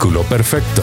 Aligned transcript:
Perfecto. 0.00 0.82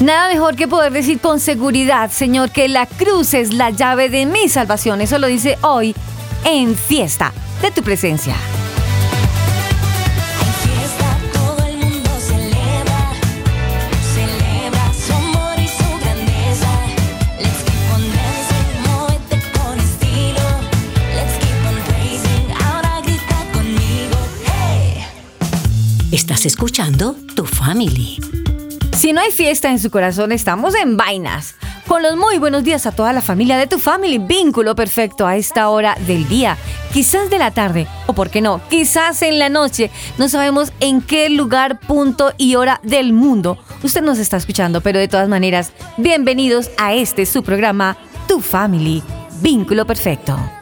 Nada 0.00 0.28
mejor 0.28 0.56
que 0.56 0.66
poder 0.66 0.92
decir 0.92 1.20
con 1.20 1.40
seguridad, 1.40 2.10
Señor, 2.10 2.50
que 2.50 2.68
la 2.68 2.86
cruz 2.86 3.34
es 3.34 3.52
la 3.52 3.68
llave 3.68 4.08
de 4.08 4.24
mi 4.24 4.48
salvación. 4.48 5.02
Eso 5.02 5.18
lo 5.18 5.26
dice 5.26 5.58
hoy 5.60 5.94
en 6.44 6.74
fiesta 6.74 7.34
de 7.60 7.70
tu 7.70 7.82
presencia. 7.82 8.34
Escuchando 26.46 27.16
Tu 27.34 27.44
Family. 27.44 28.18
Si 28.96 29.12
no 29.12 29.20
hay 29.20 29.30
fiesta 29.30 29.70
en 29.70 29.78
su 29.78 29.90
corazón, 29.90 30.32
estamos 30.32 30.74
en 30.74 30.96
vainas. 30.96 31.54
Con 31.86 32.02
los 32.02 32.16
muy 32.16 32.38
buenos 32.38 32.64
días 32.64 32.86
a 32.86 32.92
toda 32.92 33.12
la 33.12 33.20
familia 33.20 33.58
de 33.58 33.66
Tu 33.66 33.78
Family. 33.78 34.18
Vínculo 34.18 34.74
perfecto 34.74 35.26
a 35.26 35.36
esta 35.36 35.68
hora 35.68 35.96
del 36.06 36.26
día. 36.28 36.56
Quizás 36.92 37.28
de 37.28 37.38
la 37.38 37.50
tarde, 37.50 37.86
o 38.06 38.14
por 38.14 38.30
qué 38.30 38.40
no, 38.40 38.60
quizás 38.70 39.22
en 39.22 39.38
la 39.38 39.48
noche. 39.48 39.90
No 40.18 40.28
sabemos 40.28 40.72
en 40.80 41.02
qué 41.02 41.28
lugar, 41.28 41.78
punto 41.80 42.32
y 42.38 42.54
hora 42.54 42.80
del 42.82 43.12
mundo 43.12 43.58
usted 43.82 44.02
nos 44.02 44.18
está 44.18 44.36
escuchando, 44.36 44.80
pero 44.80 44.98
de 44.98 45.08
todas 45.08 45.28
maneras, 45.28 45.72
bienvenidos 45.96 46.70
a 46.78 46.94
este 46.94 47.26
su 47.26 47.42
programa, 47.42 47.96
Tu 48.28 48.40
Family. 48.40 49.02
Vínculo 49.40 49.86
perfecto. 49.86 50.55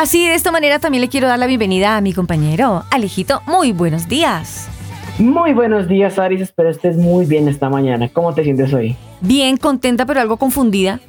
Así 0.00 0.26
de 0.26 0.32
esta 0.32 0.50
manera 0.50 0.78
también 0.78 1.02
le 1.02 1.10
quiero 1.10 1.28
dar 1.28 1.38
la 1.38 1.46
bienvenida 1.46 1.98
a 1.98 2.00
mi 2.00 2.14
compañero 2.14 2.84
Alejito. 2.90 3.42
Muy 3.46 3.72
buenos 3.72 4.08
días. 4.08 4.66
Muy 5.18 5.52
buenos 5.52 5.88
días, 5.88 6.18
Aris. 6.18 6.40
Espero 6.40 6.70
estés 6.70 6.96
muy 6.96 7.26
bien 7.26 7.48
esta 7.48 7.68
mañana. 7.68 8.08
¿Cómo 8.08 8.32
te 8.32 8.42
sientes 8.42 8.72
hoy? 8.72 8.96
Bien, 9.20 9.58
contenta, 9.58 10.06
pero 10.06 10.22
algo 10.22 10.38
confundida. 10.38 11.00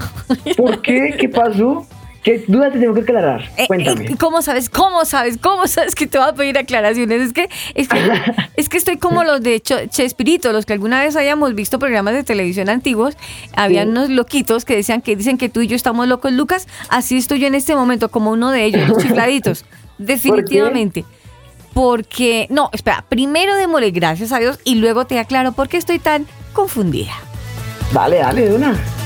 ¿Por 0.58 0.82
qué? 0.82 1.16
¿Qué 1.18 1.30
pasó? 1.30 1.88
¿Qué 2.24 2.44
duda 2.48 2.72
te 2.72 2.80
tengo 2.80 2.94
que 2.94 3.02
aclarar? 3.02 3.50
Eh, 3.58 3.66
Cuéntame. 3.66 4.06
Eh, 4.06 4.16
¿Cómo 4.20 4.44
sabes? 4.44 4.70
¿Cómo 4.70 5.06
sabes? 5.06 5.40
¿Cómo 5.40 5.66
sabes 5.66 5.96
que 5.96 6.06
te 6.06 6.20
voy 6.20 6.28
a 6.28 6.34
pedir 6.34 6.58
aclaraciones? 6.58 7.22
Es 7.22 7.34
que, 7.34 7.50
es 7.74 8.70
que, 8.70 8.78
estoy 8.78 8.98
como 8.98 9.24
los 9.24 9.42
de 9.42 9.60
Chespirito, 9.60 10.54
los 10.54 10.68
que 10.68 10.74
alguna 10.74 11.02
vez 11.02 11.16
hayamos 11.16 11.56
visto 11.56 11.80
programas 11.80 12.14
de 12.14 12.24
televisión 12.24 12.70
antiguos. 12.70 13.18
Habían 13.56 13.90
unos 13.90 14.10
loquitos 14.10 14.66
que 14.66 14.76
decían 14.76 15.02
que 15.02 15.16
dicen 15.16 15.40
que 15.40 15.50
tú 15.50 15.62
y 15.62 15.68
yo 15.68 15.76
estamos 15.76 16.08
locos, 16.08 16.32
Lucas. 16.32 16.68
Así 16.90 17.18
estoy 17.18 17.40
yo 17.40 17.48
en 17.48 17.56
este 17.56 17.76
momento, 17.76 18.10
como 18.10 18.32
uno 18.32 18.52
de 18.52 18.66
ellos, 18.66 18.88
los 18.88 19.00
chifladitos. 19.00 19.66
Definitivamente. 19.98 21.06
Porque, 21.74 22.48
no, 22.50 22.70
espera, 22.74 23.04
primero 23.08 23.56
démosle 23.56 23.92
gracias 23.92 24.32
a 24.32 24.40
Dios 24.40 24.60
y 24.64 24.76
luego 24.76 25.06
te 25.06 25.18
aclaro 25.18 25.54
por 25.54 25.70
qué 25.70 25.78
estoy 25.78 25.98
tan 25.98 26.28
confundida. 26.54 27.14
Dale, 27.94 28.18
dale, 28.18 28.50
de 28.50 28.56
una. 28.56 29.01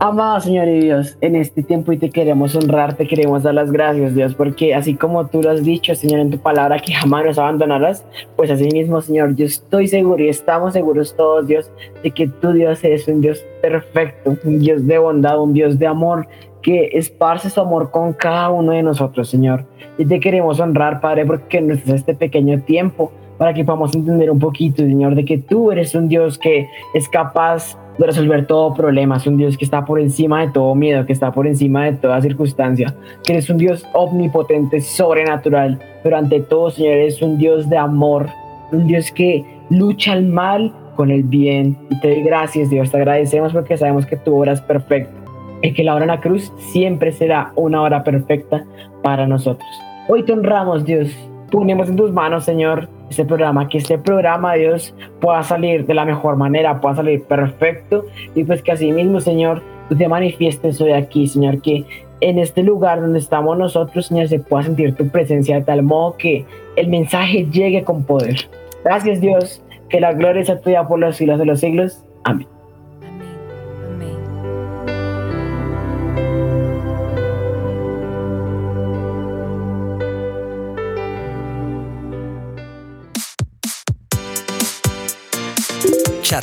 Amado 0.00 0.38
Señor 0.38 0.68
y 0.68 0.78
Dios, 0.78 1.18
en 1.20 1.34
este 1.34 1.60
tiempo 1.64 1.90
y 1.90 1.96
te 1.96 2.10
queremos 2.10 2.54
honrar, 2.54 2.94
te 2.94 3.04
queremos 3.08 3.42
dar 3.42 3.54
las 3.54 3.72
gracias, 3.72 4.14
Dios, 4.14 4.32
porque 4.32 4.72
así 4.72 4.94
como 4.94 5.26
tú 5.26 5.42
lo 5.42 5.50
has 5.50 5.64
dicho, 5.64 5.92
Señor, 5.96 6.20
en 6.20 6.30
tu 6.30 6.38
palabra, 6.38 6.78
que 6.78 6.92
jamás 6.92 7.24
nos 7.24 7.36
abandonarás, 7.36 8.04
pues 8.36 8.48
así 8.48 8.68
mismo, 8.68 9.00
Señor, 9.00 9.34
yo 9.34 9.44
estoy 9.44 9.88
seguro 9.88 10.22
y 10.22 10.28
estamos 10.28 10.74
seguros 10.74 11.16
todos, 11.16 11.48
Dios, 11.48 11.68
de 12.04 12.12
que 12.12 12.28
tú, 12.28 12.52
Dios, 12.52 12.84
eres 12.84 13.08
un 13.08 13.20
Dios 13.20 13.44
perfecto, 13.60 14.36
un 14.44 14.60
Dios 14.60 14.86
de 14.86 14.98
bondad, 14.98 15.42
un 15.42 15.52
Dios 15.52 15.80
de 15.80 15.88
amor, 15.88 16.28
que 16.62 16.90
esparce 16.92 17.50
su 17.50 17.60
amor 17.60 17.90
con 17.90 18.12
cada 18.12 18.50
uno 18.50 18.70
de 18.70 18.84
nosotros, 18.84 19.28
Señor. 19.28 19.64
Y 19.98 20.04
te 20.04 20.20
queremos 20.20 20.60
honrar, 20.60 21.00
Padre, 21.00 21.26
porque 21.26 21.60
nos 21.60 21.84
este 21.88 22.14
pequeño 22.14 22.60
tiempo 22.60 23.10
para 23.38 23.54
que 23.54 23.64
podamos 23.64 23.94
entender 23.94 24.30
un 24.30 24.38
poquito, 24.38 24.82
Señor, 24.82 25.14
de 25.14 25.24
que 25.24 25.38
tú 25.38 25.70
eres 25.70 25.94
un 25.94 26.08
Dios 26.08 26.38
que 26.38 26.68
es 26.92 27.08
capaz 27.08 27.78
de 27.96 28.06
resolver 28.06 28.46
todo 28.46 28.74
problema, 28.74 29.16
es 29.16 29.26
un 29.26 29.36
Dios 29.36 29.56
que 29.56 29.64
está 29.64 29.84
por 29.84 30.00
encima 30.00 30.42
de 30.42 30.52
todo 30.52 30.74
miedo, 30.74 31.06
que 31.06 31.12
está 31.12 31.32
por 31.32 31.46
encima 31.46 31.86
de 31.86 31.92
toda 31.94 32.20
circunstancia, 32.20 32.94
que 33.24 33.32
eres 33.32 33.48
un 33.48 33.58
Dios 33.58 33.86
omnipotente, 33.92 34.80
sobrenatural, 34.80 35.80
pero 36.02 36.16
ante 36.16 36.40
todo, 36.40 36.70
Señor, 36.70 36.92
eres 36.92 37.22
un 37.22 37.38
Dios 37.38 37.68
de 37.68 37.76
amor, 37.76 38.28
un 38.72 38.86
Dios 38.86 39.10
que 39.10 39.44
lucha 39.70 40.12
al 40.12 40.26
mal 40.26 40.72
con 40.96 41.10
el 41.10 41.22
bien. 41.22 41.76
Y 41.90 42.00
te 42.00 42.10
doy 42.10 42.22
gracias, 42.22 42.70
Dios, 42.70 42.90
te 42.90 42.96
agradecemos 42.96 43.52
porque 43.52 43.76
sabemos 43.76 44.06
que 44.06 44.16
tu 44.16 44.36
obra 44.36 44.52
es 44.52 44.60
perfecta 44.60 45.12
y 45.62 45.72
que 45.72 45.82
la 45.82 45.94
hora 45.94 46.04
en 46.04 46.10
la 46.10 46.20
cruz 46.20 46.52
siempre 46.72 47.12
será 47.12 47.52
una 47.56 47.82
hora 47.82 48.04
perfecta 48.04 48.64
para 49.02 49.26
nosotros. 49.26 49.68
Hoy 50.08 50.24
te 50.24 50.32
honramos, 50.32 50.84
Dios, 50.84 51.10
ponemos 51.50 51.88
en 51.88 51.96
tus 51.96 52.12
manos, 52.12 52.44
Señor, 52.44 52.88
este 53.10 53.24
programa, 53.24 53.68
que 53.68 53.78
este 53.78 53.98
programa, 53.98 54.54
Dios, 54.54 54.94
pueda 55.20 55.42
salir 55.42 55.86
de 55.86 55.94
la 55.94 56.04
mejor 56.04 56.36
manera, 56.36 56.80
pueda 56.80 56.96
salir 56.96 57.24
perfecto 57.24 58.04
y 58.34 58.44
pues 58.44 58.62
que 58.62 58.72
así 58.72 58.92
mismo, 58.92 59.20
Señor, 59.20 59.62
tú 59.88 59.96
te 59.96 60.08
manifiestes 60.08 60.80
hoy 60.80 60.92
aquí, 60.92 61.26
Señor, 61.26 61.62
que 61.62 61.84
en 62.20 62.38
este 62.38 62.62
lugar 62.62 63.00
donde 63.00 63.18
estamos 63.18 63.56
nosotros, 63.56 64.06
Señor, 64.06 64.28
se 64.28 64.40
pueda 64.40 64.64
sentir 64.64 64.94
tu 64.94 65.08
presencia 65.08 65.56
de 65.56 65.62
tal 65.62 65.82
modo 65.82 66.16
que 66.16 66.44
el 66.76 66.88
mensaje 66.88 67.46
llegue 67.50 67.84
con 67.84 68.04
poder. 68.04 68.48
Gracias, 68.84 69.20
Dios, 69.20 69.62
que 69.88 70.00
la 70.00 70.12
gloria 70.12 70.44
sea 70.44 70.60
tuya 70.60 70.86
por 70.86 70.98
los 70.98 71.16
siglos 71.16 71.38
de 71.38 71.46
los 71.46 71.60
siglos. 71.60 72.04
Amén. 72.24 72.57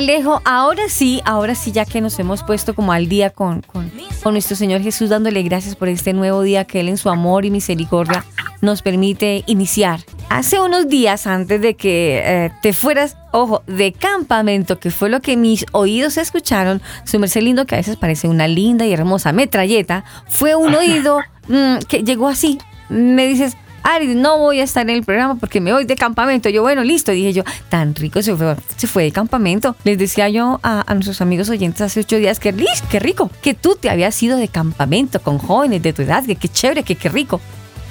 Alejo, 0.00 0.40
ahora 0.46 0.88
sí, 0.88 1.20
ahora 1.26 1.54
sí, 1.54 1.72
ya 1.72 1.84
que 1.84 2.00
nos 2.00 2.18
hemos 2.18 2.42
puesto 2.42 2.74
como 2.74 2.94
al 2.94 3.06
día 3.06 3.28
con, 3.28 3.60
con 3.60 3.92
con 4.22 4.34
nuestro 4.34 4.56
Señor 4.56 4.82
Jesús 4.82 5.10
dándole 5.10 5.42
gracias 5.42 5.76
por 5.76 5.88
este 5.88 6.12
nuevo 6.12 6.42
día 6.42 6.64
que 6.64 6.80
Él 6.80 6.88
en 6.88 6.96
su 6.96 7.08
amor 7.08 7.44
y 7.44 7.50
misericordia 7.50 8.24
nos 8.60 8.82
permite 8.82 9.42
iniciar. 9.46 10.00
Hace 10.28 10.60
unos 10.60 10.88
días 10.88 11.26
antes 11.26 11.60
de 11.60 11.74
que 11.74 12.22
eh, 12.24 12.50
te 12.62 12.72
fueras, 12.72 13.16
ojo, 13.32 13.62
de 13.66 13.92
campamento, 13.92 14.78
que 14.78 14.90
fue 14.90 15.08
lo 15.08 15.20
que 15.20 15.36
mis 15.36 15.64
oídos 15.72 16.18
escucharon, 16.18 16.82
su 17.04 17.18
merced 17.18 17.42
lindo, 17.42 17.66
que 17.66 17.74
a 17.74 17.78
veces 17.78 17.96
parece 17.96 18.28
una 18.28 18.46
linda 18.46 18.86
y 18.86 18.92
hermosa 18.92 19.32
metralleta, 19.32 20.04
fue 20.28 20.54
un 20.54 20.74
oído 20.76 21.20
mm, 21.48 21.78
que 21.88 22.04
llegó 22.04 22.28
así. 22.28 22.58
Me 22.90 23.26
dices, 23.26 23.56
Ari, 23.82 24.14
no 24.14 24.38
voy 24.38 24.60
a 24.60 24.64
estar 24.64 24.88
en 24.88 24.96
el 24.96 25.02
programa 25.04 25.36
porque 25.36 25.60
me 25.60 25.72
voy 25.72 25.84
de 25.84 25.96
campamento. 25.96 26.48
Yo, 26.48 26.62
bueno, 26.62 26.84
listo. 26.84 27.12
Dije 27.12 27.32
yo, 27.32 27.42
tan 27.68 27.94
rico 27.94 28.22
se 28.22 28.36
fue, 28.36 28.56
se 28.76 28.86
fue 28.86 29.04
de 29.04 29.12
campamento. 29.12 29.76
Les 29.84 29.98
decía 29.98 30.28
yo 30.28 30.60
a, 30.62 30.84
a 30.86 30.94
nuestros 30.94 31.20
amigos 31.20 31.48
oyentes 31.48 31.80
hace 31.80 32.00
ocho 32.00 32.16
días 32.16 32.38
que, 32.40 32.52
"Liz, 32.52 32.82
qué 32.90 33.00
rico, 33.00 33.30
que 33.42 33.54
tú 33.54 33.76
te 33.80 33.90
habías 33.90 34.22
ido 34.22 34.36
de 34.36 34.48
campamento 34.48 35.20
con 35.20 35.38
jóvenes 35.38 35.82
de 35.82 35.92
tu 35.92 36.02
edad, 36.02 36.24
que 36.24 36.36
qué 36.36 36.48
chévere, 36.48 36.82
que 36.82 36.96
qué 36.96 37.08
rico. 37.08 37.40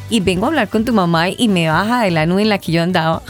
Y 0.10 0.20
vengo 0.22 0.46
a 0.46 0.50
hablar 0.50 0.70
con 0.70 0.86
tu 0.86 0.94
mamá 0.94 1.30
y 1.30 1.48
me 1.48 1.70
baja 1.70 2.04
de 2.04 2.12
la 2.12 2.26
nube 2.26 2.42
en 2.42 2.50
la 2.50 2.58
que 2.60 2.72
yo 2.72 2.82
andaba. 2.82 3.22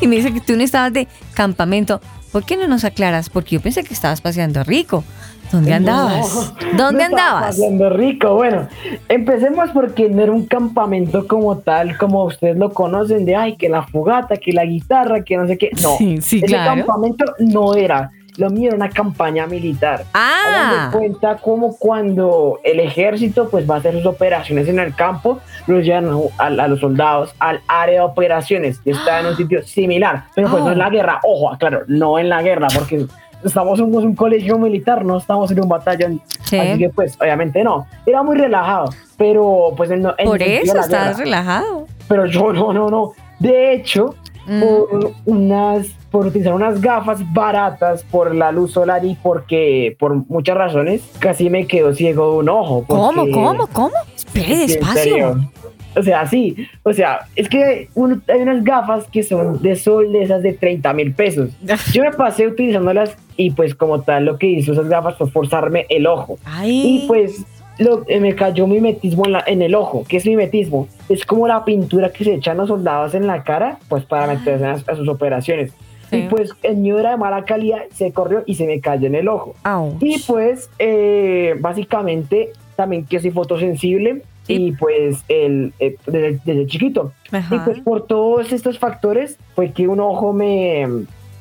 Y 0.00 0.06
me 0.06 0.16
dice 0.16 0.32
que 0.32 0.40
tú 0.40 0.56
no 0.56 0.62
estabas 0.62 0.92
de 0.92 1.08
campamento. 1.34 2.00
¿Por 2.32 2.44
qué 2.44 2.56
no 2.56 2.68
nos 2.68 2.84
aclaras? 2.84 3.28
Porque 3.28 3.56
yo 3.56 3.60
pensé 3.60 3.82
que 3.82 3.92
estabas 3.92 4.20
paseando 4.20 4.62
rico. 4.62 5.04
¿Dónde 5.52 5.72
andabas? 5.74 6.54
No, 6.72 6.84
¿Dónde 6.84 7.04
andabas? 7.04 7.46
paseando 7.56 7.90
rico. 7.90 8.34
Bueno, 8.34 8.68
empecemos 9.08 9.70
porque 9.70 10.08
no 10.08 10.22
era 10.22 10.32
un 10.32 10.46
campamento 10.46 11.26
como 11.26 11.58
tal, 11.58 11.96
como 11.96 12.24
ustedes 12.24 12.56
lo 12.56 12.72
conocen, 12.72 13.24
de 13.24 13.36
ay, 13.36 13.56
que 13.56 13.68
la 13.68 13.82
fogata, 13.82 14.36
que 14.36 14.52
la 14.52 14.64
guitarra, 14.64 15.22
que 15.24 15.36
no 15.36 15.46
sé 15.46 15.58
qué. 15.58 15.70
No, 15.82 15.96
Sí, 15.98 16.20
sí, 16.20 16.38
ese 16.38 16.46
claro. 16.46 16.76
campamento 16.84 17.24
no 17.38 17.74
era. 17.74 18.10
Lo 18.36 18.48
mío 18.48 18.68
era 18.68 18.76
una 18.76 18.88
campaña 18.88 19.46
militar. 19.46 20.04
Ah. 20.14 20.88
Cuenta 20.92 21.36
como 21.38 21.76
cuando 21.76 22.60
el 22.64 22.78
ejército 22.80 23.50
pues 23.50 23.68
va 23.68 23.74
a 23.74 23.78
hacer 23.78 23.92
sus 23.94 24.06
operaciones 24.06 24.68
en 24.68 24.78
el 24.78 24.94
campo, 24.94 25.40
los 25.66 25.84
llevan 25.84 26.08
a, 26.38 26.46
a 26.46 26.68
los 26.68 26.80
soldados 26.80 27.34
al 27.40 27.60
área 27.66 27.96
de 27.96 28.06
operaciones 28.06 28.80
y 28.84 28.92
está 28.92 29.20
en 29.20 29.26
un 29.26 29.36
sitio 29.36 29.62
similar, 29.64 30.24
pero 30.34 30.48
pues 30.48 30.62
no 30.62 30.70
en 30.72 30.78
la 30.78 30.88
guerra, 30.90 31.20
ojo, 31.24 31.54
claro, 31.58 31.82
no 31.88 32.18
en 32.18 32.28
la 32.28 32.40
guerra, 32.40 32.68
porque 32.74 33.04
estamos 33.44 33.78
en 33.78 33.94
un 33.94 34.14
colegio 34.14 34.58
militar, 34.58 35.04
no 35.04 35.18
estamos 35.18 35.50
en 35.50 35.60
un 35.62 35.68
batallón, 35.68 36.20
Sí. 36.44 36.58
así 36.58 36.78
que 36.78 36.88
pues 36.90 37.16
obviamente 37.20 37.62
no, 37.64 37.86
era 38.06 38.22
muy 38.22 38.36
relajado, 38.36 38.90
pero 39.16 39.72
pues 39.76 39.90
en, 39.90 40.06
en 40.18 40.26
Por 40.26 40.42
eso 40.42 40.74
guerra. 40.74 41.12
relajado. 41.14 41.86
pero 42.08 42.26
yo 42.26 42.52
no, 42.52 42.72
no, 42.72 42.88
no, 42.88 43.12
de 43.38 43.74
hecho, 43.74 44.14
Mm. 44.46 44.60
por 44.62 45.12
unas 45.26 45.86
por 46.10 46.26
utilizar 46.26 46.54
unas 46.54 46.80
gafas 46.80 47.20
baratas 47.32 48.02
por 48.04 48.34
la 48.34 48.50
luz 48.50 48.72
solar 48.72 49.04
y 49.04 49.14
porque 49.22 49.94
por 50.00 50.14
muchas 50.28 50.56
razones 50.56 51.02
casi 51.20 51.50
me 51.50 51.66
quedo 51.68 51.94
ciego 51.94 52.32
de 52.32 52.36
un 52.38 52.48
ojo. 52.48 52.84
¿Cómo, 52.88 53.30
cómo, 53.30 53.66
cómo? 53.68 53.94
Espere, 54.16 54.56
despacio. 54.66 55.38
O 55.96 56.02
sea, 56.02 56.24
sí, 56.26 56.68
o 56.84 56.92
sea, 56.92 57.20
es 57.34 57.48
que 57.48 57.88
uno- 57.94 58.20
hay 58.28 58.40
unas 58.42 58.62
gafas 58.62 59.06
que 59.08 59.22
son 59.22 59.60
de 59.60 59.74
sol 59.76 60.12
de 60.12 60.22
esas 60.22 60.42
de 60.42 60.52
30 60.52 60.92
mil 60.92 61.12
pesos. 61.12 61.50
Yo 61.92 62.02
me 62.04 62.12
pasé 62.12 62.46
utilizándolas 62.46 63.16
y 63.36 63.50
pues 63.50 63.74
como 63.74 64.00
tal 64.02 64.24
lo 64.24 64.38
que 64.38 64.46
hizo 64.46 64.72
esas 64.72 64.88
gafas 64.88 65.16
fue 65.16 65.28
forzarme 65.30 65.86
el 65.88 66.06
ojo. 66.06 66.38
Ay. 66.44 66.70
Y 67.04 67.08
pues 67.08 67.44
lo, 67.78 68.04
eh, 68.08 68.20
me 68.20 68.34
cayó 68.34 68.66
mimetismo 68.66 69.26
en, 69.26 69.32
la- 69.32 69.44
en 69.46 69.62
el 69.62 69.74
ojo. 69.74 70.04
¿Qué 70.08 70.18
es 70.18 70.26
mimetismo? 70.26 70.86
Es 71.08 71.24
como 71.26 71.48
la 71.48 71.64
pintura 71.64 72.10
que 72.12 72.22
se 72.24 72.34
echan 72.34 72.58
los 72.58 72.68
soldados 72.68 73.14
en 73.14 73.26
la 73.26 73.42
cara, 73.42 73.78
pues 73.88 74.04
para 74.04 74.26
meterse 74.26 74.64
a, 74.66 74.72
a 74.92 74.94
sus 74.96 75.08
operaciones. 75.08 75.72
Sí. 76.10 76.16
Y 76.18 76.22
pues 76.28 76.52
el 76.62 76.76
mío 76.76 76.98
era 76.98 77.10
de 77.12 77.16
mala 77.16 77.44
calidad, 77.44 77.82
se 77.94 78.12
corrió 78.12 78.42
y 78.44 78.54
se 78.56 78.66
me 78.66 78.80
cayó 78.80 79.06
en 79.06 79.14
el 79.14 79.28
ojo. 79.28 79.54
Au. 79.62 79.96
Y 80.00 80.18
pues 80.26 80.68
eh, 80.78 81.54
básicamente 81.60 82.50
también 82.76 83.04
que 83.06 83.20
soy 83.20 83.30
fotosensible 83.30 84.22
Sí. 84.44 84.54
y 84.66 84.72
pues 84.72 85.22
el, 85.28 85.72
eh, 85.78 85.96
desde, 86.06 86.40
desde 86.44 86.66
chiquito. 86.66 87.12
Ajá. 87.30 87.54
Y 87.56 87.58
pues 87.60 87.80
por 87.80 88.06
todos 88.06 88.52
estos 88.52 88.78
factores 88.78 89.38
fue 89.54 89.70
que 89.72 89.86
un 89.86 90.00
ojo 90.00 90.32
me, 90.32 90.86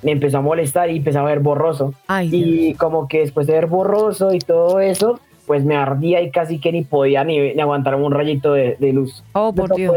me 0.03 0.11
empezó 0.11 0.37
a 0.39 0.41
molestar 0.41 0.89
y 0.91 0.97
empezaba 0.97 1.27
a 1.27 1.31
ver 1.31 1.39
borroso. 1.39 1.93
Ay, 2.07 2.29
Dios. 2.29 2.47
Y 2.49 2.73
como 2.75 3.07
que 3.07 3.19
después 3.19 3.47
de 3.47 3.53
ver 3.53 3.67
borroso 3.67 4.33
y 4.33 4.39
todo 4.39 4.79
eso, 4.79 5.19
pues 5.47 5.63
me 5.65 5.75
ardía 5.75 6.21
y 6.21 6.29
casi 6.29 6.59
que 6.59 6.71
ni 6.71 6.83
podía 6.83 7.23
ni, 7.23 7.53
ni 7.53 7.59
aguantar 7.61 7.95
un 7.95 8.11
rayito 8.11 8.53
de, 8.53 8.75
de 8.79 8.93
luz. 8.93 9.23
Oh, 9.33 9.53
por 9.53 9.73
Dios. 9.75 9.95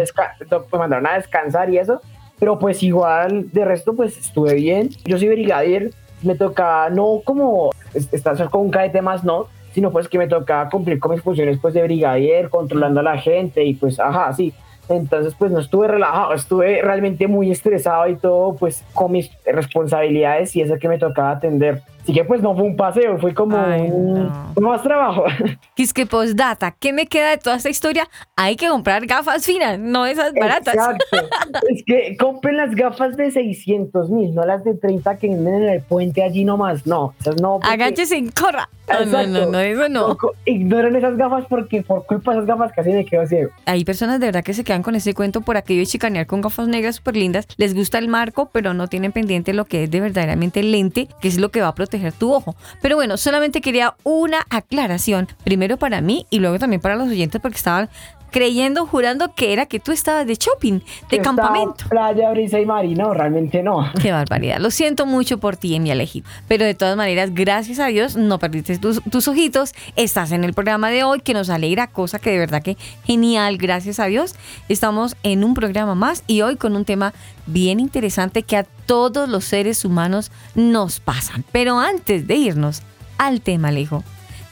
me 0.72 0.78
mandaron 0.78 1.06
a 1.06 1.14
descansar 1.16 1.68
y 1.70 1.78
eso, 1.78 2.00
pero 2.38 2.58
pues 2.58 2.82
igual 2.82 3.50
de 3.52 3.64
resto 3.64 3.94
pues 3.94 4.16
estuve 4.16 4.54
bien. 4.54 4.88
Yo 5.04 5.18
soy 5.18 5.28
brigadier, 5.28 5.90
me 6.22 6.34
toca 6.36 6.88
no 6.88 7.20
como 7.24 7.70
es- 7.92 8.12
estar 8.14 8.48
con 8.48 8.62
un 8.62 8.70
cadete 8.70 9.02
más, 9.02 9.24
no, 9.24 9.48
sino 9.72 9.90
pues 9.90 10.08
que 10.08 10.18
me 10.18 10.28
toca 10.28 10.68
cumplir 10.70 10.98
con 10.98 11.12
mis 11.12 11.22
funciones 11.22 11.58
pues 11.60 11.74
de 11.74 11.82
brigadier, 11.82 12.48
controlando 12.48 13.00
a 13.00 13.02
la 13.02 13.18
gente 13.18 13.64
y 13.64 13.74
pues 13.74 13.98
ajá, 13.98 14.32
sí. 14.32 14.52
Entonces 14.88 15.34
pues 15.38 15.50
no 15.50 15.60
estuve 15.60 15.88
relajado, 15.88 16.34
estuve 16.34 16.82
realmente 16.82 17.28
muy 17.28 17.50
estresado 17.50 18.08
y 18.08 18.16
todo 18.16 18.56
pues 18.56 18.84
con 18.92 19.12
mis 19.12 19.30
responsabilidades 19.44 20.54
y 20.56 20.60
eso 20.60 20.76
que 20.78 20.88
me 20.88 20.98
tocaba 20.98 21.30
atender. 21.30 21.82
Así 22.02 22.12
que 22.12 22.24
pues 22.24 22.42
no 22.42 22.54
fue 22.54 22.64
un 22.64 22.76
paseo, 22.76 23.18
fue 23.18 23.32
como 23.32 23.56
Ay, 23.56 23.82
un, 23.90 24.14
no. 24.24 24.52
un 24.56 24.64
más 24.64 24.82
trabajo. 24.82 25.24
Es 25.76 25.92
que 25.92 26.06
postdata, 26.06 26.76
¿qué 26.78 26.92
me 26.92 27.06
queda 27.06 27.30
de 27.30 27.38
toda 27.38 27.56
esta 27.56 27.68
historia? 27.68 28.08
Hay 28.36 28.54
que 28.54 28.68
comprar 28.68 29.04
gafas 29.06 29.44
finas, 29.44 29.80
no 29.80 30.06
esas 30.06 30.32
baratas. 30.32 30.74
Exacto. 30.74 31.04
es 31.70 31.82
que 31.84 32.16
compren 32.16 32.56
las 32.56 32.72
gafas 32.76 33.16
de 33.16 33.32
600 33.32 34.08
mil, 34.10 34.32
no 34.32 34.44
las 34.44 34.62
de 34.62 34.74
30 34.74 35.16
que 35.16 35.26
venden 35.28 35.64
en 35.64 35.68
el 35.70 35.80
puente 35.80 36.22
allí 36.22 36.44
nomás. 36.44 36.86
No, 36.86 37.14
esas 37.20 37.40
no. 37.40 37.54
porque- 37.60 37.68
Agáchese 37.74 38.16
y 38.16 38.28
corra. 38.30 38.68
No, 38.88 38.94
no, 38.94 39.00
Exacto. 39.20 39.28
no, 39.46 39.46
no, 39.52 39.58
eso 39.60 39.88
no. 39.88 40.16
Ignoren 40.44 40.94
esas 40.96 41.16
gafas 41.16 41.46
porque 41.48 41.82
por 41.82 42.04
culpa 42.06 42.32
de 42.32 42.38
esas 42.38 42.46
gafas 42.48 42.72
casi 42.72 42.90
me 42.90 43.04
quedo 43.04 43.26
ciego. 43.26 43.50
Hay 43.66 43.84
personas 43.84 44.20
de 44.20 44.26
verdad 44.26 44.44
que 44.44 44.54
se 44.54 44.62
quedan 44.64 44.82
con 44.82 44.94
ese 44.94 45.14
cuento 45.14 45.40
por 45.40 45.56
aquello 45.56 45.80
de 45.80 45.86
chicanear 45.86 46.26
con 46.26 46.42
gafas 46.42 46.68
negras 46.68 46.96
súper 46.96 47.16
lindas. 47.16 47.46
Les 47.56 47.74
gusta 47.74 47.98
el 47.98 48.06
marco, 48.08 48.50
pero 48.52 48.72
no 48.74 48.86
tienen 48.88 49.10
pendiente 49.10 49.52
lo 49.52 49.64
que 49.64 49.84
es 49.84 49.90
de 49.90 50.00
verdaderamente 50.00 50.60
el 50.60 50.70
lente, 50.70 51.08
que 51.20 51.28
es 51.28 51.38
lo 51.38 51.50
que 51.50 51.60
va 51.60 51.68
a 51.68 51.74
proteger 51.74 51.91
tu 52.18 52.32
ojo. 52.32 52.56
Pero 52.80 52.96
bueno, 52.96 53.16
solamente 53.16 53.60
quería 53.60 53.94
una 54.04 54.46
aclaración, 54.50 55.28
primero 55.44 55.76
para 55.76 56.00
mí 56.00 56.26
y 56.30 56.38
luego 56.38 56.58
también 56.58 56.80
para 56.80 56.96
los 56.96 57.08
oyentes, 57.08 57.40
porque 57.40 57.56
estaban 57.56 57.88
creyendo, 58.32 58.86
jurando 58.86 59.34
que 59.34 59.52
era 59.52 59.66
que 59.66 59.78
tú 59.78 59.92
estabas 59.92 60.26
de 60.26 60.34
shopping, 60.34 60.80
de 61.08 61.20
campamento. 61.20 61.84
Playa, 61.88 62.30
brisa 62.30 62.58
y 62.58 62.66
mar 62.66 62.84
y 62.84 62.96
no, 62.96 63.14
realmente 63.14 63.62
no. 63.62 63.88
Qué 64.00 64.10
barbaridad. 64.10 64.58
Lo 64.58 64.72
siento 64.72 65.06
mucho 65.06 65.38
por 65.38 65.56
ti, 65.56 65.78
mi 65.78 65.92
elegido. 65.92 66.26
Pero 66.48 66.64
de 66.64 66.74
todas 66.74 66.96
maneras, 66.96 67.32
gracias 67.32 67.78
a 67.78 67.86
Dios, 67.86 68.16
no 68.16 68.40
perdiste 68.40 68.78
tus, 68.78 69.00
tus 69.04 69.28
ojitos. 69.28 69.74
Estás 69.94 70.32
en 70.32 70.42
el 70.42 70.54
programa 70.54 70.90
de 70.90 71.04
hoy, 71.04 71.20
que 71.20 71.34
nos 71.34 71.50
alegra, 71.50 71.86
cosa 71.86 72.18
que 72.18 72.30
de 72.30 72.38
verdad 72.38 72.62
que 72.62 72.76
genial, 73.04 73.58
gracias 73.58 74.00
a 74.00 74.06
Dios. 74.06 74.34
Estamos 74.68 75.14
en 75.22 75.44
un 75.44 75.54
programa 75.54 75.94
más 75.94 76.24
y 76.26 76.40
hoy 76.40 76.56
con 76.56 76.74
un 76.74 76.84
tema 76.84 77.12
bien 77.46 77.80
interesante 77.80 78.42
que 78.42 78.56
a 78.56 78.64
todos 78.64 79.28
los 79.28 79.44
seres 79.44 79.84
humanos 79.84 80.32
nos 80.54 81.00
pasan. 81.00 81.44
Pero 81.52 81.78
antes 81.78 82.26
de 82.26 82.36
irnos 82.36 82.82
al 83.18 83.40
tema, 83.40 83.68
Alejo, 83.68 84.02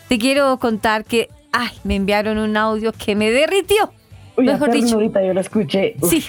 te 0.08 0.18
quiero 0.18 0.58
contar 0.58 1.04
que, 1.04 1.28
ay, 1.52 1.70
me 1.84 1.96
enviaron 1.96 2.38
un 2.38 2.56
audio 2.56 2.92
que 2.92 3.14
me 3.14 3.30
derritió. 3.30 3.92
Uy, 4.36 4.46
Mejor 4.46 4.70
dicho. 4.70 4.86
ternurita, 4.88 5.22
yo 5.24 5.34
lo 5.34 5.40
escuché. 5.40 5.96
Uf, 6.00 6.10
Sí, 6.10 6.24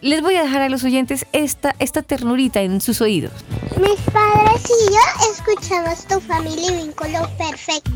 les 0.00 0.22
voy 0.22 0.36
a 0.36 0.42
dejar 0.42 0.62
a 0.62 0.68
los 0.68 0.84
oyentes 0.84 1.26
esta, 1.32 1.74
esta 1.78 2.02
ternurita 2.02 2.60
en 2.62 2.80
sus 2.80 3.00
oídos. 3.00 3.32
Mis 3.80 3.98
padres 4.12 4.62
y 4.64 4.92
yo 4.92 5.32
escuchamos 5.32 6.06
tu 6.06 6.20
familia 6.20 6.70
y 6.72 6.84
vínculo 6.86 7.28
perfecto. 7.36 7.90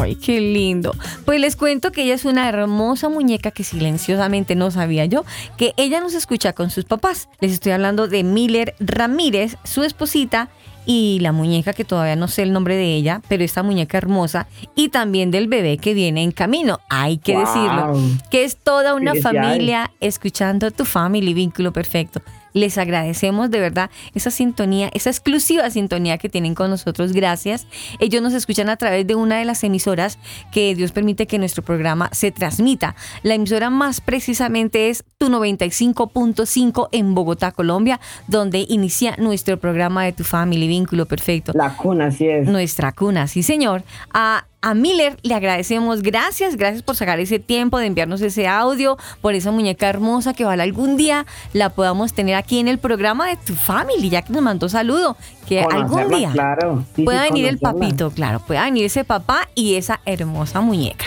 Ay, 0.00 0.16
qué 0.16 0.40
lindo. 0.40 0.94
Pues 1.24 1.38
les 1.40 1.56
cuento 1.56 1.92
que 1.92 2.04
ella 2.04 2.14
es 2.14 2.24
una 2.24 2.48
hermosa 2.48 3.08
muñeca 3.08 3.50
que 3.50 3.64
silenciosamente 3.64 4.54
no 4.54 4.70
sabía 4.70 5.04
yo, 5.04 5.24
que 5.58 5.74
ella 5.76 6.00
nos 6.00 6.14
escucha 6.14 6.52
con 6.52 6.70
sus 6.70 6.84
papás. 6.84 7.28
Les 7.40 7.52
estoy 7.52 7.72
hablando 7.72 8.08
de 8.08 8.22
Miller 8.24 8.74
Ramírez, 8.80 9.56
su 9.64 9.82
esposita, 9.82 10.48
y 10.86 11.18
la 11.20 11.32
muñeca 11.32 11.72
que 11.72 11.84
todavía 11.84 12.16
no 12.16 12.28
sé 12.28 12.42
el 12.42 12.52
nombre 12.52 12.76
de 12.76 12.94
ella, 12.94 13.22
pero 13.28 13.44
esta 13.44 13.62
muñeca 13.62 13.98
hermosa, 13.98 14.46
y 14.74 14.88
también 14.88 15.30
del 15.30 15.46
bebé 15.48 15.78
que 15.78 15.94
viene 15.94 16.22
en 16.22 16.32
camino. 16.32 16.80
Hay 16.88 17.18
que 17.18 17.34
Wow. 17.34 17.40
decirlo, 17.44 17.94
que 18.30 18.44
es 18.44 18.56
toda 18.56 18.94
una 18.94 19.14
familia 19.14 19.90
escuchando 20.00 20.70
tu 20.70 20.84
family 20.84 21.34
vínculo 21.34 21.72
perfecto. 21.72 22.20
Les 22.52 22.78
agradecemos 22.78 23.50
de 23.50 23.60
verdad 23.60 23.90
esa 24.14 24.30
sintonía, 24.30 24.90
esa 24.94 25.10
exclusiva 25.10 25.68
sintonía 25.70 26.18
que 26.18 26.28
tienen 26.28 26.54
con 26.54 26.70
nosotros. 26.70 27.12
Gracias. 27.12 27.66
Ellos 27.98 28.22
nos 28.22 28.34
escuchan 28.34 28.68
a 28.68 28.76
través 28.76 29.06
de 29.06 29.14
una 29.14 29.38
de 29.38 29.44
las 29.44 29.64
emisoras 29.64 30.18
que 30.52 30.74
Dios 30.74 30.92
permite 30.92 31.26
que 31.26 31.38
nuestro 31.38 31.62
programa 31.62 32.08
se 32.12 32.30
transmita. 32.30 32.94
La 33.22 33.34
emisora 33.34 33.70
más 33.70 34.00
precisamente 34.00 34.90
es 34.90 35.04
Tu 35.18 35.28
95.5 35.28 36.88
en 36.92 37.14
Bogotá, 37.14 37.52
Colombia, 37.52 38.00
donde 38.28 38.64
inicia 38.68 39.16
nuestro 39.18 39.58
programa 39.58 40.04
de 40.04 40.12
Tu 40.12 40.24
Family 40.24 40.68
Vínculo 40.68 41.06
Perfecto 41.06 41.52
La 41.54 41.76
cuna, 41.76 42.06
así 42.06 42.28
es. 42.28 42.48
nuestra 42.48 42.92
cuna, 42.92 43.26
sí 43.26 43.42
señor. 43.42 43.82
Ah, 44.12 44.44
a 44.62 44.74
Miller 44.74 45.16
le 45.22 45.34
agradecemos. 45.34 46.02
Gracias, 46.02 46.56
gracias 46.56 46.82
por 46.82 46.96
sacar 46.96 47.20
ese 47.20 47.38
tiempo 47.38 47.78
de 47.78 47.86
enviarnos 47.86 48.22
ese 48.22 48.46
audio, 48.46 48.96
por 49.20 49.34
esa 49.34 49.50
muñeca 49.50 49.88
hermosa 49.88 50.32
que 50.32 50.44
ojalá 50.44 50.62
algún 50.62 50.96
día 50.96 51.26
la 51.52 51.70
podamos 51.70 52.14
tener 52.14 52.36
aquí 52.36 52.60
en 52.60 52.68
el 52.68 52.78
programa 52.78 53.28
de 53.28 53.36
tu 53.36 53.54
family, 53.54 54.08
ya 54.08 54.22
que 54.22 54.32
nos 54.32 54.42
mandó 54.42 54.68
saludo. 54.68 55.16
Que 55.46 55.60
algún 55.60 56.08
día 56.08 56.30
claro. 56.30 56.84
Sí, 56.94 57.02
pueda 57.02 57.24
sí, 57.24 57.30
venir 57.30 57.46
el 57.46 57.58
papito, 57.58 58.10
claro, 58.12 58.40
pueda 58.40 58.64
venir 58.64 58.86
ese 58.86 59.04
papá 59.04 59.48
y 59.54 59.74
esa 59.74 60.00
hermosa 60.06 60.60
muñeca. 60.60 61.06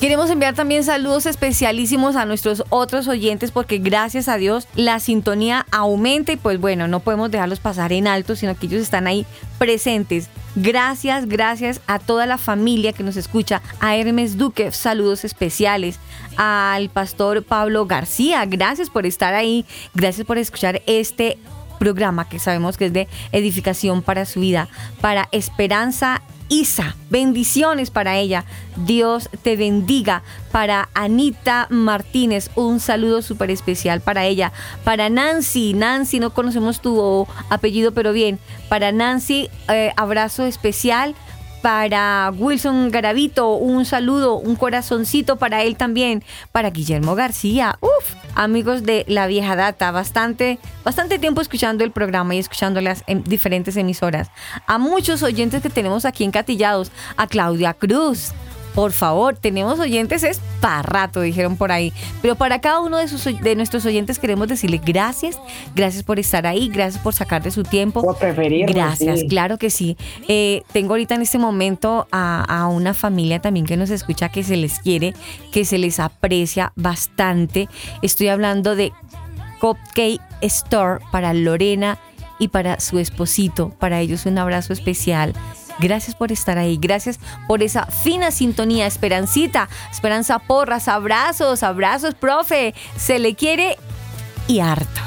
Queremos 0.00 0.30
enviar 0.30 0.54
también 0.54 0.82
saludos 0.82 1.26
especialísimos 1.26 2.16
a 2.16 2.24
nuestros 2.24 2.64
otros 2.70 3.06
oyentes 3.06 3.50
porque 3.50 3.76
gracias 3.76 4.28
a 4.28 4.38
Dios 4.38 4.66
la 4.74 4.98
sintonía 4.98 5.66
aumenta 5.70 6.32
y 6.32 6.36
pues 6.36 6.58
bueno, 6.58 6.88
no 6.88 7.00
podemos 7.00 7.30
dejarlos 7.30 7.60
pasar 7.60 7.92
en 7.92 8.06
alto, 8.06 8.34
sino 8.34 8.56
que 8.56 8.64
ellos 8.64 8.80
están 8.80 9.06
ahí 9.06 9.26
presentes. 9.58 10.30
Gracias, 10.56 11.26
gracias 11.26 11.82
a 11.86 11.98
toda 11.98 12.24
la 12.24 12.38
familia 12.38 12.94
que 12.94 13.02
nos 13.02 13.18
escucha, 13.18 13.60
a 13.78 13.94
Hermes 13.94 14.38
Duque, 14.38 14.72
saludos 14.72 15.26
especiales, 15.26 16.00
al 16.38 16.88
pastor 16.88 17.44
Pablo 17.44 17.84
García, 17.84 18.46
gracias 18.46 18.88
por 18.88 19.04
estar 19.04 19.34
ahí, 19.34 19.66
gracias 19.92 20.26
por 20.26 20.38
escuchar 20.38 20.80
este 20.86 21.36
programa 21.78 22.26
que 22.26 22.38
sabemos 22.38 22.78
que 22.78 22.86
es 22.86 22.92
de 22.94 23.06
edificación 23.32 24.00
para 24.00 24.24
su 24.24 24.40
vida, 24.40 24.68
para 25.02 25.28
Esperanza 25.30 26.22
Isa. 26.50 26.96
Bendiciones 27.08 27.90
para 27.90 28.18
ella. 28.18 28.44
Dios 28.76 29.30
te 29.42 29.56
bendiga. 29.56 30.22
Para 30.52 30.90
Anita 30.94 31.68
Martínez, 31.70 32.50
un 32.56 32.80
saludo 32.80 33.22
súper 33.22 33.50
especial 33.50 34.00
para 34.00 34.26
ella. 34.26 34.52
Para 34.84 35.08
Nancy, 35.08 35.72
Nancy, 35.72 36.20
no 36.20 36.34
conocemos 36.34 36.82
tu 36.82 37.26
apellido, 37.48 37.92
pero 37.92 38.12
bien. 38.12 38.38
Para 38.68 38.92
Nancy, 38.92 39.48
eh, 39.68 39.92
abrazo 39.96 40.44
especial. 40.44 41.14
Para 41.62 42.32
Wilson 42.34 42.90
Garavito, 42.90 43.54
un 43.54 43.84
saludo, 43.84 44.36
un 44.36 44.56
corazoncito 44.56 45.36
para 45.36 45.62
él 45.62 45.76
también. 45.76 46.24
Para 46.52 46.70
Guillermo 46.70 47.14
García, 47.14 47.76
uff, 47.82 48.14
amigos 48.34 48.82
de 48.84 49.04
la 49.08 49.26
vieja 49.26 49.56
data, 49.56 49.90
bastante, 49.90 50.58
bastante 50.84 51.18
tiempo 51.18 51.42
escuchando 51.42 51.84
el 51.84 51.90
programa 51.90 52.34
y 52.34 52.38
escuchando 52.38 52.80
las 52.80 53.04
em- 53.06 53.22
diferentes 53.24 53.76
emisoras. 53.76 54.30
A 54.66 54.78
muchos 54.78 55.22
oyentes 55.22 55.60
que 55.62 55.68
tenemos 55.68 56.06
aquí 56.06 56.24
encatillados, 56.24 56.90
a 57.18 57.26
Claudia 57.26 57.74
Cruz. 57.74 58.32
Por 58.74 58.92
favor, 58.92 59.36
tenemos 59.36 59.78
oyentes, 59.80 60.22
es 60.22 60.40
para 60.60 60.82
rato, 60.82 61.20
dijeron 61.20 61.56
por 61.56 61.72
ahí. 61.72 61.92
Pero 62.22 62.36
para 62.36 62.60
cada 62.60 62.80
uno 62.80 62.98
de, 62.98 63.08
sus, 63.08 63.24
de 63.24 63.56
nuestros 63.56 63.84
oyentes 63.84 64.18
queremos 64.18 64.48
decirle 64.48 64.80
gracias, 64.84 65.38
gracias 65.74 66.02
por 66.02 66.18
estar 66.18 66.46
ahí, 66.46 66.68
gracias 66.68 67.02
por 67.02 67.14
sacar 67.14 67.42
de 67.42 67.50
su 67.50 67.62
tiempo. 67.62 68.02
Por 68.02 68.16
preferirnos, 68.16 68.74
Gracias, 68.74 69.20
sí. 69.20 69.28
claro 69.28 69.58
que 69.58 69.70
sí. 69.70 69.96
Eh, 70.28 70.62
tengo 70.72 70.92
ahorita 70.94 71.14
en 71.16 71.22
este 71.22 71.38
momento 71.38 72.06
a, 72.12 72.44
a 72.44 72.68
una 72.68 72.94
familia 72.94 73.40
también 73.40 73.66
que 73.66 73.76
nos 73.76 73.90
escucha, 73.90 74.28
que 74.28 74.44
se 74.44 74.56
les 74.56 74.78
quiere, 74.78 75.14
que 75.52 75.64
se 75.64 75.78
les 75.78 75.98
aprecia 75.98 76.72
bastante. 76.76 77.68
Estoy 78.02 78.28
hablando 78.28 78.76
de 78.76 78.92
Cupcake 79.60 80.20
Store 80.42 81.02
para 81.12 81.34
Lorena 81.34 81.98
y 82.38 82.48
para 82.48 82.80
su 82.80 82.98
esposito. 82.98 83.70
Para 83.78 84.00
ellos 84.00 84.26
un 84.26 84.38
abrazo 84.38 84.72
especial. 84.72 85.34
Gracias 85.80 86.14
por 86.14 86.30
estar 86.30 86.58
ahí, 86.58 86.76
gracias 86.76 87.18
por 87.48 87.62
esa 87.62 87.86
fina 87.86 88.30
sintonía, 88.30 88.86
Esperancita, 88.86 89.68
Esperanza 89.90 90.38
Porras, 90.38 90.88
abrazos, 90.88 91.62
abrazos, 91.62 92.14
profe, 92.14 92.74
se 92.96 93.18
le 93.18 93.34
quiere 93.34 93.78
y 94.46 94.60
harto. 94.60 95.00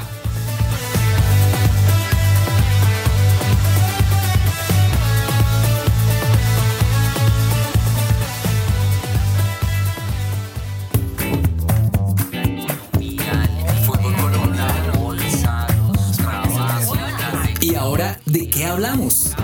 ¿Y 17.60 17.76
ahora 17.76 18.18
de 18.26 18.50
qué 18.50 18.66
hablamos? 18.66 19.34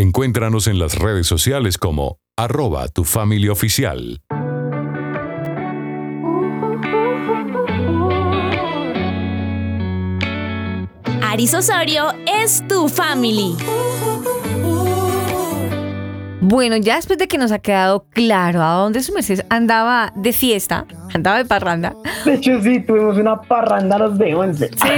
Encuéntranos 0.00 0.66
en 0.66 0.78
las 0.78 0.94
redes 0.94 1.26
sociales 1.26 1.76
como 1.76 2.16
arroba 2.34 2.88
tu 2.88 3.04
familia 3.04 3.52
oficial. 3.52 4.22
Aris 11.22 11.52
Osorio 11.52 12.14
es 12.26 12.66
tu 12.66 12.88
family. 12.88 13.54
Bueno, 16.40 16.78
ya 16.78 16.96
después 16.96 17.18
de 17.18 17.28
que 17.28 17.36
nos 17.36 17.52
ha 17.52 17.58
quedado 17.58 18.06
claro 18.08 18.62
a 18.62 18.76
dónde 18.76 19.02
su 19.02 19.12
merced 19.12 19.44
andaba 19.50 20.14
de 20.16 20.32
fiesta, 20.32 20.86
andaba 21.12 21.36
de 21.36 21.44
parranda. 21.44 21.94
De 22.24 22.36
hecho, 22.36 22.58
sí, 22.62 22.80
tuvimos 22.80 23.18
una 23.18 23.42
parranda 23.42 23.96
a 23.96 23.98
los 23.98 24.16
de 24.16 24.34
11. 24.34 24.68
Sí, 24.68 24.88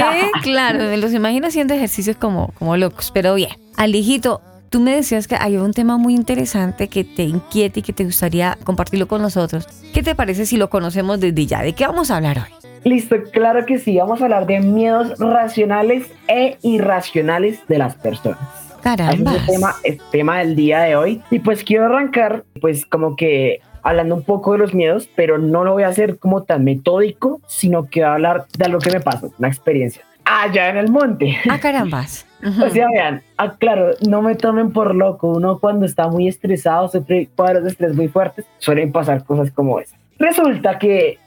claro, 0.42 0.78
me 0.78 0.96
los 0.96 1.12
imagino 1.12 1.48
haciendo 1.48 1.74
ejercicios 1.74 2.16
como, 2.16 2.52
como 2.56 2.76
locos, 2.76 3.10
pero 3.12 3.34
bien. 3.34 3.50
Alijito, 3.76 4.40
tú 4.72 4.80
me 4.80 4.96
decías 4.96 5.28
que 5.28 5.36
hay 5.38 5.58
un 5.58 5.72
tema 5.72 5.98
muy 5.98 6.14
interesante 6.14 6.88
que 6.88 7.04
te 7.04 7.24
inquieta 7.24 7.78
y 7.78 7.82
que 7.82 7.92
te 7.92 8.04
gustaría 8.04 8.56
compartirlo 8.64 9.06
con 9.06 9.20
nosotros. 9.20 9.68
¿Qué 9.92 10.02
te 10.02 10.14
parece 10.14 10.46
si 10.46 10.56
lo 10.56 10.70
conocemos 10.70 11.20
desde 11.20 11.46
ya? 11.46 11.62
¿De 11.62 11.74
qué 11.74 11.86
vamos 11.86 12.10
a 12.10 12.16
hablar 12.16 12.38
hoy? 12.38 12.70
Listo, 12.82 13.16
claro 13.30 13.66
que 13.66 13.78
sí. 13.78 13.98
Vamos 13.98 14.22
a 14.22 14.24
hablar 14.24 14.46
de 14.46 14.60
miedos 14.60 15.18
racionales 15.18 16.10
e 16.26 16.56
irracionales 16.62 17.60
de 17.68 17.78
las 17.78 17.94
personas. 17.96 18.38
Caramba. 18.82 19.34
es 19.34 19.40
el 19.40 19.46
tema, 19.46 19.74
el 19.84 20.00
tema 20.10 20.38
del 20.38 20.56
día 20.56 20.80
de 20.80 20.96
hoy. 20.96 21.22
Y 21.30 21.38
pues 21.40 21.62
quiero 21.62 21.84
arrancar, 21.84 22.44
pues 22.60 22.86
como 22.86 23.14
que 23.14 23.60
hablando 23.82 24.14
un 24.14 24.22
poco 24.22 24.52
de 24.52 24.58
los 24.58 24.74
miedos, 24.74 25.08
pero 25.14 25.36
no 25.36 25.64
lo 25.64 25.74
voy 25.74 25.82
a 25.82 25.88
hacer 25.88 26.18
como 26.18 26.44
tan 26.44 26.64
metódico, 26.64 27.42
sino 27.46 27.88
que 27.88 28.00
voy 28.00 28.08
a 28.08 28.14
hablar 28.14 28.46
de 28.56 28.64
algo 28.64 28.78
que 28.78 28.90
me 28.90 29.00
pasó, 29.00 29.32
una 29.38 29.48
experiencia. 29.48 30.02
Allá 30.24 30.70
en 30.70 30.76
el 30.76 30.90
monte. 30.90 31.36
Ah, 31.48 31.58
carambas. 31.58 32.26
O 32.42 32.70
sea, 32.70 32.88
vean, 32.92 33.22
ah, 33.36 33.54
claro, 33.56 33.90
no 34.04 34.20
me 34.20 34.34
tomen 34.34 34.72
por 34.72 34.96
loco. 34.96 35.28
Uno 35.28 35.60
cuando 35.60 35.86
está 35.86 36.08
muy 36.08 36.26
estresado, 36.26 36.88
sufre 36.88 37.28
cuadros 37.36 37.62
de 37.62 37.70
estrés 37.70 37.94
muy 37.94 38.08
fuertes, 38.08 38.44
suelen 38.58 38.90
pasar 38.90 39.22
cosas 39.22 39.52
como 39.52 39.78
esas. 39.78 39.96
Resulta 40.18 40.76
que 40.76 41.20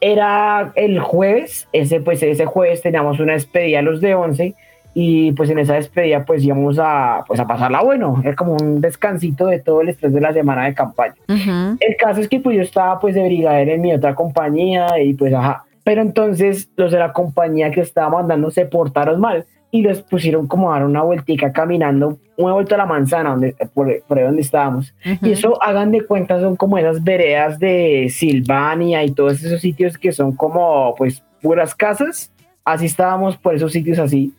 era 0.00 0.72
el 0.74 1.00
jueves, 1.00 1.68
ese 1.72 2.00
pues 2.00 2.22
ese 2.22 2.46
jueves 2.46 2.82
teníamos 2.82 3.20
una 3.20 3.34
despedida 3.34 3.78
a 3.78 3.82
los 3.82 4.00
de 4.00 4.14
11 4.14 4.54
y 4.94 5.32
pues 5.32 5.50
en 5.50 5.58
esa 5.58 5.74
despedida 5.74 6.24
pues 6.24 6.42
íbamos 6.42 6.78
a 6.78 7.22
pues 7.26 7.38
a 7.38 7.46
pasarla 7.46 7.82
bueno, 7.82 8.20
era 8.24 8.34
como 8.34 8.54
un 8.54 8.80
descansito 8.80 9.46
de 9.46 9.60
todo 9.60 9.82
el 9.82 9.90
estrés 9.90 10.12
de 10.12 10.20
la 10.20 10.32
semana 10.32 10.64
de 10.64 10.74
campaña. 10.74 11.14
Ujú. 11.28 11.76
El 11.80 11.96
caso 11.98 12.20
es 12.20 12.28
que 12.28 12.40
pues 12.40 12.56
yo 12.56 12.62
estaba 12.62 12.98
pues 12.98 13.14
de 13.14 13.22
brigadero 13.22 13.72
en 13.72 13.82
mi 13.82 13.92
otra 13.92 14.14
compañía 14.14 14.98
y 14.98 15.14
pues 15.14 15.32
ajá. 15.32 15.65
Pero 15.86 16.02
entonces 16.02 16.68
los 16.76 16.90
de 16.90 16.98
la 16.98 17.12
compañía 17.12 17.70
que 17.70 17.80
estaba 17.80 18.10
mandando 18.10 18.50
se 18.50 18.66
portaron 18.66 19.20
mal 19.20 19.46
y 19.70 19.82
los 19.82 20.02
pusieron 20.02 20.48
como 20.48 20.72
a 20.72 20.78
dar 20.78 20.84
una 20.88 21.02
vueltica 21.02 21.52
caminando, 21.52 22.18
una 22.36 22.54
vuelta 22.54 22.74
a 22.74 22.78
la 22.78 22.86
manzana 22.86 23.30
donde, 23.30 23.54
por, 23.72 24.02
por 24.08 24.18
ahí 24.18 24.24
donde 24.24 24.42
estábamos. 24.42 24.92
Ujú. 25.06 25.26
Y 25.26 25.30
eso, 25.30 25.62
hagan 25.62 25.92
de 25.92 26.04
cuenta, 26.04 26.40
son 26.40 26.56
como 26.56 26.76
esas 26.76 27.04
veredas 27.04 27.60
de 27.60 28.08
Silvania 28.10 29.04
y 29.04 29.12
todos 29.12 29.44
esos 29.44 29.60
sitios 29.60 29.96
que 29.96 30.10
son 30.10 30.32
como 30.32 30.92
pues 30.96 31.22
puras 31.40 31.72
casas. 31.72 32.32
Así 32.64 32.86
estábamos 32.86 33.36
por 33.36 33.54
esos 33.54 33.70
sitios 33.70 34.00
así. 34.00 34.34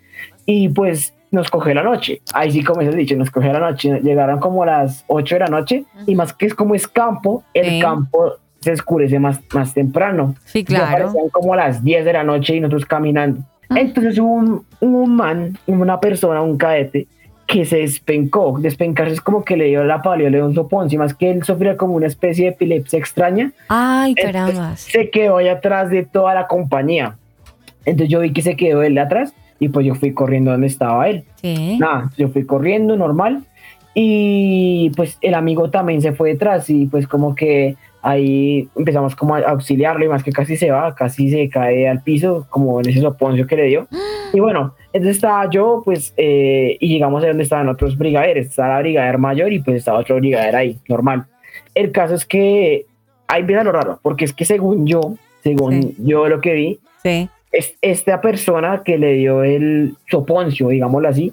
Y 0.45 0.67
pues 0.67 1.13
nos 1.31 1.49
cogió 1.49 1.73
la 1.73 1.83
noche. 1.83 2.21
Ahí 2.33 2.51
sí, 2.51 2.61
como 2.61 2.81
se 2.81 2.91
dicho, 2.91 3.15
nos 3.15 3.31
cogió 3.31 3.53
la 3.53 3.59
noche. 3.61 4.01
Llegaron 4.01 4.39
como 4.41 4.63
a 4.63 4.65
las 4.65 5.05
8 5.07 5.35
de 5.35 5.39
la 5.39 5.47
noche 5.47 5.85
y 6.05 6.13
más 6.15 6.33
que 6.33 6.47
es 6.47 6.53
como 6.53 6.75
es 6.75 6.87
campo, 6.89 7.43
el 7.53 7.65
Sí. 7.69 7.79
campo 7.79 8.33
se 8.67 8.73
oscurece 8.73 9.19
más, 9.19 9.39
más 9.53 9.73
temprano. 9.73 10.35
Sí, 10.45 10.59
Ya 10.63 10.65
claro. 10.87 10.91
parecían 11.05 11.29
como 11.29 11.53
a 11.53 11.57
las 11.57 11.83
10 11.83 12.05
de 12.05 12.13
la 12.13 12.23
noche 12.23 12.55
y 12.55 12.59
nosotros 12.59 12.85
caminando. 12.85 13.41
Ah. 13.69 13.79
Entonces 13.79 14.17
hubo 14.19 14.33
un, 14.33 14.65
un 14.79 15.15
man, 15.15 15.57
una 15.65 15.99
persona, 15.99 16.41
un 16.41 16.57
cadete, 16.57 17.07
que 17.47 17.65
se 17.65 17.77
despencó. 17.77 18.57
Despencarse 18.59 19.13
es 19.13 19.21
como 19.21 19.43
que 19.45 19.55
le 19.57 19.65
dio 19.65 19.83
la 19.85 20.01
palio, 20.01 20.29
le 20.29 20.37
dio 20.37 20.45
un 20.45 20.53
sopón. 20.53 20.89
Si 20.89 20.97
más 20.97 21.13
que 21.13 21.31
él 21.31 21.43
sufría 21.43 21.77
como 21.77 21.93
una 21.95 22.07
especie 22.07 22.45
de 22.45 22.51
epilepsia 22.51 22.99
extraña, 22.99 23.51
Ay, 23.69 24.13
carambas. 24.15 24.81
se 24.81 25.09
quedó 25.09 25.37
ahí 25.37 25.47
atrás 25.47 25.89
de 25.89 26.03
toda 26.05 26.33
la 26.33 26.47
compañía. 26.47 27.15
Entonces 27.85 28.09
yo 28.09 28.19
vi 28.19 28.33
que 28.33 28.41
se 28.41 28.57
quedó 28.57 28.83
él 28.83 28.97
atrás 28.97 29.33
y 29.59 29.69
pues 29.69 29.85
yo 29.85 29.95
fui 29.95 30.13
corriendo 30.13 30.51
donde 30.51 30.67
estaba 30.67 31.07
él. 31.07 31.23
Sí. 31.41 31.77
Nada, 31.79 32.11
yo 32.17 32.27
fui 32.27 32.45
corriendo 32.45 32.97
normal 32.97 33.43
y 33.93 34.91
pues 34.95 35.17
el 35.21 35.33
amigo 35.33 35.69
también 35.69 36.01
se 36.01 36.11
fue 36.11 36.29
detrás 36.33 36.69
y 36.69 36.85
pues 36.85 37.07
como 37.07 37.33
que 37.33 37.75
ahí 38.07 38.69
empezamos 38.75 39.15
como 39.15 39.35
a 39.35 39.39
auxiliarlo 39.39 40.05
y 40.05 40.07
más 40.07 40.23
que 40.23 40.31
casi 40.31 40.55
se 40.55 40.71
va, 40.71 40.95
casi 40.95 41.29
se 41.29 41.49
cae 41.49 41.87
al 41.89 42.01
piso 42.03 42.47
como 42.49 42.79
en 42.79 42.89
ese 42.89 43.01
soponcio 43.01 43.45
que 43.47 43.55
le 43.57 43.63
dio. 43.65 43.87
Y 44.33 44.41
bueno, 44.41 44.75
entonces 44.91 45.15
estaba 45.15 45.49
yo 45.49 45.81
pues 45.85 46.13
eh, 46.17 46.75
y 46.81 46.89
llegamos 46.89 47.23
a 47.23 47.27
donde 47.27 47.43
estaban 47.43 47.69
otros 47.69 47.97
brigaderos, 47.97 48.47
estaba 48.47 48.73
la 48.75 48.79
brigader 48.81 49.17
mayor 49.17 49.53
y 49.53 49.59
pues 49.59 49.77
estaba 49.77 49.99
otro 49.99 50.17
brigader 50.17 50.53
ahí, 50.55 50.77
normal. 50.89 51.27
El 51.73 51.93
caso 51.93 52.13
es 52.15 52.25
que 52.25 52.85
ahí 53.27 53.39
empieza 53.41 53.63
lo 53.63 53.71
raro, 53.71 53.99
porque 54.03 54.25
es 54.25 54.33
que 54.33 54.43
según 54.43 54.85
yo, 54.85 55.15
según 55.43 55.81
Sí. 55.81 55.95
yo 55.99 56.27
lo 56.27 56.41
que 56.41 56.53
vi, 56.53 56.79
Sí. 57.03 57.29
es- 57.53 57.77
esta 57.81 58.19
persona 58.19 58.81
que 58.83 58.97
le 58.97 59.13
dio 59.13 59.43
el 59.43 59.95
soponcio, 60.11 60.67
digámoslo 60.67 61.07
así, 61.07 61.31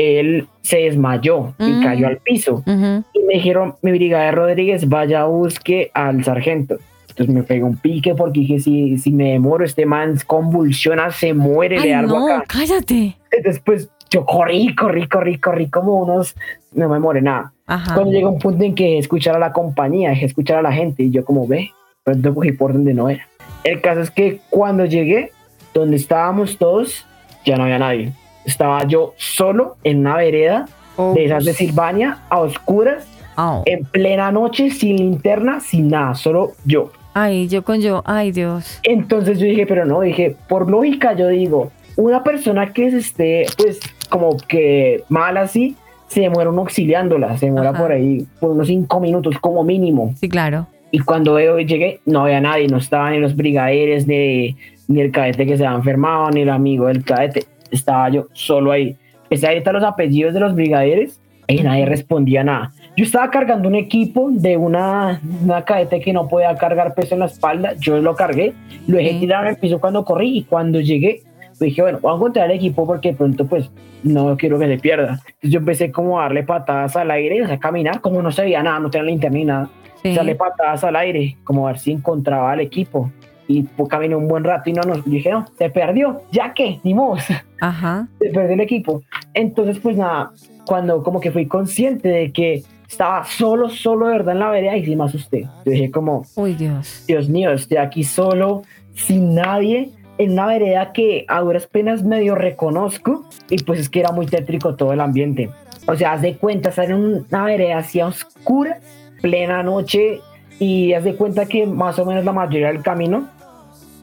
él 0.00 0.48
se 0.62 0.78
desmayó 0.78 1.54
y 1.58 1.70
Mm. 1.72 1.82
cayó 1.82 2.06
al 2.08 2.18
piso. 2.18 2.62
Ujú. 2.66 3.04
Y 3.14 3.18
me 3.26 3.34
dijeron, 3.34 3.74
mi 3.82 3.90
brigadier 3.92 4.34
Rodríguez, 4.34 4.88
vaya, 4.88 5.24
busque 5.24 5.90
al 5.94 6.24
sargento. 6.24 6.78
Entonces 7.08 7.34
me 7.34 7.42
pegó 7.42 7.66
un 7.66 7.76
pique 7.76 8.14
porque 8.14 8.40
dije, 8.40 8.60
si, 8.60 8.96
si 8.98 9.10
me 9.12 9.32
demoro, 9.32 9.64
este 9.64 9.84
man 9.84 10.16
convulsiona, 10.26 11.10
se 11.10 11.34
muere, 11.34 11.76
le 11.78 11.82
Ay, 11.84 11.90
da 11.90 11.98
algo 12.00 12.18
no, 12.20 12.34
acá. 12.36 12.44
cállate. 12.48 13.16
Pues 13.64 13.90
yo 14.10 14.24
corrí, 14.24 14.74
corrí, 14.74 15.06
corrí, 15.06 15.38
corrí 15.38 15.68
como 15.68 15.96
unos, 16.02 16.34
no 16.72 16.88
me 16.88 16.94
demoré 16.94 17.20
nada. 17.20 17.52
Ajá. 17.66 17.94
Cuando 17.94 18.12
llega 18.12 18.28
un 18.28 18.38
punto 18.38 18.64
en 18.64 18.74
que 18.74 18.98
escuchar 18.98 19.36
a 19.36 19.38
la 19.38 19.52
compañía, 19.52 20.12
escuchar 20.12 20.58
a 20.58 20.62
la 20.62 20.72
gente 20.72 21.02
y 21.04 21.10
yo 21.10 21.24
como 21.24 21.46
ve, 21.46 21.70
pronto 22.04 22.34
cogí 22.34 22.52
por 22.52 22.72
donde 22.72 22.94
no 22.94 23.08
era. 23.08 23.26
El 23.64 23.80
caso 23.80 24.00
es 24.00 24.10
que 24.10 24.40
cuando 24.48 24.84
llegué, 24.86 25.30
donde 25.74 25.96
estábamos 25.96 26.56
todos, 26.58 27.04
ya 27.44 27.56
no 27.56 27.64
había 27.64 27.78
nadie. 27.78 28.12
Estaba 28.44 28.84
yo 28.86 29.14
solo 29.16 29.76
en 29.84 30.00
una 30.00 30.16
vereda 30.16 30.66
Oh, 30.96 31.14
de 31.14 31.24
esas 31.24 31.44
de 31.46 31.54
Silvania, 31.54 32.18
a 32.28 32.40
oscuras, 32.40 33.06
au. 33.36 33.62
en 33.64 33.84
plena 33.84 34.30
noche, 34.32 34.70
sin 34.70 34.96
linterna, 34.96 35.60
sin 35.60 35.88
nada, 35.88 36.14
solo 36.14 36.52
yo. 36.66 36.90
Ay, 37.14 37.48
yo 37.48 37.62
con 37.64 37.80
yo. 37.80 38.02
Ay, 38.04 38.32
Dios. 38.32 38.80
Entonces 38.82 39.38
yo 39.38 39.46
dije, 39.46 39.66
pero 39.66 39.86
no, 39.86 40.00
dije, 40.02 40.36
por 40.48 40.68
lógica 40.70 41.14
yo 41.14 41.28
digo, 41.28 41.70
una 41.96 42.22
persona 42.22 42.72
que 42.72 42.90
se 42.90 42.98
esté, 42.98 43.46
pues, 43.56 43.80
como 44.10 44.36
que 44.36 45.02
mal 45.08 45.36
así, 45.38 45.74
se 46.08 46.20
demora 46.20 46.50
uno 46.50 46.62
auxiliándola, 46.62 47.38
se 47.38 47.46
demora 47.46 47.70
Ajá. 47.70 47.78
por 47.80 47.92
ahí, 47.92 48.26
por 48.38 48.50
unos 48.50 48.66
cinco 48.66 49.00
minutos 49.00 49.36
como 49.40 49.62
mínimo. 49.64 50.12
Sí, 50.20 50.28
claro. 50.28 50.66
Y 50.90 50.98
cuando 50.98 51.34
veo, 51.34 51.58
llegué, 51.60 52.00
no 52.04 52.22
había 52.24 52.40
nadie, 52.40 52.66
no 52.66 52.76
estaban 52.78 53.12
ni 53.12 53.20
los 53.20 53.36
brigadieres, 53.36 54.06
ni, 54.06 54.56
ni 54.88 55.00
el 55.00 55.12
cadete 55.12 55.46
que 55.46 55.56
se 55.56 55.64
había 55.64 55.78
enfermado, 55.78 56.30
ni 56.30 56.42
el 56.42 56.50
amigo 56.50 56.88
del 56.88 57.04
cadete, 57.04 57.44
estaba 57.70 58.08
yo 58.08 58.26
solo 58.32 58.72
ahí. 58.72 58.96
Empecé 59.24 59.46
a 59.46 59.52
gritar 59.52 59.74
los 59.74 59.84
apellidos 59.84 60.34
de 60.34 60.40
los 60.40 60.54
brigadieres 60.54 61.20
y 61.46 61.62
nadie 61.62 61.86
respondía 61.86 62.44
nada. 62.44 62.72
Yo 62.96 63.04
estaba 63.04 63.30
cargando 63.30 63.68
un 63.68 63.74
equipo 63.74 64.28
de 64.30 64.56
una, 64.56 65.20
una 65.42 65.64
cadete 65.64 66.00
que 66.00 66.12
no 66.12 66.28
podía 66.28 66.54
cargar 66.56 66.94
peso 66.94 67.14
en 67.14 67.20
la 67.20 67.26
espalda, 67.26 67.74
yo 67.78 67.98
lo 67.98 68.14
cargué, 68.14 68.52
lo 68.86 68.96
dejé 68.98 69.18
tirar 69.20 69.44
en 69.44 69.50
el 69.50 69.56
piso 69.56 69.80
cuando 69.80 70.04
corrí 70.04 70.38
y 70.38 70.42
cuando 70.44 70.80
llegué, 70.80 71.22
dije, 71.58 71.82
bueno, 71.82 71.98
voy 72.00 72.12
a 72.12 72.16
encontrar 72.16 72.50
el 72.50 72.56
equipo 72.56 72.86
porque 72.86 73.10
de 73.10 73.16
pronto 73.16 73.46
pues 73.46 73.70
no 74.02 74.36
quiero 74.36 74.58
que 74.58 74.66
se 74.66 74.78
pierda. 74.78 75.20
Entonces 75.26 75.50
yo 75.50 75.58
empecé 75.58 75.90
como 75.90 76.18
a 76.18 76.22
darle 76.24 76.42
patadas 76.42 76.96
al 76.96 77.10
aire, 77.10 77.42
o 77.42 77.46
sea, 77.46 77.56
a 77.56 77.60
caminar, 77.60 78.00
como 78.00 78.22
no 78.22 78.30
se 78.32 78.42
veía 78.42 78.62
nada, 78.62 78.78
no 78.78 78.90
tenía 78.90 79.06
linterna 79.06 79.38
ni 79.38 79.44
nada 79.44 79.70
Sí. 80.02 80.14
sale 80.14 80.34
patadas 80.34 80.82
al 80.84 80.96
aire, 80.96 81.36
como 81.44 81.68
a 81.68 81.72
ver 81.72 81.78
si 81.78 81.92
encontraba 81.92 82.52
al 82.52 82.60
equipo. 82.60 83.10
Y 83.50 83.64
pues, 83.64 83.88
caminé 83.88 84.14
un 84.14 84.28
buen 84.28 84.44
rato 84.44 84.70
y 84.70 84.72
no 84.72 84.82
nos 84.82 85.04
dije, 85.04 85.28
no, 85.32 85.44
se 85.58 85.70
perdió, 85.70 86.22
ya 86.30 86.54
que, 86.54 86.78
ni 86.84 86.94
modo, 86.94 87.16
Ajá. 87.60 88.06
se 88.20 88.30
perdió 88.30 88.54
el 88.54 88.60
equipo. 88.60 89.02
Entonces, 89.34 89.80
pues 89.80 89.96
nada, 89.96 90.30
cuando 90.66 91.02
como 91.02 91.20
que 91.20 91.32
fui 91.32 91.46
consciente 91.46 92.08
de 92.08 92.30
que 92.30 92.62
estaba 92.88 93.24
solo, 93.24 93.68
solo 93.68 94.06
de 94.06 94.12
verdad 94.12 94.34
en 94.34 94.38
la 94.38 94.50
vereda 94.50 94.76
y 94.76 94.84
sí 94.84 94.94
me 94.94 95.02
asusté. 95.04 95.48
Yo 95.64 95.72
dije 95.72 95.90
como, 95.90 96.24
Uy, 96.36 96.54
Dios. 96.54 97.04
Dios 97.08 97.28
mío, 97.28 97.50
estoy 97.50 97.78
aquí 97.78 98.04
solo, 98.04 98.62
sin 98.94 99.34
nadie, 99.34 99.90
en 100.18 100.32
una 100.32 100.46
vereda 100.46 100.92
que 100.92 101.24
a 101.26 101.40
duras 101.40 101.66
penas 101.66 102.04
medio 102.04 102.36
reconozco 102.36 103.24
y 103.48 103.60
pues 103.64 103.80
es 103.80 103.88
que 103.88 103.98
era 103.98 104.12
muy 104.12 104.26
tétrico 104.26 104.76
todo 104.76 104.92
el 104.92 105.00
ambiente. 105.00 105.50
O 105.88 105.96
sea, 105.96 106.12
haz 106.12 106.22
de 106.22 106.36
cuenta, 106.36 106.68
estar 106.68 106.84
en 106.88 107.24
una 107.30 107.44
vereda 107.44 107.78
así 107.78 107.98
a 107.98 108.06
oscura, 108.06 108.78
plena 109.20 109.64
noche 109.64 110.20
y 110.60 110.92
haz 110.92 111.02
de 111.02 111.16
cuenta 111.16 111.46
que 111.46 111.66
más 111.66 111.98
o 111.98 112.04
menos 112.04 112.24
la 112.24 112.32
mayoría 112.32 112.68
del 112.68 112.82
camino 112.82 113.28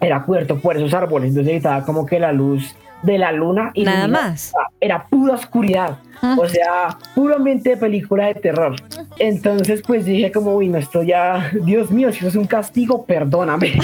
era 0.02 0.24
cubierto 0.24 0.60
por 0.60 0.78
esos 0.78 0.94
árboles, 0.94 1.30
entonces 1.30 1.56
estaba 1.56 1.84
como 1.84 2.06
que 2.06 2.20
la 2.20 2.32
luz 2.32 2.76
de 3.04 3.18
la 3.18 3.32
luna 3.32 3.72
y 3.74 3.84
Nada 3.84 4.08
más. 4.08 4.54
era 4.80 5.06
pura 5.08 5.36
oscuridad. 5.36 6.00
Ah. 6.22 6.36
O 6.40 6.48
sea, 6.48 6.98
puro 7.14 7.36
ambiente 7.36 7.72
de 7.72 7.78
película 7.78 8.28
de 8.28 8.36
terror. 8.36 8.76
Entonces, 9.20 9.84
pues 9.86 10.06
dije 10.06 10.32
como, 10.32 10.56
uy, 10.56 10.68
no, 10.68 10.80
esto 10.80 11.04
ya, 11.04 11.52
Dios 11.64 11.92
mío, 11.92 12.12
si 12.12 12.20
eso 12.20 12.28
es 12.30 12.36
un 12.36 12.48
castigo, 12.48 13.06
perdóname. 13.06 13.78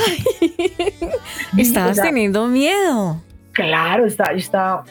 Estabas 1.57 1.91
o 1.91 1.95
sea, 1.95 2.05
teniendo 2.05 2.47
miedo. 2.47 3.21
Claro, 3.51 4.05
estaba, 4.05 4.31
estaba 4.31 4.83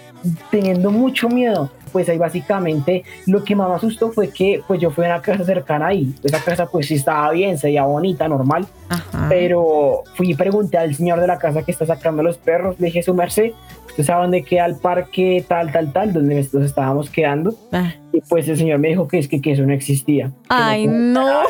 teniendo 0.50 0.92
mucho 0.92 1.28
miedo. 1.28 1.68
Pues 1.92 2.08
ahí 2.08 2.16
básicamente 2.18 3.04
lo 3.26 3.44
que 3.44 3.54
más 3.54 3.68
me 3.68 3.74
asustó 3.74 4.10
fue 4.12 4.30
que 4.30 4.62
pues 4.66 4.80
yo 4.80 4.90
fui 4.90 5.04
a 5.04 5.08
una 5.08 5.22
casa 5.22 5.44
cercana 5.44 5.88
ahí. 5.88 6.14
Esa 6.22 6.42
casa 6.42 6.66
pues 6.66 6.86
sí 6.86 6.94
estaba 6.94 7.30
bien, 7.32 7.58
se 7.58 7.66
veía 7.68 7.84
bonita, 7.84 8.26
normal. 8.28 8.66
Ajá. 8.88 9.26
Pero 9.28 10.02
fui 10.16 10.30
y 10.30 10.34
pregunté 10.34 10.78
al 10.78 10.94
señor 10.94 11.20
de 11.20 11.26
la 11.26 11.38
casa 11.38 11.62
que 11.62 11.70
está 11.72 11.84
sacando 11.86 12.22
los 12.22 12.38
perros. 12.38 12.76
Le 12.80 12.86
dije, 12.86 13.02
su 13.02 13.14
merced, 13.14 13.52
¿usted 13.88 14.04
sabe 14.04 14.22
dónde 14.22 14.42
queda 14.42 14.66
el 14.66 14.76
parque 14.76 15.44
tal, 15.46 15.70
tal, 15.70 15.92
tal? 15.92 16.12
Donde 16.12 16.34
nos 16.36 16.54
estábamos 16.54 17.10
quedando. 17.10 17.54
Ah. 17.72 17.92
Y 18.12 18.20
pues 18.22 18.48
el 18.48 18.56
señor 18.56 18.78
me 18.78 18.88
dijo 18.88 19.06
que 19.06 19.18
es 19.18 19.28
que, 19.28 19.40
que 19.40 19.52
eso 19.52 19.62
no 19.62 19.72
existía. 19.72 20.30
Ay, 20.48 20.86
no. 20.86 21.42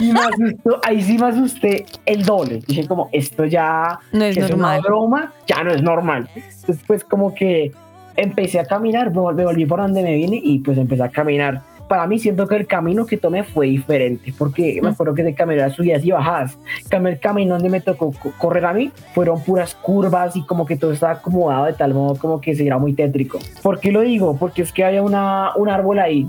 Y 0.00 0.12
me 0.12 0.20
asustó, 0.20 0.80
ahí 0.82 1.02
sí 1.02 1.18
me 1.18 1.26
asusté 1.26 1.84
el 2.06 2.24
doble. 2.24 2.60
Dije 2.66 2.88
como, 2.88 3.10
esto 3.12 3.44
ya 3.44 3.98
No 4.12 4.24
es 4.24 4.34
que 4.34 4.40
normal. 4.40 4.78
una 4.80 4.88
broma, 4.88 5.32
ya 5.46 5.62
no 5.62 5.72
es 5.72 5.82
normal. 5.82 6.28
Entonces 6.34 6.82
pues 6.86 7.04
como 7.04 7.34
que 7.34 7.70
empecé 8.16 8.60
a 8.60 8.64
caminar, 8.64 9.10
me 9.10 9.18
vol- 9.18 9.34
me 9.34 9.44
volví 9.44 9.66
por 9.66 9.80
donde 9.80 10.02
me 10.02 10.14
vine 10.14 10.40
y 10.42 10.58
pues 10.60 10.78
empecé 10.78 11.02
a 11.02 11.08
caminar. 11.08 11.62
Para 11.88 12.06
mí 12.06 12.18
siento 12.18 12.48
que 12.48 12.56
el 12.56 12.66
camino 12.66 13.04
que 13.04 13.18
tomé 13.18 13.44
fue 13.44 13.66
diferente, 13.66 14.32
porque 14.38 14.80
me 14.82 14.88
acuerdo 14.88 15.12
que 15.14 15.22
de 15.22 15.34
caminar 15.34 15.70
subidas 15.70 16.02
y 16.02 16.12
bajadas. 16.12 16.58
El 16.90 17.20
camino 17.20 17.54
donde 17.54 17.68
me 17.68 17.82
tocó 17.82 18.10
co- 18.12 18.32
correr 18.38 18.64
a 18.64 18.72
mí, 18.72 18.90
fueron 19.14 19.42
puras 19.42 19.74
curvas 19.74 20.34
y 20.34 20.46
como 20.46 20.64
que 20.64 20.76
todo 20.76 20.92
estaba 20.92 21.12
acomodado 21.12 21.66
de 21.66 21.74
tal 21.74 21.92
modo 21.92 22.14
como 22.18 22.40
que 22.40 22.54
se 22.54 22.66
era 22.66 22.78
muy 22.78 22.94
tétrico. 22.94 23.38
¿Por 23.62 23.80
qué 23.80 23.92
lo 23.92 24.00
digo? 24.00 24.34
Porque 24.38 24.62
es 24.62 24.72
que 24.72 24.82
había 24.82 25.02
una, 25.02 25.50
un 25.56 25.68
árbol 25.68 25.98
ahí 25.98 26.26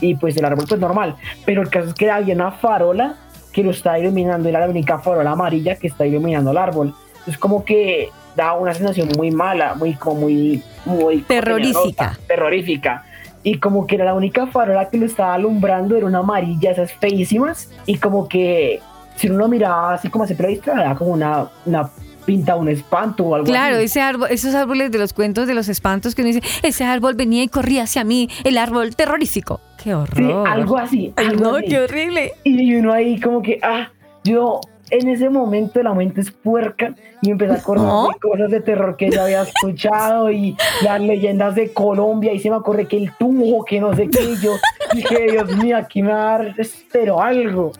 y 0.00 0.14
pues 0.14 0.36
el 0.38 0.44
árbol 0.46 0.64
pues 0.66 0.80
normal, 0.80 1.16
pero 1.44 1.60
el 1.60 1.68
caso 1.68 1.88
es 1.88 1.94
que 1.94 2.10
había 2.10 2.34
una 2.34 2.52
farola 2.52 3.16
que 3.52 3.62
lo 3.62 3.70
está 3.72 3.98
iluminando, 3.98 4.48
era 4.48 4.60
la 4.60 4.68
única 4.68 4.98
farola 4.98 5.32
amarilla 5.32 5.76
que 5.76 5.86
está 5.86 6.06
iluminando 6.06 6.50
el 6.50 6.56
árbol. 6.56 6.94
Es 7.26 7.36
como 7.36 7.62
que 7.64 8.08
da 8.36 8.54
una 8.54 8.74
sensación 8.74 9.08
muy 9.16 9.30
mala, 9.30 9.74
muy 9.74 9.94
como 9.94 10.22
muy, 10.22 10.62
muy 10.84 11.18
Terrorífica. 11.22 12.18
terrorífica. 12.26 13.04
Y 13.42 13.58
como 13.58 13.86
que 13.86 13.96
era 13.96 14.06
la 14.06 14.14
única 14.14 14.46
farola 14.46 14.88
que 14.88 14.96
lo 14.98 15.06
estaba 15.06 15.34
alumbrando, 15.34 15.96
era 15.96 16.06
una 16.06 16.20
amarilla, 16.20 16.70
esas 16.70 16.92
feísimas, 16.94 17.70
y 17.86 17.98
como 17.98 18.26
que 18.28 18.80
si 19.16 19.28
uno 19.28 19.38
lo 19.40 19.48
miraba 19.48 19.94
así 19.94 20.08
como 20.08 20.24
a 20.24 20.26
simple 20.26 20.48
vista, 20.48 20.72
era 20.72 20.94
como 20.94 21.10
una, 21.12 21.48
una 21.66 21.90
pinta, 22.24 22.56
un 22.56 22.68
espanto 22.70 23.22
o 23.24 23.34
algo 23.34 23.46
Claro, 23.46 23.76
así. 23.76 23.84
ese 23.84 24.00
árbol, 24.00 24.28
esos 24.30 24.54
árboles 24.54 24.90
de 24.90 24.98
los 24.98 25.12
cuentos 25.12 25.46
de 25.46 25.52
los 25.54 25.68
espantos 25.68 26.14
que 26.14 26.22
uno 26.22 26.28
dice, 26.32 26.42
ese 26.62 26.84
árbol 26.84 27.14
venía 27.16 27.42
y 27.42 27.48
corría 27.48 27.82
hacia 27.82 28.02
mí, 28.02 28.30
el 28.44 28.56
árbol 28.56 28.96
terrorífico. 28.96 29.60
Qué 29.76 29.90
Sí, 29.90 29.92
horror. 29.92 30.48
algo 30.48 30.78
así. 30.78 31.12
Ay, 31.16 31.26
algo 31.26 31.44
no, 31.44 31.56
así. 31.56 31.66
qué 31.68 31.80
horrible. 31.80 32.32
Y 32.44 32.74
uno 32.76 32.94
ahí 32.94 33.20
como 33.20 33.42
que, 33.42 33.58
ah, 33.62 33.90
yo 34.24 34.58
en 34.98 35.08
ese 35.08 35.28
momento 35.30 35.82
la 35.82 35.94
mente 35.94 36.20
es 36.20 36.30
puerca 36.30 36.94
y 37.22 37.30
empecé 37.30 37.52
a 37.52 37.56
acordar 37.56 37.86
¿No? 37.86 38.08
de 38.08 38.18
cosas 38.20 38.50
de 38.50 38.60
terror 38.60 38.96
que 38.96 39.10
yo 39.10 39.22
había 39.22 39.42
escuchado 39.42 40.30
y 40.30 40.56
las 40.82 41.00
leyendas 41.00 41.54
de 41.54 41.72
Colombia 41.72 42.32
y 42.32 42.38
se 42.38 42.50
me 42.50 42.56
acordé 42.56 42.86
que 42.86 42.96
el 42.96 43.12
tubo, 43.18 43.64
que 43.64 43.80
no 43.80 43.94
sé 43.94 44.08
qué, 44.08 44.22
y 44.22 44.36
yo 44.40 44.52
dije, 44.94 45.26
Dios 45.30 45.56
mío, 45.56 45.76
aquí 45.76 46.02
me 46.02 46.12
va 46.12 46.34
a 46.34 46.38
dar, 46.38 46.54
espero 46.58 47.20
algo. 47.20 47.72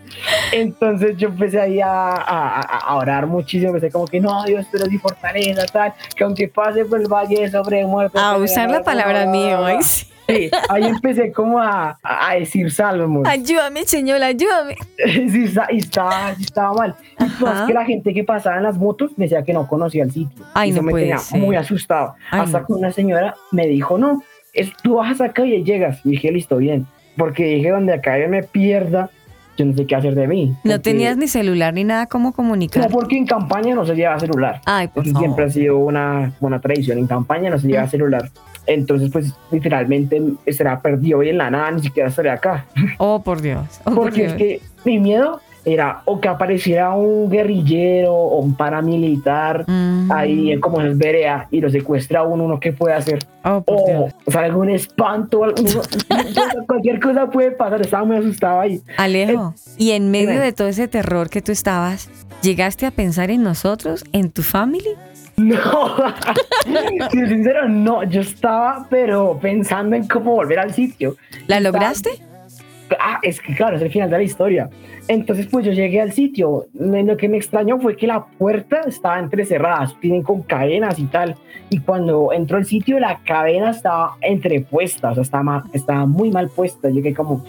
Entonces 0.52 1.16
yo 1.16 1.28
empecé 1.28 1.60
ahí 1.60 1.80
a, 1.80 1.88
a, 2.12 2.60
a- 2.60 2.78
a 2.78 2.94
orar 2.96 3.26
muchísimo, 3.26 3.68
empecé 3.74 3.90
como 3.90 4.06
que 4.06 4.20
no, 4.20 4.44
Dios, 4.44 4.66
pero 4.70 4.86
si 4.86 4.98
fortaleza, 4.98 5.66
tal, 5.72 5.92
que 6.14 6.24
aunque 6.24 6.48
pase 6.48 6.84
por 6.84 7.00
el 7.00 7.08
valle 7.08 7.40
de 7.42 7.50
sobre 7.50 7.84
muerte. 7.86 8.18
A 8.20 8.36
usar 8.36 8.70
la 8.70 8.82
palabra 8.82 9.26
mío. 9.26 9.64
Ay, 9.64 9.78
sí. 10.28 10.50
Ahí 10.68 10.84
empecé 10.84 11.32
como 11.32 11.58
a, 11.60 11.98
a 12.02 12.30
a 12.30 12.34
decir 12.34 12.70
salmos. 12.72 13.26
Ayúdame, 13.28 13.84
señor, 13.84 14.22
ayúdame. 14.22 14.76
Sí, 15.04 15.50
y 15.70 15.78
estaba, 15.78 16.32
estaba 16.32 16.72
mal. 16.74 16.94
Y 17.20 17.42
más 17.44 17.66
que 17.66 17.74
la 17.74 17.84
gente 17.84 18.12
que 18.14 18.24
pasaba 18.24 18.56
en 18.56 18.62
las 18.62 18.78
motos 18.78 19.12
me 19.16 19.24
decía 19.26 19.42
que 19.42 19.52
no 19.52 19.66
conocía 19.66 20.04
el 20.04 20.10
sitio. 20.12 20.44
Ay, 20.54 20.70
y 20.70 20.72
no 20.72 20.82
me 20.82 20.90
puede 20.92 21.04
tenía 21.04 21.18
ser. 21.18 21.40
muy 21.40 21.56
asustado. 21.56 22.14
Ay, 22.30 22.40
Hasta 22.42 22.60
no. 22.60 22.66
que 22.66 22.72
una 22.72 22.92
señora 22.92 23.34
me 23.52 23.66
dijo, 23.66 23.98
no, 23.98 24.22
es, 24.52 24.72
tú 24.82 24.94
bajas 24.94 25.20
acá 25.20 25.44
y 25.44 25.62
llegas. 25.64 26.00
Y 26.04 26.10
dije, 26.10 26.30
listo, 26.32 26.56
bien. 26.58 26.86
Porque 27.16 27.44
dije, 27.44 27.70
donde 27.70 27.92
acá 27.94 28.18
yo 28.18 28.28
me 28.28 28.42
pierda, 28.42 29.10
yo 29.56 29.64
no 29.66 29.72
sé 29.74 29.86
qué 29.86 29.94
hacer 29.94 30.14
de 30.14 30.26
mí. 30.26 30.54
No 30.64 30.80
tenías 30.80 31.16
ni 31.16 31.28
celular 31.28 31.72
ni 31.74 31.84
nada 31.84 32.06
como 32.06 32.28
No, 32.30 32.34
comunicar. 32.34 32.88
porque 32.90 33.16
en 33.16 33.26
campaña 33.26 33.74
no 33.74 33.84
se 33.86 33.94
lleva 33.94 34.18
celular. 34.18 34.60
Ay, 34.64 34.88
por 34.88 35.06
Eso 35.06 35.16
siempre 35.18 35.44
ha 35.44 35.48
favor. 35.48 35.52
sido 35.52 35.78
una, 35.78 36.32
una 36.40 36.60
tradición. 36.60 36.98
En 36.98 37.06
campaña 37.06 37.50
no 37.50 37.58
se 37.58 37.68
lleva 37.68 37.86
celular. 37.88 38.30
Entonces, 38.66 39.10
pues, 39.12 39.32
literalmente 39.50 40.22
estará 40.46 40.80
perdido 40.80 41.18
hoy 41.18 41.28
en 41.30 41.38
la 41.38 41.50
nada, 41.50 41.70
ni 41.70 41.82
siquiera 41.82 42.08
estaré 42.08 42.30
acá. 42.30 42.66
Oh, 42.98 43.22
por 43.22 43.40
Dios. 43.42 43.64
Oh, 43.84 43.90
por 43.90 43.94
Porque 44.04 44.24
es 44.26 44.32
que 44.34 44.60
mi 44.84 44.98
miedo 44.98 45.40
era 45.66 46.02
o 46.04 46.20
que 46.20 46.28
apareciera 46.28 46.90
un 46.94 47.30
guerrillero 47.30 48.12
o 48.12 48.38
un 48.40 48.54
paramilitar 48.54 49.64
Mm. 49.66 50.12
ahí 50.12 50.52
en 50.52 50.60
como 50.60 50.82
es 50.82 50.96
Berea 50.98 51.48
y 51.50 51.60
lo 51.62 51.70
secuestra 51.70 52.20
a 52.20 52.22
uno, 52.24 52.44
uno 52.44 52.60
qué 52.60 52.72
puede 52.72 52.94
hacer. 52.94 53.20
Oh, 53.44 53.62
O, 53.66 53.86
Dios. 53.86 54.12
sea, 54.26 54.42
algún 54.42 54.68
espanto, 54.68 55.40
cualquier 56.66 57.00
cosa 57.00 57.30
puede 57.30 57.50
pasar. 57.52 57.80
Estaba 57.80 58.04
muy 58.04 58.16
asustado 58.16 58.60
ahí. 58.60 58.82
Alejo, 58.96 59.54
y 59.78 59.92
en 59.92 60.10
medio 60.10 60.40
de 60.40 60.52
todo 60.52 60.68
ese 60.68 60.88
terror 60.88 61.30
que 61.30 61.40
tú 61.42 61.52
estabas, 61.52 62.10
¿llegaste 62.42 62.86
a 62.86 62.90
pensar 62.90 63.30
en 63.30 63.42
nosotros, 63.42 64.04
en 64.12 64.30
tu 64.30 64.42
family? 64.42 64.90
No, 65.36 65.56
si 67.10 67.18
soy 67.18 67.28
sincero, 67.28 67.68
no. 67.68 68.02
Yo 68.04 68.20
estaba, 68.20 68.86
pero 68.88 69.38
pensando 69.40 69.96
en 69.96 70.06
cómo 70.06 70.32
volver 70.32 70.58
al 70.60 70.72
sitio. 70.72 71.16
¿La 71.46 71.60
lograste? 71.60 72.10
Ah, 73.00 73.18
es 73.22 73.40
que 73.40 73.54
claro, 73.54 73.76
es 73.76 73.82
el 73.82 73.90
final 73.90 74.10
de 74.10 74.16
la 74.18 74.22
historia. 74.22 74.70
Entonces, 75.08 75.46
pues 75.50 75.66
yo 75.66 75.72
llegué 75.72 76.00
al 76.00 76.12
sitio. 76.12 76.66
Lo 76.74 77.16
que 77.16 77.28
me 77.28 77.36
extrañó 77.36 77.78
fue 77.78 77.96
que 77.96 78.06
la 78.06 78.24
puerta 78.24 78.80
estaba 78.86 79.18
entrecerrada, 79.18 79.92
tienen 80.00 80.22
con 80.22 80.42
cadenas 80.42 80.98
y 80.98 81.04
tal. 81.06 81.34
Y 81.70 81.80
cuando 81.80 82.32
entró 82.32 82.56
al 82.58 82.64
sitio, 82.66 82.98
la 83.00 83.18
cadena 83.24 83.70
estaba 83.70 84.16
entrepuesta, 84.20 85.10
o 85.10 85.14
sea, 85.14 85.22
estaba, 85.22 85.42
mal- 85.42 85.64
estaba 85.72 86.06
muy 86.06 86.30
mal 86.30 86.48
puesta. 86.50 86.88
Llegué 86.90 87.12
como, 87.14 87.44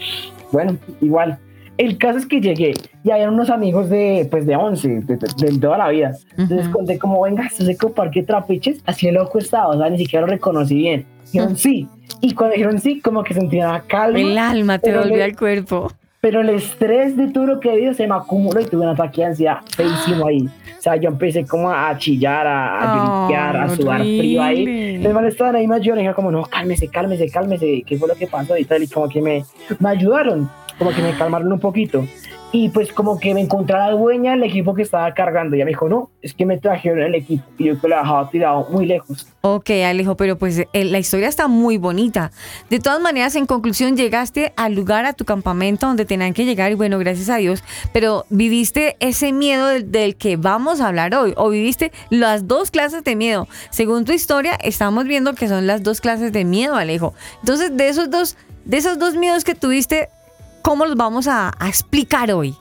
bueno, 0.51 0.77
igual. 1.01 1.37
El 1.77 1.97
caso 1.97 2.19
es 2.19 2.25
que 2.25 2.39
llegué 2.39 2.73
y 3.03 3.11
había 3.11 3.29
unos 3.29 3.49
amigos 3.49 3.89
de, 3.89 4.27
pues, 4.31 4.45
de 4.45 4.55
11, 4.55 4.87
de, 4.87 5.17
de- 5.17 5.51
de 5.51 5.59
toda 5.59 5.77
la 5.77 5.89
vida. 5.89 6.13
Entonces 6.37 6.67
Ujú. 6.67 6.77
conté 6.77 6.97
como, 6.97 7.21
venga, 7.21 7.45
esto 7.47 7.63
es 7.69 7.77
parque 7.93 8.23
trapiches, 8.23 8.81
así 8.85 9.07
de 9.07 9.11
loco 9.13 9.39
estaba, 9.39 9.67
o 9.69 9.77
sea, 9.77 9.89
ni 9.89 9.97
siquiera 9.97 10.25
lo 10.25 10.31
reconocí 10.31 10.75
bien. 10.75 11.05
Dijeron 11.31 11.57
sí. 11.57 11.87
Y 12.21 12.33
cuando 12.33 12.53
dijeron 12.55 12.79
sí, 12.79 13.01
como 13.01 13.23
que 13.23 13.33
sentía 13.33 13.83
calma. 13.87 14.19
El 14.19 14.37
alma 14.37 14.79
te 14.79 14.95
volvió 14.97 15.23
al 15.23 15.35
cuerpo. 15.35 15.91
pero 16.21 16.41
el 16.41 16.49
estrés 16.49 17.15
de 17.17 17.27
todo 17.27 17.45
lo 17.45 17.59
que 17.59 17.69
he 17.71 17.75
vivido 17.75 17.93
se 17.93 18.07
me 18.07 18.15
acumuló 18.15 18.59
y 18.61 18.65
tuve 18.65 18.81
un 18.83 18.89
ataque 18.89 19.21
de 19.21 19.27
ansiedad 19.27 19.57
feísimo 19.75 20.25
ahí. 20.27 20.47
O 20.47 20.81
sea, 20.81 20.95
yo 20.95 21.09
empecé 21.09 21.45
como 21.45 21.69
a 21.69 21.95
chillar, 21.97 22.47
a, 22.47 22.81
a 22.83 23.25
gritear, 23.25 23.57
a 23.57 23.69
sudar 23.69 23.99
frío 24.01 24.41
ahí. 24.41 24.97
Los 25.03 25.13
manes 25.13 25.33
estaban 25.33 25.55
ahí 25.55 25.67
me 25.67 25.75
ayudaron 25.75 25.99
y 25.99 26.01
dijeron 26.03 26.15
como, 26.15 26.31
no, 26.31 26.43
cálmese, 26.43 26.87
cálmese, 26.87 27.29
cálmese, 27.29 27.83
¿qué 27.85 27.97
fue 27.97 28.07
lo 28.07 28.15
que 28.15 28.25
pasó? 28.27 28.57
Y 28.57 28.65
tal, 28.65 28.81
y 28.83 28.87
como 28.87 29.07
que 29.09 29.21
me, 29.21 29.43
me 29.79 29.89
ayudaron, 29.89 30.49
como 30.77 30.91
que 30.91 31.01
me 31.01 31.15
calmaron 31.17 31.51
un 31.51 31.59
poquito. 31.59 32.05
Y 32.51 32.69
pues 32.69 32.93
como 32.93 33.19
que 33.19 33.33
me 33.33 33.41
encontré 33.41 33.75
a 33.75 33.89
la 33.89 33.91
dueña 33.91 34.31
del 34.31 34.43
equipo 34.43 34.73
que 34.73 34.81
estaba 34.81 35.13
cargando. 35.13 35.55
Y 35.55 35.59
ella 35.59 35.65
me 35.65 35.71
dijo, 35.71 35.89
no, 35.89 36.09
es 36.21 36.33
que 36.33 36.45
me 36.45 36.57
trajeron 36.57 36.99
el 37.01 37.13
equipo. 37.13 37.43
Y 37.57 37.65
yo 37.65 37.81
que 37.81 37.89
lo 37.89 37.97
dejaba 37.97 38.29
tirado 38.29 38.67
muy 38.69 38.85
lejos. 38.85 39.27
Ok, 39.41 39.71
Alejo, 39.85 40.15
pero 40.15 40.37
pues 40.37 40.59
eh, 40.59 40.85
la 40.85 40.97
historia 40.97 41.27
está 41.27 41.49
muy 41.49 41.77
bonita. 41.77 42.31
De 42.69 42.79
todas 42.79 43.01
maneras, 43.01 43.35
en 43.35 43.45
conclusión, 43.45 43.97
llegaste 43.97 44.53
al 44.55 44.73
lugar, 44.73 45.05
a 45.05 45.11
tu 45.11 45.25
campamento 45.25 45.85
donde 45.85 46.05
tenían 46.05 46.33
que 46.33 46.45
llegar 46.45 46.71
y 46.71 46.75
bueno, 46.75 46.97
gracias 46.97 47.27
a 47.27 47.35
Dios, 47.37 47.61
pero 47.91 48.25
viviste 48.29 48.95
ese 49.01 49.33
miedo 49.33 49.67
del, 49.67 49.91
del 49.91 50.15
que 50.15 50.37
vamos 50.37 50.79
a 50.79 50.87
hablar 50.87 51.13
hoy 51.13 51.33
o 51.35 51.49
viviste 51.49 51.91
las 52.09 52.47
dos 52.47 52.71
clases 52.71 53.03
de 53.03 53.17
miedo. 53.17 53.49
Según 53.69 54.05
tu 54.05 54.13
historia, 54.13 54.53
estamos 54.63 55.03
viendo 55.03 55.35
que 55.35 55.49
son 55.49 55.67
las 55.67 55.83
dos 55.83 55.99
clases 55.99 56.31
de 56.31 56.45
miedo, 56.45 56.75
Alejo. 56.75 57.13
Entonces, 57.41 57.75
de 57.75 57.89
esos 57.89 58.09
dos, 58.09 58.37
de 58.63 58.77
esos 58.77 58.97
dos 58.97 59.15
miedos 59.15 59.43
que 59.43 59.55
tuviste, 59.55 60.07
¿cómo 60.65 60.85
los 60.85 60.95
vamos 60.95 61.27
a, 61.27 61.51
a 61.59 61.67
explicar 61.69 62.31
hoy? 62.31 62.55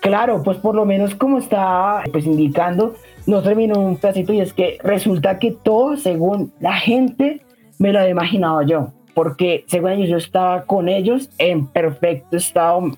Claro, 0.00 0.42
pues 0.42 0.58
por 0.58 0.74
lo 0.74 0.84
menos 0.84 1.14
como 1.14 1.38
estaba 1.38 2.02
pues 2.12 2.24
indicando, 2.24 2.94
no 3.26 3.42
terminó 3.42 3.78
un 3.80 3.96
pedacito 3.96 4.32
y 4.32 4.40
es 4.40 4.52
que 4.52 4.78
resulta 4.82 5.38
que 5.38 5.50
todo 5.50 5.96
según 5.96 6.52
la 6.60 6.74
gente 6.74 7.42
me 7.78 7.92
lo 7.92 7.98
había 7.98 8.10
imaginado 8.10 8.62
yo, 8.62 8.92
porque 9.14 9.64
según 9.66 9.90
ellos 9.90 10.08
yo 10.08 10.16
estaba 10.16 10.62
con 10.62 10.88
ellos 10.88 11.30
en 11.38 11.66
perfecto 11.66 12.36
estado 12.36 12.92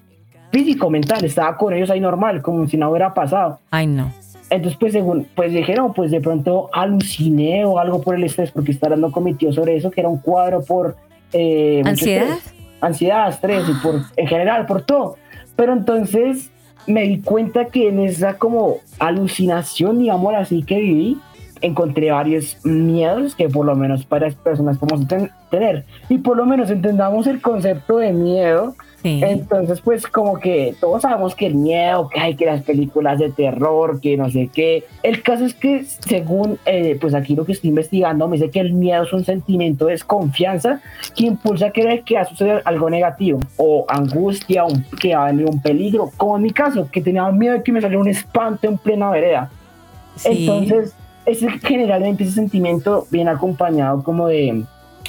físico, 0.52 0.88
mental, 0.90 1.24
estaba 1.24 1.56
con 1.56 1.72
ellos 1.74 1.90
ahí 1.90 2.00
normal, 2.00 2.40
como 2.42 2.68
si 2.68 2.76
no 2.76 2.90
hubiera 2.90 3.12
pasado. 3.12 3.58
Ay, 3.70 3.86
no. 3.86 4.12
Entonces, 4.50 4.78
pues 4.78 4.92
según, 4.92 5.26
pues 5.34 5.52
dijeron, 5.52 5.92
pues 5.94 6.10
de 6.10 6.20
pronto 6.20 6.68
aluciné 6.72 7.64
o 7.64 7.78
algo 7.78 8.00
por 8.02 8.14
el 8.14 8.24
estrés, 8.24 8.50
porque 8.50 8.72
está 8.72 8.86
hablando 8.86 9.10
con 9.10 9.24
mi 9.24 9.34
tío 9.34 9.52
sobre 9.52 9.74
eso, 9.76 9.90
que 9.90 10.00
era 10.02 10.08
un 10.08 10.18
cuadro 10.18 10.62
por... 10.62 10.96
eh, 11.32 11.78
mucho 11.78 11.90
¿Ansiedad? 11.90 12.28
estrés. 12.28 12.54
Ansiedad, 12.84 13.28
estrés, 13.28 13.64
y 13.68 13.72
por, 13.82 13.96
en 14.16 14.26
general, 14.26 14.66
por 14.66 14.82
todo. 14.82 15.16
Pero 15.56 15.72
entonces 15.72 16.50
me 16.86 17.02
di 17.02 17.20
cuenta 17.20 17.66
que 17.66 17.88
en 17.88 17.98
esa 18.00 18.34
como 18.34 18.76
alucinación, 18.98 19.98
digamos 19.98 20.34
así, 20.34 20.62
que 20.62 20.78
viví, 20.78 21.18
encontré 21.60 22.10
varios 22.10 22.58
miedos 22.64 23.34
que 23.34 23.48
por 23.48 23.64
lo 23.64 23.74
menos 23.74 24.04
para 24.04 24.26
las 24.26 24.34
personas 24.34 24.76
podemos 24.78 25.08
ten- 25.08 25.30
tener. 25.50 25.84
Y 26.10 26.18
por 26.18 26.36
lo 26.36 26.44
menos 26.44 26.70
entendamos 26.70 27.26
el 27.26 27.40
concepto 27.40 27.98
de 27.98 28.12
miedo 28.12 28.74
Sí. 29.04 29.20
entonces, 29.22 29.82
pues 29.82 30.06
como 30.06 30.40
que 30.40 30.74
todos 30.80 31.02
sabemos 31.02 31.34
que 31.34 31.44
el 31.44 31.56
miedo, 31.56 32.08
que 32.08 32.18
hay 32.20 32.36
que 32.36 32.46
las 32.46 32.62
películas 32.62 33.18
de 33.18 33.28
terror, 33.30 34.00
que 34.00 34.16
no 34.16 34.30
sé 34.30 34.48
qué. 34.50 34.84
El 35.02 35.22
caso 35.22 35.44
es 35.44 35.52
que 35.52 35.84
según, 35.84 36.58
eh, 36.64 36.96
pues 36.98 37.12
aquí 37.12 37.36
lo 37.36 37.44
que 37.44 37.52
estoy 37.52 37.68
investigando, 37.68 38.26
me 38.28 38.38
dice 38.38 38.50
que 38.50 38.60
el 38.60 38.72
miedo 38.72 39.02
es 39.02 39.12
un 39.12 39.22
sentimiento 39.22 39.84
de 39.84 39.92
desconfianza 39.92 40.80
que 41.14 41.26
impulsa 41.26 41.66
a 41.66 41.70
creer 41.72 42.02
que 42.02 42.14
va 42.14 42.22
a 42.22 42.24
suceder 42.24 42.62
algo 42.64 42.88
negativo 42.88 43.40
o 43.58 43.84
angustia, 43.88 44.64
un, 44.64 44.82
que 44.98 45.14
va 45.14 45.24
a 45.24 45.32
venir 45.32 45.50
un 45.50 45.60
peligro, 45.60 46.10
como 46.16 46.36
en 46.36 46.42
mi 46.44 46.50
caso, 46.50 46.88
que 46.90 47.02
tenía 47.02 47.30
miedo 47.30 47.52
de 47.56 47.62
que 47.62 47.72
me 47.72 47.82
saliera 47.82 48.00
un 48.00 48.08
espanto 48.08 48.66
en 48.66 48.78
plena 48.78 49.10
vereda. 49.10 49.50
Sí. 50.16 50.28
Entonces, 50.30 50.94
ese, 51.26 51.50
generalmente 51.58 52.24
ese 52.24 52.32
sentimiento 52.32 53.06
viene 53.10 53.30
acompañado 53.30 54.02
como 54.02 54.28
de 54.28 54.64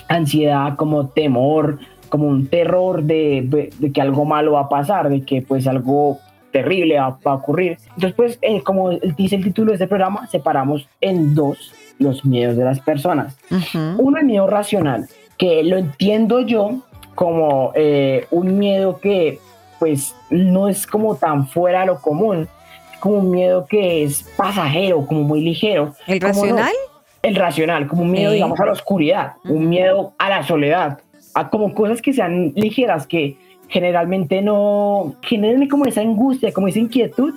ansiedad, 0.08 0.76
como 0.76 1.08
temor, 1.08 1.80
como 2.10 2.28
un 2.28 2.48
terror 2.48 3.04
de, 3.04 3.72
de- 3.80 3.92
que 3.92 4.02
algo 4.02 4.26
malo 4.26 4.54
va 4.54 4.62
a 4.62 4.70
pasar, 4.70 5.10
de 5.10 5.22
que 5.24 5.42
pues 5.42 5.68
algo 5.68 6.20
terrible 6.52 6.98
va, 7.00 7.10
va 7.26 7.32
a 7.32 7.36
ocurrir. 7.36 7.78
Entonces, 7.96 8.14
pues, 8.16 8.40
eh, 8.42 8.62
como 8.62 8.92
el- 8.92 9.14
dice 9.16 9.36
el 9.36 9.44
título 9.44 9.70
de 9.72 9.76
este 9.76 9.88
programa, 9.88 10.28
separamos 10.28 10.88
en 11.02 11.36
dos 11.36 11.74
los 12.00 12.26
miedos 12.26 12.58
de 12.58 12.64
las 12.66 12.80
personas. 12.80 13.38
Ujú. 13.52 13.78
Uno 14.02 14.18
es 14.20 14.24
miedo 14.26 14.48
racional, 14.48 15.08
que 15.38 15.64
lo 15.64 15.78
entiendo 15.78 16.40
yo 16.42 16.80
como 17.14 17.72
eh, 17.76 18.28
un 18.32 18.58
miedo 18.58 19.00
que 19.00 19.40
pues 19.80 20.16
no 20.30 20.68
es 20.70 20.88
como 20.88 21.16
tan 21.16 21.48
fuera 21.48 21.82
de 21.82 21.88
lo 21.88 22.02
común, 22.02 22.48
como 23.00 23.20
un 23.20 23.32
miedo 23.32 23.66
que 23.68 24.04
es 24.04 24.24
pasajero, 24.38 25.06
como 25.06 25.24
muy 25.24 25.42
ligero. 25.42 25.94
¿El 26.08 26.20
Como 26.20 26.34
no- 26.34 26.42
racional? 26.42 26.74
el 27.22 27.36
racional, 27.36 27.88
como 27.88 28.04
un 28.04 28.12
miedo, 28.12 28.32
digamos, 28.32 28.60
a 28.60 28.66
la 28.66 28.72
oscuridad, 28.72 29.34
un 29.46 29.68
miedo 29.68 30.14
a 30.20 30.30
la 30.30 30.44
soledad, 30.44 31.00
a 31.36 31.50
como 31.50 31.74
cosas 31.74 32.02
que 32.02 32.14
sean 32.14 32.54
ligeras, 32.56 33.06
que 33.06 33.38
generalmente 33.68 34.42
no 34.42 35.16
generen 35.22 35.68
como 35.68 35.86
esa 35.86 36.02
angustia, 36.02 36.54
como 36.54 36.68
esa 36.68 36.80
inquietud, 36.80 37.34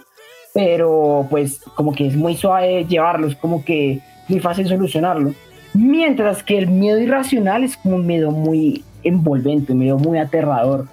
pero 0.55 1.27
pues 1.29 1.61
como 1.75 1.93
que 1.93 2.07
es 2.07 2.17
muy 2.17 2.37
suave 2.37 2.87
llevarlos, 2.87 3.35
como 3.37 3.65
que 3.65 4.01
muy 4.29 4.41
fácil 4.41 4.67
solucionarlo. 4.69 5.33
Mientras 5.75 6.43
que 6.43 6.59
el 6.59 6.69
miedo 6.69 6.99
irracional 6.99 7.65
es 7.65 7.77
como 7.77 7.97
un 7.97 8.07
miedo 8.07 8.31
muy 8.31 8.85
envolvente, 9.05 9.73
un 9.73 9.81
miedo 9.81 9.99
muy 9.99 10.19
aterrador. 10.19 10.87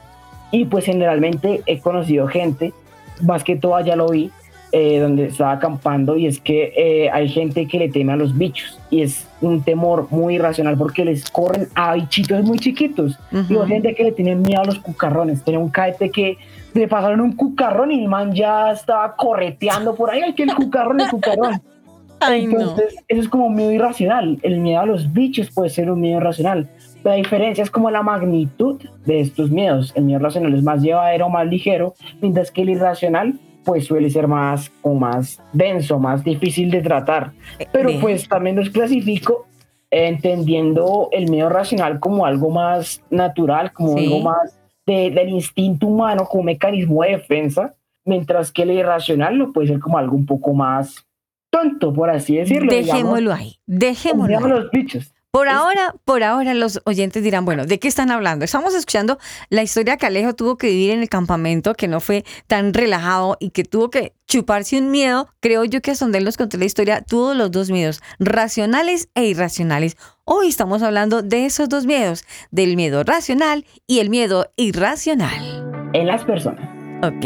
Y 0.52 0.66
pues 0.66 0.86
generalmente 0.86 1.62
he 1.66 1.80
conocido 1.80 2.28
gente, 2.28 2.74
más 3.22 3.44
que 3.44 3.56
todo 3.56 3.80
ya 3.82 3.96
lo 3.96 4.10
vi, 4.10 4.32
eh, 4.78 5.00
donde 5.00 5.28
estaba 5.28 5.54
acampando 5.54 6.18
y 6.18 6.28
es 6.28 6.42
que 6.42 6.74
eh, 6.76 7.10
hay 7.10 7.30
gente 7.30 7.66
que 7.66 7.80
le 7.80 7.88
teme 7.88 8.12
a 8.12 8.18
los 8.18 8.38
bichos 8.38 8.78
y 8.90 9.04
es 9.04 9.26
un 9.40 9.64
temor 9.64 10.08
muy 10.12 10.36
irracional 10.36 10.78
porque 10.78 11.06
les 11.06 11.30
corren 11.30 11.70
a 11.76 11.94
bichitos 11.94 12.44
muy 12.44 12.60
chiquitos 12.60 13.18
y 13.32 13.38
Ujú. 13.54 13.62
hay 13.62 13.70
gente 13.70 13.96
que 13.96 14.04
le 14.04 14.12
tiene 14.12 14.36
miedo 14.36 14.64
a 14.64 14.66
los 14.66 14.80
cucarrones 14.80 15.42
tenía 15.46 15.62
un 15.62 15.70
caete 15.70 16.10
que 16.10 16.38
le 16.74 16.90
pasaron 16.90 17.22
un 17.22 17.32
cucarrón 17.38 17.90
y 17.94 18.02
el 18.02 18.10
man 18.10 18.34
ya 18.34 18.74
estaba 18.74 19.16
correteando 19.16 19.96
por 19.96 20.10
ahí 20.10 20.20
ay 20.26 20.34
que 20.34 20.44
el 20.44 20.54
cucarrón 20.54 21.00
el 21.00 21.10
cucarrón 21.10 21.62
Ay, 22.20 22.46
no. 22.46 22.60
entonces 22.60 22.96
eso 23.08 23.22
es 23.22 23.30
como 23.30 23.50
miedo 23.50 23.72
irracional 23.72 24.40
el 24.42 24.60
miedo 24.60 24.82
a 24.82 24.86
los 24.86 25.14
bichos 25.14 25.52
puede 25.52 25.70
ser 25.70 25.90
un 25.90 26.02
miedo 26.02 26.20
irracional 26.20 26.70
la 27.06 27.14
diferencia 27.14 27.64
es 27.64 27.70
como 27.72 27.92
la 27.92 28.02
magnitud 28.02 28.82
de 29.06 29.20
estos 29.20 29.52
miedos. 29.52 29.94
El 29.96 30.06
miedo 30.06 30.20
racional 30.20 30.56
es 30.56 30.64
más 30.64 30.82
llevadero, 30.82 31.30
más 31.30 31.46
ligero, 31.46 31.94
mientras 32.20 32.50
que 32.50 32.64
el 32.64 32.72
irracional 32.72 33.40
pues 33.66 33.86
suele 33.86 34.10
ser 34.10 34.28
más 34.28 34.72
más 34.84 35.42
denso, 35.52 36.00
más 36.00 36.24
difícil 36.24 36.70
de 36.72 36.82
tratar. 36.82 37.32
Pero 37.74 37.90
Bien. 37.90 38.02
pues 38.02 38.30
también 38.30 38.56
los 38.56 38.70
clasifico 38.70 39.48
eh, 39.92 40.08
entendiendo 40.08 41.10
el 41.12 41.30
miedo 41.30 41.50
racional 41.50 42.00
como 42.00 42.26
algo 42.26 42.50
más 42.50 43.02
natural, 43.10 43.72
como 43.74 43.98
Sí. 43.98 44.06
algo 44.06 44.20
más 44.22 44.60
de- 44.86 45.10
del 45.12 45.30
instinto 45.30 45.88
humano, 45.88 46.26
como 46.26 46.44
mecanismo 46.44 47.02
de 47.04 47.12
defensa, 47.12 47.74
mientras 48.06 48.52
que 48.52 48.64
el 48.64 48.72
irracional 48.72 49.36
lo 49.36 49.52
puede 49.52 49.68
ser 49.70 49.80
como 49.80 49.98
algo 49.98 50.16
un 50.16 50.26
poco 50.26 50.54
más 50.54 51.06
tonto, 51.50 51.92
por 51.94 52.10
así 52.10 52.36
decirlo. 52.36 52.72
Dejémoslo 52.72 53.34
ahí, 53.34 53.56
dejémoslo 53.66 54.28
digamos 54.28 54.52
ahí. 54.52 54.60
los 54.60 54.72
bichos. 54.72 55.15
Por 55.36 55.50
ahora, 55.50 55.94
por 56.06 56.24
ahora 56.24 56.54
los 56.54 56.80
oyentes 56.86 57.22
dirán, 57.22 57.44
bueno, 57.44 57.66
¿de 57.66 57.78
qué 57.78 57.90
están 57.90 58.10
hablando? 58.10 58.46
Estamos 58.46 58.74
escuchando 58.74 59.20
la 59.50 59.64
historia 59.64 59.98
que 59.98 60.06
Alejo 60.06 60.34
tuvo 60.34 60.58
que 60.58 60.68
vivir 60.68 60.92
en 60.92 61.02
el 61.02 61.10
campamento, 61.10 61.74
que 61.74 61.90
no 61.90 62.00
fue 62.00 62.24
tan 62.48 62.74
relajado 62.74 63.36
y 63.42 63.50
que 63.50 63.66
tuvo 63.66 63.90
que 63.90 64.14
chuparse 64.30 64.80
un 64.80 64.92
miedo. 64.92 65.28
Creo 65.42 65.66
yo 65.66 65.82
que 65.82 65.92
hasta 65.92 66.06
donde 66.06 66.20
él 66.20 66.24
nos 66.24 66.38
contó 66.38 66.58
la 66.58 66.64
historia, 66.64 67.02
tuvo 67.02 67.34
los 67.34 67.52
dos 67.52 67.70
miedos, 67.70 68.02
racionales 68.18 69.10
e 69.14 69.26
irracionales. 69.26 69.98
Hoy 70.24 70.48
estamos 70.48 70.82
hablando 70.82 71.22
de 71.22 71.46
esos 71.46 71.68
dos 71.68 71.86
miedos, 71.86 72.24
del 72.52 72.78
miedo 72.78 73.04
racional 73.04 73.66
y 73.88 74.00
el 74.00 74.10
miedo 74.10 74.54
irracional. 74.56 75.92
en 75.92 76.08
las 76.08 76.24
personas. 76.24 76.70
Ok. 77.04 77.26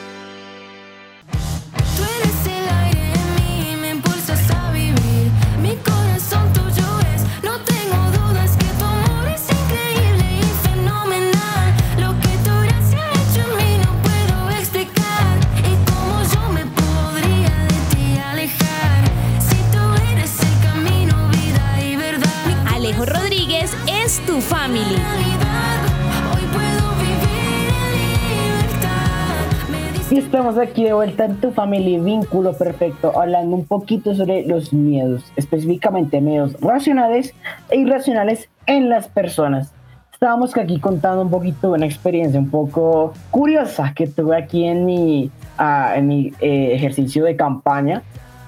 Estamos 30.21 30.57
aquí 30.57 30.83
de 30.83 30.93
vuelta 30.93 31.25
en 31.25 31.37
tu 31.37 31.51
familia 31.51 31.99
Vínculo 31.99 32.53
Perfecto, 32.53 33.19
hablando 33.19 33.55
un 33.55 33.65
poquito 33.65 34.13
sobre 34.13 34.45
los 34.45 34.71
miedos, 34.71 35.23
específicamente 35.35 36.21
miedos 36.21 36.55
racionales 36.61 37.33
e 37.69 37.77
irracionales 37.77 38.47
en 38.67 38.89
las 38.89 39.07
personas. 39.07 39.73
Estábamos 40.13 40.55
aquí 40.55 40.79
contando 40.79 41.23
un 41.23 41.31
poquito 41.31 41.69
de 41.69 41.73
una 41.73 41.85
experiencia 41.87 42.39
un 42.39 42.49
poco 42.51 43.13
curiosa 43.31 43.93
que 43.95 44.05
tuve 44.05 44.37
aquí 44.37 44.65
en 44.65 44.85
mi, 44.85 45.31
ah, 45.57 45.93
en 45.95 46.07
mi 46.07 46.33
eh, 46.39 46.73
ejercicio 46.75 47.25
de 47.25 47.35
campaña, 47.35 48.03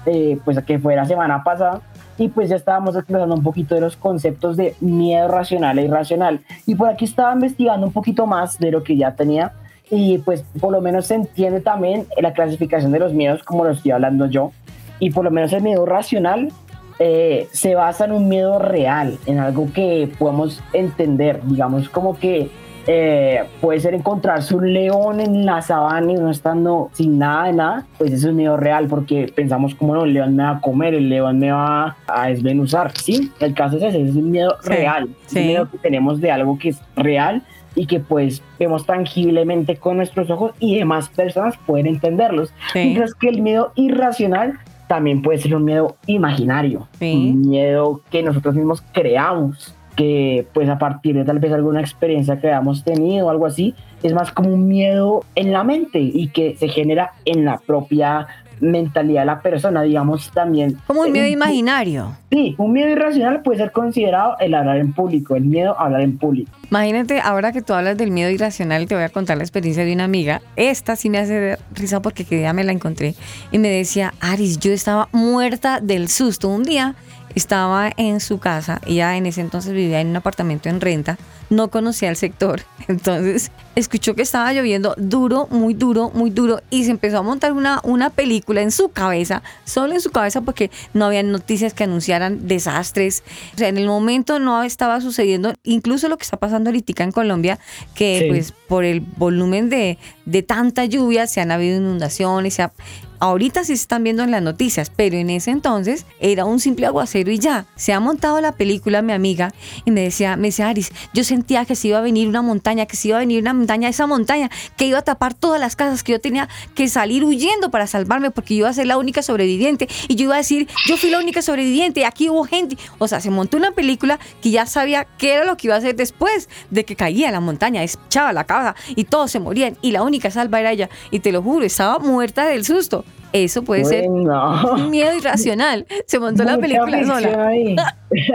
eh, 0.06 0.38
pues 0.44 0.62
que 0.62 0.78
fue 0.78 0.94
la 0.94 1.06
semana 1.06 1.42
pasada. 1.42 1.80
Y 2.16 2.28
pues 2.28 2.48
ya 2.48 2.54
estábamos 2.54 2.94
explorando 2.94 3.34
un 3.34 3.42
poquito 3.42 3.74
de 3.74 3.80
los 3.80 3.96
conceptos 3.96 4.56
de 4.56 4.76
miedo 4.80 5.26
racional 5.26 5.80
e 5.80 5.82
irracional. 5.82 6.40
Y 6.64 6.76
por 6.76 6.88
aquí 6.88 7.04
estaba 7.04 7.34
investigando 7.34 7.84
un 7.84 7.92
poquito 7.92 8.24
más 8.24 8.60
de 8.60 8.70
lo 8.70 8.84
que 8.84 8.96
ya 8.96 9.16
tenía 9.16 9.52
y 9.90 10.18
pues 10.18 10.44
por 10.60 10.72
lo 10.72 10.80
menos 10.80 11.06
se 11.06 11.14
entiende 11.14 11.60
también 11.60 12.06
la 12.20 12.32
clasificación 12.32 12.92
de 12.92 12.98
los 12.98 13.12
miedos 13.12 13.42
como 13.42 13.64
lo 13.64 13.70
estoy 13.70 13.92
hablando 13.92 14.26
yo. 14.26 14.52
Y 14.98 15.10
por 15.10 15.24
lo 15.24 15.30
menos 15.30 15.52
el 15.52 15.62
miedo 15.62 15.84
racional 15.84 16.52
eh, 16.98 17.48
se 17.52 17.74
basa 17.74 18.04
en 18.04 18.12
un 18.12 18.28
miedo 18.28 18.58
real, 18.58 19.18
en 19.26 19.38
algo 19.38 19.68
que 19.72 20.08
podemos 20.18 20.62
entender, 20.72 21.40
digamos 21.44 21.88
como 21.88 22.18
que 22.18 22.50
eh, 22.86 23.42
puede 23.60 23.80
ser 23.80 23.94
encontrarse 23.94 24.54
un 24.54 24.72
león 24.72 25.20
en 25.20 25.46
la 25.46 25.62
sabana 25.62 26.12
y 26.12 26.16
no 26.16 26.30
estando 26.30 26.90
sin 26.92 27.18
nada 27.18 27.46
de 27.46 27.52
nada, 27.54 27.86
pues 27.98 28.12
eso 28.12 28.28
es 28.28 28.34
miedo 28.34 28.56
real 28.56 28.86
porque 28.88 29.32
pensamos 29.34 29.74
como 29.74 29.94
no, 29.94 30.04
el 30.04 30.12
león 30.14 30.36
me 30.36 30.42
va 30.42 30.50
a 30.50 30.60
comer, 30.60 30.94
el 30.94 31.08
león 31.08 31.38
me 31.38 31.50
va 31.50 31.96
a 32.06 32.28
desmenuzar, 32.28 32.92
¿sí? 32.98 33.32
El 33.40 33.54
caso 33.54 33.76
es 33.78 33.82
ese, 33.84 34.02
es 34.02 34.14
un 34.14 34.30
miedo 34.30 34.56
Sí, 34.62 34.68
real, 34.68 35.08
es 35.26 35.32
sí. 35.32 35.38
un 35.40 35.46
miedo 35.46 35.70
que 35.70 35.78
tenemos 35.78 36.20
de 36.20 36.30
algo 36.30 36.58
que 36.58 36.70
es 36.70 36.80
real 36.96 37.42
y 37.74 37.86
que 37.86 38.00
pues 38.00 38.42
vemos 38.58 38.86
tangiblemente 38.86 39.76
con 39.76 39.96
nuestros 39.96 40.30
ojos 40.30 40.52
y 40.60 40.78
demás 40.78 41.08
personas 41.08 41.54
pueden 41.66 41.86
entenderlos. 41.86 42.52
Sí. 42.72 42.80
Mientras 42.80 43.14
que 43.14 43.28
el 43.28 43.40
miedo 43.42 43.72
irracional 43.74 44.58
también 44.86 45.22
puede 45.22 45.38
ser 45.38 45.56
un 45.56 45.64
miedo 45.64 45.96
imaginario, 46.06 46.86
un 47.00 47.40
miedo 47.40 48.02
que 48.10 48.22
nosotros 48.22 48.54
mismos 48.54 48.82
creamos, 48.92 49.74
que 49.96 50.46
pues 50.52 50.68
a 50.68 50.78
partir 50.78 51.14
de 51.16 51.24
tal 51.24 51.38
vez 51.38 51.52
alguna 51.52 51.80
experiencia 51.80 52.38
que 52.40 52.48
hayamos 52.48 52.84
tenido 52.84 53.26
o 53.26 53.30
algo 53.30 53.46
así, 53.46 53.74
es 54.02 54.12
más 54.12 54.32
como 54.32 54.50
un 54.52 54.66
miedo 54.68 55.24
en 55.34 55.52
la 55.52 55.64
mente 55.64 56.00
y 56.00 56.28
que 56.28 56.56
se 56.56 56.68
genera 56.68 57.12
en 57.24 57.44
la 57.44 57.58
propia 57.58 58.26
mentalidad 58.60 59.22
de 59.22 59.26
la 59.26 59.40
persona, 59.40 59.82
digamos 59.82 60.30
también. 60.32 60.78
Como 60.86 61.02
un 61.02 61.12
miedo 61.12 61.26
Eh, 61.26 61.30
imaginario. 61.30 62.16
Sí, 62.30 62.54
un 62.56 62.72
miedo 62.72 62.88
irracional 62.88 63.42
puede 63.42 63.58
ser 63.58 63.72
considerado 63.72 64.36
el 64.40 64.54
hablar 64.54 64.78
en 64.78 64.92
público, 64.92 65.36
el 65.36 65.44
miedo 65.44 65.78
a 65.78 65.84
hablar 65.86 66.02
en 66.02 66.18
público. 66.18 66.50
Imagínate, 66.70 67.20
ahora 67.20 67.52
que 67.52 67.62
tú 67.62 67.74
hablas 67.74 67.96
del 67.96 68.10
miedo 68.10 68.30
irracional, 68.30 68.86
te 68.86 68.94
voy 68.94 69.04
a 69.04 69.08
contar 69.08 69.36
la 69.36 69.42
experiencia 69.44 69.84
de 69.84 69.92
una 69.92 70.04
amiga. 70.04 70.40
Esta 70.56 70.96
sí 70.96 71.10
me 71.10 71.18
hace 71.18 71.58
risa 71.74 72.00
porque 72.00 72.24
que 72.24 72.38
día 72.38 72.52
me 72.52 72.64
la 72.64 72.72
encontré 72.72 73.14
y 73.50 73.58
me 73.58 73.68
decía, 73.68 74.14
Aris, 74.20 74.58
yo 74.58 74.72
estaba 74.72 75.08
muerta 75.12 75.80
del 75.80 76.08
susto. 76.08 76.48
Un 76.48 76.62
día 76.62 76.94
estaba 77.34 77.90
en 77.96 78.20
su 78.20 78.38
casa, 78.38 78.80
ella 78.86 79.16
en 79.16 79.26
ese 79.26 79.40
entonces 79.40 79.72
vivía 79.72 80.00
en 80.00 80.08
un 80.08 80.16
apartamento 80.16 80.68
en 80.68 80.80
renta, 80.80 81.18
no 81.50 81.68
conocía 81.68 82.10
el 82.10 82.16
sector, 82.16 82.62
entonces 82.88 83.50
escuchó 83.76 84.14
que 84.14 84.22
estaba 84.22 84.52
lloviendo 84.52 84.94
duro, 84.96 85.48
muy 85.50 85.74
duro, 85.74 86.10
muy 86.14 86.30
duro 86.30 86.60
y 86.70 86.84
se 86.84 86.90
empezó 86.90 87.18
a 87.18 87.22
montar 87.22 87.52
una, 87.52 87.80
una 87.84 88.10
película 88.10 88.62
en 88.62 88.70
su 88.70 88.88
cabeza, 88.90 89.42
solo 89.64 89.94
en 89.94 90.00
su 90.00 90.10
cabeza 90.10 90.40
porque 90.42 90.70
no 90.92 91.06
había 91.06 91.22
noticias 91.22 91.74
que 91.74 91.84
anunciaran 91.84 92.46
desastres. 92.46 93.22
O 93.54 93.58
sea, 93.58 93.68
en 93.68 93.78
el 93.78 93.86
momento 93.86 94.38
no 94.38 94.62
estaba 94.62 95.00
sucediendo 95.00 95.52
incluso 95.64 96.08
lo 96.08 96.16
que 96.16 96.22
está 96.24 96.36
pasando 96.36 96.70
ahorita 96.70 97.02
en 97.04 97.12
Colombia, 97.12 97.58
que 97.94 98.20
Sí. 98.20 98.28
pues 98.28 98.52
por 98.68 98.84
el 98.84 99.00
volumen 99.00 99.68
de, 99.70 99.98
de 100.26 100.42
tanta 100.42 100.84
lluvia 100.84 101.26
se 101.26 101.40
han 101.40 101.50
habido 101.50 101.76
inundaciones, 101.78 102.54
se 102.54 102.62
ha- 102.62 102.72
Ahorita 103.20 103.60
sí 103.62 103.68
se 103.68 103.82
están 103.82 104.02
viendo 104.04 104.22
en 104.22 104.30
las 104.32 104.42
noticias, 104.42 104.90
pero 104.94 105.16
en 105.16 105.30
ese 105.30 105.50
entonces 105.50 106.04
era 106.20 106.44
un 106.44 106.60
simple 106.60 106.84
aguacero 106.84 107.30
y 107.30 107.38
ya. 107.38 107.64
Se 107.74 107.94
ha 107.94 108.00
montado 108.00 108.38
la 108.42 108.52
película 108.52 109.00
mi 109.00 109.12
amiga 109.14 109.54
y 109.86 109.92
me 109.92 110.02
decía, 110.02 110.36
me 110.36 110.48
decía 110.48 110.68
Aris, 110.68 110.92
yo 111.14 111.24
sentía 111.24 111.64
que 111.64 111.74
se 111.74 111.88
iba 111.88 111.98
a 111.98 112.02
venir 112.02 112.28
una 112.28 112.42
montaña, 112.42 112.84
que 112.84 112.96
se 112.96 113.08
iba 113.08 113.16
a 113.16 113.20
venir 113.20 113.40
una 113.40 113.54
esa 113.88 114.06
montaña 114.06 114.50
que 114.76 114.86
iba 114.86 114.98
a 114.98 115.02
tapar 115.02 115.34
todas 115.34 115.60
las 115.60 115.76
casas, 115.76 116.02
que 116.02 116.12
yo 116.12 116.20
tenía 116.20 116.48
que 116.74 116.88
salir 116.88 117.24
huyendo 117.24 117.70
para 117.70 117.86
salvarme 117.86 118.30
porque 118.30 118.54
yo 118.54 118.60
iba 118.60 118.68
a 118.68 118.72
ser 118.72 118.86
la 118.86 118.98
única 118.98 119.22
sobreviviente 119.22 119.88
y 120.08 120.14
yo 120.14 120.24
iba 120.24 120.34
a 120.34 120.38
decir, 120.38 120.68
yo 120.86 120.96
fui 120.96 121.10
la 121.10 121.18
única 121.18 121.42
sobreviviente 121.42 122.04
aquí 122.04 122.28
hubo 122.28 122.44
gente. 122.44 122.76
O 122.98 123.08
sea, 123.08 123.20
se 123.20 123.30
montó 123.30 123.56
una 123.56 123.72
película 123.72 124.18
que 124.42 124.50
ya 124.50 124.66
sabía 124.66 125.06
qué 125.18 125.34
era 125.34 125.44
lo 125.44 125.56
que 125.56 125.68
iba 125.68 125.74
a 125.74 125.78
hacer 125.78 125.96
después 125.96 126.48
de 126.70 126.84
que 126.84 126.96
caía 126.96 127.30
la 127.30 127.40
montaña, 127.40 127.82
echaba 127.82 128.32
la 128.32 128.44
casa 128.44 128.74
y 128.88 129.04
todos 129.04 129.30
se 129.30 129.40
morían 129.40 129.76
y 129.82 129.92
la 129.92 130.02
única 130.02 130.30
salva 130.30 130.60
era 130.60 130.72
ella. 130.72 130.88
Y 131.10 131.20
te 131.20 131.32
lo 131.32 131.42
juro, 131.42 131.64
estaba 131.64 131.98
muerta 131.98 132.46
del 132.46 132.64
susto. 132.64 133.04
Eso 133.34 133.64
puede 133.64 133.84
ser 133.84 134.06
Bueno. 134.08 134.62
un 134.74 134.90
miedo 134.90 135.12
irracional. 135.12 135.86
Se 136.06 136.20
montó 136.20 136.44
la 136.44 136.56
película 136.56 137.04
sola. 137.04 137.48
ahí. 137.48 137.76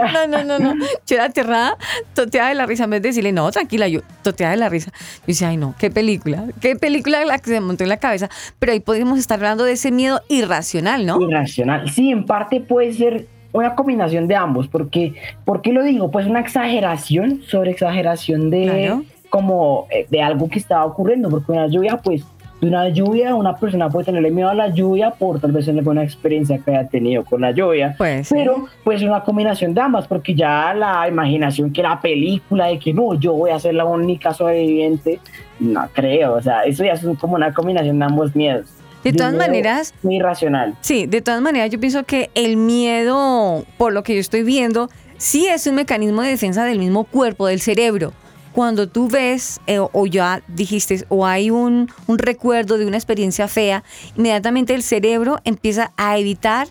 No, 0.04 0.26
no, 0.26 0.44
no, 0.44 0.58
no. 0.58 0.74
Yo 1.06 1.16
era 1.16 1.24
aterrada, 1.24 1.74
toteada 2.14 2.50
de 2.50 2.54
la 2.54 2.66
risa. 2.66 2.84
En 2.84 2.90
vez 2.90 3.00
de 3.00 3.08
decirle, 3.08 3.32
no, 3.32 3.50
tranquila, 3.50 3.88
yo 3.88 4.00
toteada 4.22 4.50
de 4.52 4.58
la 4.58 4.68
risa. 4.68 4.92
Yo 4.94 5.22
decía, 5.28 5.48
ay, 5.48 5.56
no, 5.56 5.74
qué 5.78 5.90
película. 5.90 6.44
Qué 6.60 6.76
película 6.76 7.24
la 7.24 7.38
que 7.38 7.48
se 7.48 7.60
montó 7.60 7.82
en 7.84 7.88
la 7.88 7.96
cabeza. 7.96 8.28
Pero 8.58 8.72
ahí 8.72 8.80
podríamos 8.80 9.18
estar 9.18 9.38
hablando 9.38 9.64
de 9.64 9.72
ese 9.72 9.90
miedo 9.90 10.20
irracional, 10.28 11.06
¿no? 11.06 11.18
Irracional. 11.20 11.88
Sí, 11.90 12.10
en 12.10 12.26
parte 12.26 12.60
puede 12.60 12.92
ser 12.92 13.26
una 13.52 13.74
combinación 13.74 14.28
de 14.28 14.36
ambos, 14.36 14.68
porque, 14.68 15.14
¿por 15.46 15.62
qué 15.62 15.72
lo 15.72 15.82
digo? 15.82 16.10
Pues 16.10 16.26
una 16.26 16.40
exageración 16.40 17.40
sobre 17.48 17.70
exageración 17.70 18.50
de 18.50 18.62
Claro. 18.64 19.04
como 19.30 19.86
eh, 19.90 20.06
de 20.10 20.22
algo 20.22 20.48
que 20.50 20.58
estaba 20.58 20.84
ocurriendo, 20.84 21.30
porque 21.30 21.52
una 21.52 21.66
lluvia, 21.68 21.96
pues, 21.96 22.22
de 22.60 22.66
una 22.68 22.88
lluvia, 22.90 23.34
una 23.34 23.56
persona 23.56 23.88
puede 23.88 24.06
tenerle 24.06 24.30
miedo 24.30 24.50
a 24.50 24.54
la 24.54 24.68
lluvia 24.68 25.10
por 25.10 25.40
tal 25.40 25.52
vez 25.52 25.66
alguna 25.68 26.02
experiencia 26.02 26.58
que 26.58 26.70
haya 26.70 26.88
tenido 26.88 27.24
con 27.24 27.40
la 27.40 27.52
lluvia. 27.52 27.94
Pues 27.96 28.28
sí. 28.28 28.34
Pero 28.36 28.66
pues 28.84 29.02
una 29.02 29.22
combinación 29.22 29.72
de 29.72 29.80
ambas, 29.80 30.06
porque 30.06 30.34
ya 30.34 30.74
la 30.74 31.08
imaginación 31.08 31.72
que 31.72 31.82
la 31.82 32.00
película 32.00 32.66
de 32.66 32.78
que 32.78 32.92
no, 32.92 33.14
yo 33.14 33.32
voy 33.32 33.50
a 33.50 33.58
ser 33.58 33.74
la 33.74 33.84
única 33.84 34.34
sobreviviente, 34.34 35.20
no 35.58 35.88
creo, 35.92 36.34
o 36.34 36.42
sea, 36.42 36.62
eso 36.62 36.84
ya 36.84 36.92
es 36.92 37.06
como 37.18 37.34
una 37.34 37.52
combinación 37.54 37.98
de 37.98 38.04
ambos 38.04 38.36
miedos. 38.36 38.66
De 39.02 39.14
todas 39.14 39.32
miedo 39.32 39.46
maneras, 39.46 39.94
Muy 40.02 40.16
irracional. 40.16 40.74
Sí, 40.82 41.06
de 41.06 41.22
todas 41.22 41.40
maneras 41.40 41.70
yo 41.70 41.80
pienso 41.80 42.04
que 42.04 42.30
el 42.34 42.58
miedo, 42.58 43.64
por 43.78 43.94
lo 43.94 44.02
que 44.02 44.14
yo 44.14 44.20
estoy 44.20 44.42
viendo, 44.42 44.90
sí 45.16 45.46
es 45.46 45.66
un 45.66 45.76
mecanismo 45.76 46.20
de 46.20 46.28
defensa 46.28 46.64
del 46.64 46.78
mismo 46.78 47.04
cuerpo, 47.04 47.46
del 47.46 47.60
cerebro. 47.60 48.12
Cuando 48.52 48.88
tú 48.88 49.08
ves 49.08 49.60
eh, 49.66 49.78
o 49.78 50.06
ya 50.06 50.42
dijiste 50.48 51.04
o 51.08 51.26
hay 51.26 51.50
un, 51.50 51.88
recuerdo 52.08 52.78
de 52.78 52.86
una 52.86 52.96
experiencia 52.96 53.46
fea, 53.48 53.84
inmediatamente 54.16 54.74
el 54.74 54.82
cerebro 54.82 55.38
empieza 55.44 55.92
a 55.96 56.18
evitar 56.18 56.68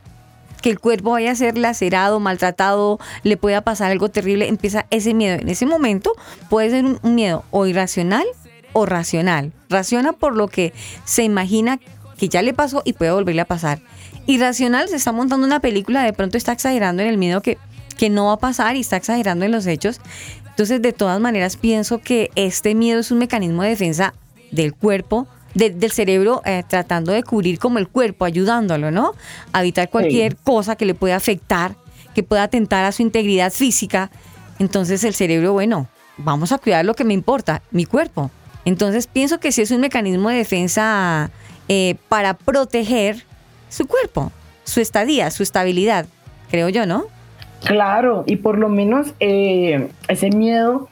que 0.61 0.69
el 0.69 0.79
cuerpo 0.79 1.11
vaya 1.11 1.31
a 1.31 1.35
ser 1.35 1.57
lacerado, 1.57 2.19
maltratado, 2.19 2.99
le 3.23 3.37
pueda 3.37 3.61
pasar 3.61 3.91
algo 3.91 4.09
terrible, 4.09 4.49
empieza 4.49 4.85
ese 4.89 5.13
miedo. 5.13 5.37
En 5.39 5.47
ese 5.47 5.65
momento 5.65 6.11
puede 6.49 6.69
ser 6.69 6.83
un, 6.83 6.99
un 7.01 7.15
miedo 7.15 7.45
o 7.51 7.65
irracional 7.65 8.25
o 8.73 8.85
racional. 8.85 9.53
Raciona 9.69 10.11
por 10.11 10.35
lo 10.35 10.49
que 10.49 10.73
se 11.05 11.23
imagina 11.23 11.79
que 12.17 12.27
ya 12.27 12.41
le 12.41 12.53
pasó 12.53 12.81
y 12.83 12.93
puede 12.93 13.11
volverle 13.11 13.41
a 13.41 13.45
pasar. 13.45 13.79
Irracional 14.27 14.89
se 14.89 14.97
está 14.97 15.11
montando 15.11 15.47
una 15.47 15.61
película, 15.61 16.03
de 16.03 16.13
pronto 16.13 16.37
está 16.37 16.51
exagerando 16.51 17.01
en 17.01 17.07
el 17.07 17.17
miedo 17.17 17.41
que, 17.41 17.57
que 17.97 18.09
no 18.09 18.25
va 18.27 18.33
a 18.33 18.37
pasar 18.37 18.75
y 18.75 18.81
está 18.81 18.97
exagerando 18.97 19.45
en 19.45 19.51
los 19.51 19.65
hechos. 19.65 20.01
Entonces, 20.59 20.81
de 20.81 20.91
todas 20.91 21.21
maneras, 21.21 21.55
pienso 21.55 21.99
que 21.99 22.31
este 22.35 22.75
miedo 22.75 22.99
es 22.99 23.11
un 23.11 23.17
mecanismo 23.19 23.63
de 23.63 23.69
defensa 23.69 24.13
del 24.51 24.73
cuerpo, 24.73 25.25
de- 25.53 25.69
del 25.69 25.89
cerebro, 25.89 26.41
eh, 26.43 26.63
tratando 26.67 27.13
de 27.13 27.23
cubrir 27.23 27.59
como 27.59 27.77
el 27.79 27.87
cuerpo, 27.87 28.25
ayudándolo, 28.25 28.91
¿no? 28.91 29.13
A 29.53 29.61
evitar 29.61 29.89
cualquier 29.89 30.35
cosa 30.35 30.75
que 30.75 30.83
le 30.85 30.95
pueda 30.95 31.15
afectar, 31.15 31.75
que 32.13 32.23
pueda 32.23 32.43
atentar 32.43 32.83
a 32.83 32.91
su 32.91 33.01
integridad 33.03 33.53
física. 33.53 34.11
Entonces, 34.59 35.05
el 35.05 35.13
cerebro, 35.13 35.53
bueno, 35.53 35.87
vamos 36.17 36.51
a 36.51 36.57
cuidar 36.57 36.83
lo 36.83 36.93
que 36.93 37.05
me 37.05 37.13
importa, 37.13 37.61
mi 37.71 37.85
cuerpo. 37.85 38.29
Entonces, 38.65 39.07
pienso 39.07 39.39
que 39.39 39.53
sí 39.53 39.61
es 39.61 39.71
un 39.71 39.79
mecanismo 39.79 40.27
de 40.29 40.35
defensa 40.35 41.31
eh, 41.69 41.95
para 42.09 42.33
proteger 42.33 43.23
su 43.69 43.87
cuerpo, 43.87 44.33
su 44.65 44.81
estadía, 44.81 45.31
su 45.31 45.41
estabilidad, 45.41 46.05
creo 46.51 46.67
yo, 46.67 46.85
¿no? 46.85 47.05
Claro, 47.65 48.23
y 48.25 48.37
por 48.37 48.57
lo 48.57 48.69
menos 48.69 49.13
eh, 49.19 49.89
ese 50.07 50.29
miedo, 50.31 50.87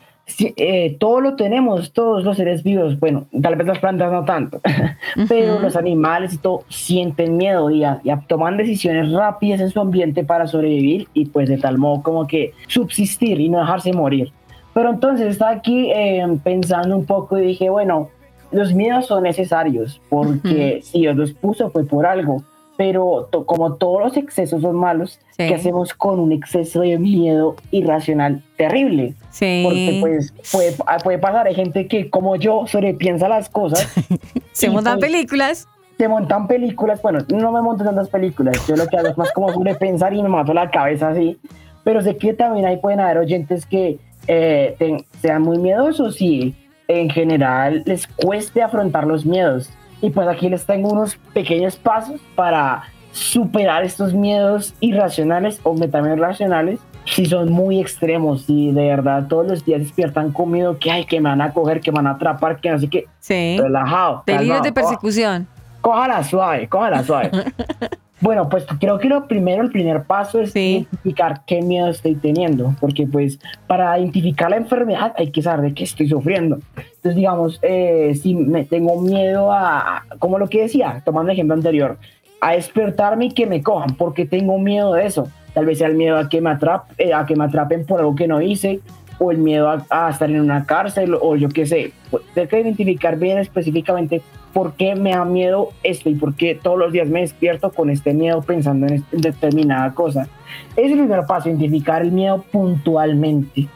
eh, 0.58 0.98
todo 1.00 1.22
lo 1.22 1.36
tenemos, 1.38 1.94
todos 1.94 2.24
los 2.26 2.36
seres 2.38 2.62
vivos, 2.64 3.00
bueno, 3.00 3.28
tal 3.42 3.56
vez 3.56 3.66
las 3.68 3.80
plantas 3.80 4.12
no 4.12 4.26
tanto, 4.26 4.60
pero 5.30 5.60
los 5.60 5.76
animales 5.78 6.34
y 6.34 6.38
todo 6.38 6.64
sienten 6.68 7.38
miedo 7.38 7.70
y, 7.70 7.84
a- 7.86 8.02
y 8.04 8.10
a- 8.10 8.20
toman 8.28 8.58
decisiones 8.58 9.12
rápidas 9.14 9.62
en 9.62 9.70
su 9.70 9.80
ambiente 9.80 10.24
para 10.26 10.46
sobrevivir 10.48 11.08
y 11.14 11.26
pues 11.28 11.48
de 11.48 11.58
tal 11.58 11.78
modo 11.78 12.04
como 12.04 12.28
que 12.28 12.52
subsistir 12.68 13.40
y 13.40 13.48
no 13.50 13.60
dejarse 13.60 13.94
morir. 13.94 14.32
Pero 14.74 14.90
entonces 14.92 15.28
estaba 15.28 15.52
aquí 15.52 15.90
eh, 15.92 16.24
pensando 16.44 16.96
un 16.98 17.06
poco 17.06 17.38
y 17.40 17.42
dije, 17.48 17.70
bueno, 17.70 18.10
los 18.52 18.74
miedos 18.74 19.08
son 19.08 19.24
necesarios 19.24 20.00
porque 20.10 20.82
si 20.84 21.00
Dios 21.00 21.16
los 21.16 21.32
puso 21.34 21.70
fue 21.72 21.86
por 21.86 22.06
algo, 22.06 22.44
pero 22.78 23.28
to- 23.32 23.46
como 23.46 23.74
todos 23.76 24.02
los 24.02 24.18
excesos 24.18 24.62
son 24.62 24.76
malos, 24.76 25.20
Sí. 25.32 25.48
¿qué 25.48 25.56
hacemos 25.56 25.94
con 25.94 26.20
un 26.20 26.32
exceso 26.32 26.82
de 26.82 26.98
miedo 27.00 27.56
irracional 27.72 28.44
terrible? 28.56 29.14
Sí. 29.32 29.62
Porque 29.66 29.98
pues 30.00 30.34
puede, 30.52 30.76
puede 31.04 31.18
pasar, 31.18 31.48
hay 31.48 31.56
gente 31.56 31.88
que 31.88 32.10
como 32.10 32.36
yo 32.36 32.66
sobrepiensa 32.68 33.28
las 33.28 33.50
cosas, 33.50 33.88
Se 34.52 34.70
montan 34.70 35.00
pues, 35.00 35.12
películas. 35.12 35.68
se 35.98 36.08
montan 36.08 36.48
películas, 36.48 37.02
bueno, 37.02 37.20
no 37.30 37.52
me 37.52 37.62
monto 37.62 37.84
tantas 37.84 38.10
películas, 38.10 38.56
yo 38.68 38.76
lo 38.76 38.88
que 38.88 38.98
hago 38.98 39.08
es 39.08 39.18
más 39.18 39.32
como 39.32 39.52
sobrepensar 39.52 40.14
y 40.14 40.22
me 40.22 40.30
mato 40.30 40.54
la 40.54 40.70
cabeza 40.70 41.10
así, 41.10 41.38
pero 41.84 42.02
sé 42.02 42.18
que 42.18 42.34
también 42.34 42.66
ahí 42.66 42.78
pueden 42.78 43.00
haber 43.00 43.18
oyentes 43.18 43.66
que 43.66 43.98
eh, 44.28 44.76
ten- 44.78 45.06
sean 45.22 45.42
muy 45.42 45.58
miedosos 45.58 46.22
y 46.22 46.54
en 46.90 47.10
general 47.10 47.82
les 47.86 48.08
cueste 48.08 48.62
afrontar 48.62 49.06
los 49.08 49.26
miedos. 49.26 49.70
Y 50.02 50.10
pues 50.10 50.28
aquí 50.28 50.50
les 50.50 50.66
tengo 50.66 50.90
unos 50.90 51.16
pequeños 51.34 51.76
pasos 51.76 52.22
para 52.36 52.84
superar 53.12 53.84
estos 53.84 54.14
miedos 54.14 54.74
irracionales 54.80 55.60
o 55.64 55.76
también 55.88 56.20
racionales 56.20 56.80
si 57.06 57.26
son 57.26 57.52
muy 57.52 57.80
extremos 57.80 58.46
y 58.48 58.72
de 58.72 58.88
verdad 58.90 59.28
todos 59.28 59.48
los 59.48 59.66
días 59.66 59.80
despiertan 59.80 60.32
con 60.32 60.52
miedo 60.52 60.78
que 60.78 60.92
ay 60.92 61.06
que 61.06 61.20
me 61.22 61.30
van 61.30 61.42
a 61.42 61.54
coger, 61.54 61.80
que 61.80 61.92
me 61.92 61.96
van 61.98 62.08
a 62.08 62.12
atrapar, 62.12 62.60
que 62.60 62.70
no 62.70 62.78
sé 62.80 62.90
qué, 62.90 63.06
Sí. 63.20 63.58
relajado. 63.60 64.24
Calmado. 64.26 64.62
de 64.62 64.72
persecución. 64.74 65.48
Cójala 65.82 66.24
suave, 66.24 66.68
cójala 66.68 67.04
suave. 67.04 67.32
bueno, 68.20 68.50
pues 68.50 68.66
creo 68.80 68.98
que 68.98 69.10
lo 69.10 69.28
primero, 69.28 69.62
el 69.64 69.72
primer 69.72 70.04
paso 70.04 70.40
es 70.40 70.52
Sí. 70.52 70.88
identificar 70.90 71.42
qué 71.46 71.62
miedo 71.62 71.88
estoy 71.88 72.16
teniendo, 72.16 72.74
porque 72.80 73.06
pues 73.06 73.40
para 73.68 73.98
identificar 74.00 74.50
la 74.50 74.58
enfermedad 74.58 75.14
hay 75.18 75.32
que 75.32 75.42
saber 75.42 75.70
de 75.70 75.74
qué 75.74 75.84
estoy 75.84 76.08
sufriendo. 76.10 76.60
Entonces, 76.76 77.16
digamos, 77.16 77.60
eh, 77.62 78.18
si 78.22 78.34
me 78.34 78.64
tengo 78.64 79.00
miedo 79.02 79.52
a, 79.52 80.04
como 80.20 80.40
lo 80.40 80.50
que 80.50 80.62
decía, 80.62 81.02
tomando 81.06 81.32
el 81.32 81.36
ejemplo 81.36 81.56
anterior, 81.56 81.98
a 82.42 82.54
despertarme 82.54 83.26
y 83.26 83.32
que 83.32 83.46
me 83.46 83.62
cojan, 83.62 83.96
porque 83.96 84.26
tengo 84.26 84.58
miedo 84.60 84.94
de 84.94 85.06
eso. 85.06 85.28
Tal 85.54 85.66
vez 85.66 85.80
sea 85.80 85.88
el 85.88 85.96
miedo 85.96 86.18
a 86.18 86.30
que 86.30 86.40
me, 86.42 86.56
eh, 86.98 87.14
a 87.14 87.26
que 87.26 87.36
me 87.36 87.44
atrapen 87.46 87.86
por 87.86 88.00
algo 88.00 88.16
que 88.16 88.28
no 88.28 88.42
hice, 88.42 88.80
o 89.20 89.32
el 89.32 89.38
miedo 89.40 89.70
a, 89.70 89.86
a 89.90 90.10
estar 90.10 90.30
en 90.30 90.40
una 90.42 90.66
cárcel, 90.66 91.16
o 91.20 91.36
yo 91.36 91.50
qué 91.50 91.66
sé. 91.66 91.92
Pues, 92.12 92.24
Tengo 92.34 92.48
que 92.50 92.60
identificar 92.62 93.18
bien 93.18 93.38
específicamente 93.38 94.22
por 94.54 94.74
qué 94.74 94.96
me 94.96 95.12
da 95.12 95.24
miedo 95.26 95.70
esto 95.84 96.10
y 96.10 96.16
por 96.16 96.34
qué 96.36 96.56
todos 96.56 96.80
los 96.80 96.92
días 96.92 97.08
me 97.08 97.22
despierto 97.22 97.72
con 97.72 97.90
este 97.90 98.14
miedo 98.14 98.42
pensando 98.42 98.88
en, 98.88 98.94
est- 98.96 99.14
en 99.14 99.22
determinada 99.22 99.94
cosa. 99.94 100.28
Es 100.76 100.92
el 100.92 100.98
primer 100.98 101.26
paso, 101.28 101.50
identificar 101.50 102.02
el 102.02 102.12
miedo 102.12 102.44
puntualmente. 102.52 103.68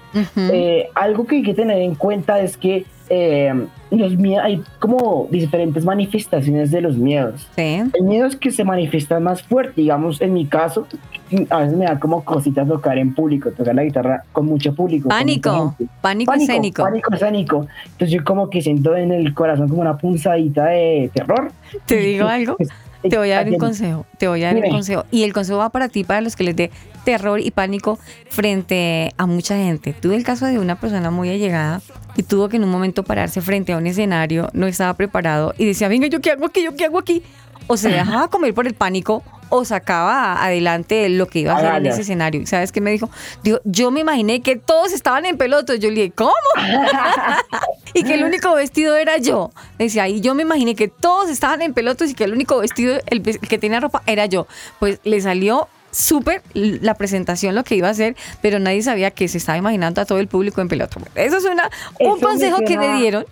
Eh, 0.51 0.89
algo 0.95 1.25
que 1.25 1.37
hay 1.37 1.43
que 1.43 1.53
tener 1.53 1.77
en 1.79 1.95
cuenta 1.95 2.39
es 2.41 2.57
que 2.57 2.85
eh, 3.09 3.53
los 3.91 4.15
miedos, 4.15 4.45
hay 4.45 4.63
como 4.79 5.27
diferentes 5.29 5.83
manifestaciones 5.83 6.71
de 6.71 6.81
los 6.81 6.97
miedos. 6.97 7.47
Sí. 7.55 7.61
Hay 7.61 8.01
miedos 8.01 8.35
que 8.35 8.51
se 8.51 8.63
manifiestan 8.63 9.23
más 9.23 9.43
fuerte, 9.43 9.81
digamos, 9.81 10.21
en 10.21 10.33
mi 10.33 10.45
caso, 10.45 10.87
a 11.49 11.59
veces 11.59 11.77
me 11.77 11.85
da 11.85 11.99
como 11.99 12.23
cositas 12.23 12.67
tocar 12.67 12.97
en 12.97 13.13
público, 13.13 13.51
tocar 13.51 13.75
la 13.75 13.83
guitarra 13.83 14.23
con 14.31 14.45
mucho 14.45 14.73
público. 14.73 15.09
Pánico. 15.09 15.75
gente. 15.77 15.93
Pánico 16.01 16.33
escénico. 16.33 16.83
Pánico 16.83 17.13
escénico. 17.13 17.67
Entonces 17.85 18.11
yo 18.11 18.23
como 18.23 18.49
que 18.49 18.61
siento 18.61 18.95
en 18.95 19.11
el 19.11 19.33
corazón 19.33 19.69
como 19.69 19.81
una 19.81 19.97
punzadita 19.97 20.65
de 20.65 21.09
terror. 21.13 21.51
Te 21.85 21.97
digo 21.97 22.27
algo. 22.27 22.57
Te 23.07 23.17
voy 23.17 23.31
a 23.31 23.37
dar 23.37 23.49
un 23.49 23.57
consejo, 23.57 24.05
te 24.17 24.27
voy 24.27 24.43
a 24.43 24.53
dar 24.53 24.63
un 24.63 24.69
consejo. 24.69 25.05
Y 25.11 25.23
el 25.23 25.33
consejo 25.33 25.59
va 25.59 25.69
para 25.69 25.89
ti, 25.89 26.03
para 26.03 26.21
los 26.21 26.35
que 26.35 26.43
les 26.43 26.55
dé 26.55 26.71
terror 27.03 27.39
y 27.39 27.51
pánico 27.51 27.97
frente 28.29 29.11
a 29.17 29.25
mucha 29.25 29.55
gente. 29.55 29.93
Tuve 29.93 30.15
el 30.15 30.23
caso 30.23 30.45
de 30.45 30.59
una 30.59 30.79
persona 30.79 31.09
muy 31.09 31.29
allegada 31.29 31.81
y 32.15 32.23
tuvo 32.23 32.49
que 32.49 32.57
en 32.57 32.63
un 32.63 32.69
momento 32.69 33.03
pararse 33.03 33.41
frente 33.41 33.73
a 33.73 33.77
un 33.77 33.87
escenario, 33.87 34.49
no 34.53 34.67
estaba 34.67 34.93
preparado 34.93 35.53
y 35.57 35.65
decía, 35.65 35.87
venga, 35.87 36.07
¿yo 36.07 36.21
qué 36.21 36.31
hago 36.31 36.45
aquí? 36.45 36.63
¿Yo 36.63 36.75
qué 36.75 36.85
hago 36.85 36.99
aquí? 36.99 37.23
O 37.67 37.77
se 37.77 37.89
dejaba 37.89 38.27
comer 38.27 38.53
por 38.53 38.67
el 38.67 38.73
pánico 38.73 39.23
o 39.51 39.65
sacaba 39.65 40.43
adelante 40.43 41.07
lo 41.09 41.27
que 41.27 41.39
iba 41.39 41.53
a 41.53 41.57
hacer 41.57 41.75
en 41.75 41.85
ese 41.85 42.01
escenario. 42.01 42.41
¿Y 42.41 42.47
¿Sabes 42.47 42.71
qué 42.71 42.81
me 42.81 42.89
dijo? 42.89 43.09
Dijo, 43.43 43.59
yo 43.65 43.91
me 43.91 43.99
imaginé 43.99 44.41
que 44.41 44.55
todos 44.55 44.93
estaban 44.93 45.25
en 45.25 45.37
pelotas. 45.37 45.79
Yo 45.79 45.89
le 45.89 45.95
dije, 45.95 46.11
¿cómo? 46.11 46.31
y 47.93 48.03
que 48.03 48.13
el 48.15 48.23
único 48.23 48.55
vestido 48.55 48.95
era 48.95 49.17
yo. 49.17 49.51
Decía, 49.77 50.07
y 50.07 50.21
yo 50.21 50.33
me 50.35 50.43
imaginé 50.43 50.73
que 50.73 50.87
todos 50.87 51.29
estaban 51.29 51.61
en 51.61 51.73
pelotas 51.73 52.09
y 52.09 52.13
que 52.15 52.23
el 52.23 52.33
único 52.33 52.59
vestido, 52.59 52.97
el, 53.07 53.21
que 53.21 53.57
tenía 53.57 53.81
ropa, 53.81 54.01
era 54.05 54.25
yo. 54.25 54.47
Pues 54.79 54.99
le 55.03 55.19
salió 55.19 55.67
súper 55.91 56.41
la 56.53 56.95
presentación, 56.95 57.53
lo 57.55 57.63
que 57.63 57.75
iba 57.75 57.87
a 57.87 57.91
hacer, 57.91 58.15
pero 58.41 58.59
nadie 58.59 58.81
sabía 58.81 59.11
que 59.11 59.27
se 59.27 59.37
estaba 59.37 59.57
imaginando 59.57 60.01
a 60.01 60.05
todo 60.05 60.19
el 60.19 60.27
público 60.27 60.61
en 60.61 60.67
pelota. 60.67 60.97
Eso 61.15 61.37
es 61.37 61.45
una, 61.45 61.69
un 61.99 62.07
Eso 62.07 62.15
me 62.15 62.21
consejo 62.21 62.57
que 62.65 62.77
me 62.77 62.95
dieron. 62.95 63.25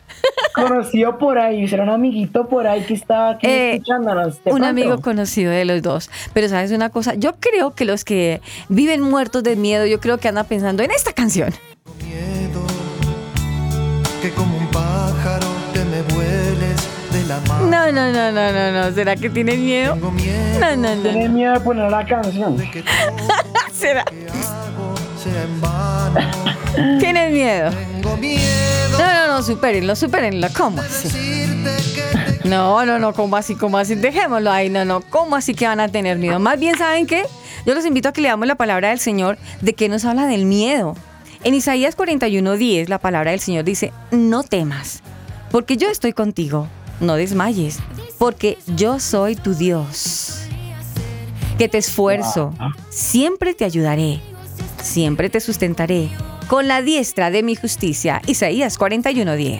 Conocido 0.54 1.18
por 1.18 1.40
ahí, 1.40 1.68
será 1.70 1.84
un 1.84 1.90
amiguito 1.90 2.48
por 2.48 2.68
ahí 2.68 2.82
que 2.84 2.94
está 2.94 3.30
aquí 3.32 3.48
Eh, 3.48 3.74
escuchándonos. 3.76 4.36
Un 4.38 4.42
pronto. 4.44 4.66
amigo 4.66 5.02
conocido 5.02 5.52
de 5.52 5.66
los 5.66 5.82
dos. 5.82 6.10
Pero 6.34 6.50
sabes 6.50 6.72
una 6.72 6.90
cosa, 6.90 7.14
yo 7.16 7.36
creo 7.40 7.74
que 7.74 7.86
los 7.86 8.04
que 8.04 8.42
viven 8.68 9.02
muertos 9.02 9.44
de 9.44 9.56
miedo, 9.56 9.86
yo 9.86 10.00
creo 10.00 10.18
que 10.18 10.28
andan 10.28 10.46
pensando 10.46 10.84
en 10.84 10.92
esta 10.92 11.14
canción. 11.14 11.54
miedo 12.06 12.62
que 14.22 14.32
como 14.32 14.59
la 17.30 17.40
mano. 17.42 17.68
No, 17.68 17.92
no, 17.92 18.12
no, 18.12 18.32
no, 18.32 18.52
no, 18.52 18.72
no. 18.72 18.92
¿Será 18.94 19.16
que 19.16 19.30
tienen 19.30 19.64
miedo? 19.66 19.94
Tengo 19.94 20.12
miedo 20.12 20.60
No, 20.60 20.76
no, 20.76 20.96
no. 20.96 21.02
Tiene 21.02 21.28
no. 21.30 21.34
miedo 21.34 21.54
de 21.54 21.60
poner 21.62 21.90
la 21.90 22.06
canción. 22.06 22.58
¿Será? 23.74 24.04
¿Tienen 27.00 27.34
miedo? 27.34 27.72
Tengo 27.72 28.18
miedo 28.18 28.98
No, 28.98 29.14
no, 29.14 29.28
no, 29.28 29.44
supérenlo, 29.44 29.96
supérenlo. 29.96 30.48
¿Cómo 30.56 30.82
así? 30.82 31.46
No, 32.46 32.86
no, 32.86 33.00
no, 33.00 33.14
¿cómo 33.14 33.36
así? 33.36 33.56
¿Cómo 33.56 33.78
así? 33.78 33.96
Dejémoslo 33.96 34.52
ahí, 34.52 34.70
no, 34.70 34.86
no. 34.86 35.02
¿Cómo 35.02 35.36
así 35.36 35.54
que 35.54 35.68
van 35.68 35.80
a 35.80 35.88
tener 35.88 36.18
miedo? 36.18 36.40
Más 36.40 36.60
bien, 36.60 36.78
¿saben 36.78 37.06
qué? 37.06 37.24
Yo 37.66 37.76
los 37.76 37.86
invito 37.86 38.10
a 38.10 38.14
que 38.14 38.22
leamos 38.22 38.48
la 38.48 38.56
palabra 38.56 38.90
del 38.90 39.00
Señor 39.00 39.38
de 39.62 39.74
que 39.74 39.90
nos 39.90 40.06
habla 40.06 40.26
del 40.26 40.46
miedo. 40.46 40.96
En 41.44 41.54
Isaías 41.54 41.96
41:10, 41.98 42.88
la 42.88 42.98
palabra 42.98 43.32
del 43.32 43.40
Señor 43.40 43.66
dice: 43.66 43.92
No 44.12 44.44
temas, 44.44 45.02
porque 45.52 45.78
yo 45.78 45.90
estoy 45.90 46.14
contigo. 46.14 46.68
No 47.00 47.16
desmayes, 47.16 47.80
porque 48.18 48.58
yo 48.76 49.00
soy 49.00 49.36
tu 49.36 49.54
Dios. 49.54 50.42
Que 51.58 51.68
te 51.68 51.78
esfuerzo, 51.78 52.54
siempre 52.90 53.54
te 53.54 53.66
ayudaré, 53.66 54.22
siempre 54.82 55.30
te 55.30 55.40
sustentaré 55.40 56.10
con 56.48 56.68
la 56.68 56.82
diestra 56.82 57.32
de 57.32 57.44
mi 57.44 57.56
justicia. 57.56 58.22
Isaías 58.26 58.80
41:10. 58.80 59.60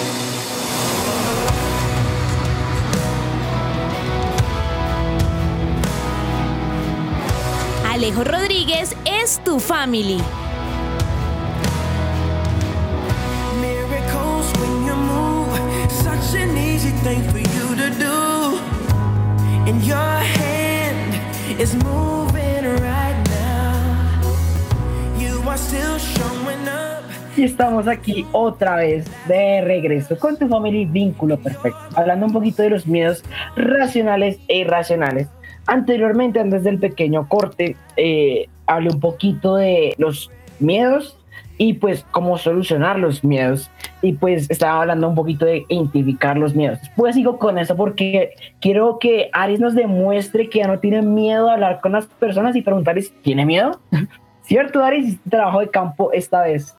You 25.19 25.47
are 25.47 25.57
still 25.59 25.99
showing 25.99 26.67
up. 26.67 27.03
Y 27.37 27.43
estamos 27.43 27.87
aquí 27.87 28.25
otra 28.31 28.77
vez 28.77 29.05
de 29.27 29.61
regreso 29.61 30.17
con 30.17 30.37
tu 30.37 30.47
familia 30.47 30.81
y 30.81 30.85
vínculo 30.85 31.37
perfecto, 31.37 31.77
hablando 31.93 32.25
un 32.25 32.33
poquito 32.33 32.63
de 32.63 32.71
los 32.71 32.87
miedos 32.87 33.23
racionales 33.55 34.39
e 34.47 34.57
irracionales. 34.57 35.27
Anteriormente, 35.71 36.37
antes 36.37 36.65
del 36.65 36.79
pequeño 36.79 37.29
corte, 37.29 37.77
eh, 37.95 38.49
hablé 38.65 38.89
un 38.89 38.99
poquito 38.99 39.55
de 39.55 39.95
los 39.97 40.29
miedos 40.59 41.17
y 41.57 41.75
pues 41.75 42.05
cómo 42.11 42.37
solucionar 42.37 42.99
los 42.99 43.23
miedos. 43.23 43.71
Y 44.01 44.11
pues 44.11 44.49
estaba 44.49 44.81
hablando 44.81 45.07
un 45.07 45.15
poquito 45.15 45.45
de 45.45 45.63
identificar 45.69 46.37
los 46.37 46.55
miedos. 46.55 46.79
Pues 46.97 47.15
sigo 47.15 47.39
con 47.39 47.57
eso 47.57 47.77
porque 47.77 48.31
quiero 48.59 48.99
que 48.99 49.29
Aris 49.31 49.61
nos 49.61 49.73
demuestre 49.73 50.49
que 50.49 50.59
ya 50.59 50.67
no 50.67 50.79
tiene 50.79 51.03
miedo 51.03 51.49
a 51.49 51.53
hablar 51.53 51.79
con 51.79 51.93
las 51.93 52.05
personas 52.05 52.53
y 52.57 52.63
preguntarles, 52.63 53.13
¿tiene 53.21 53.45
miedo? 53.45 53.79
¿Cierto? 54.43 54.81
Hiciste 54.93 55.29
trabajo 55.29 55.61
de 55.61 55.69
campo 55.69 56.11
esta 56.11 56.41
vez. 56.41 56.75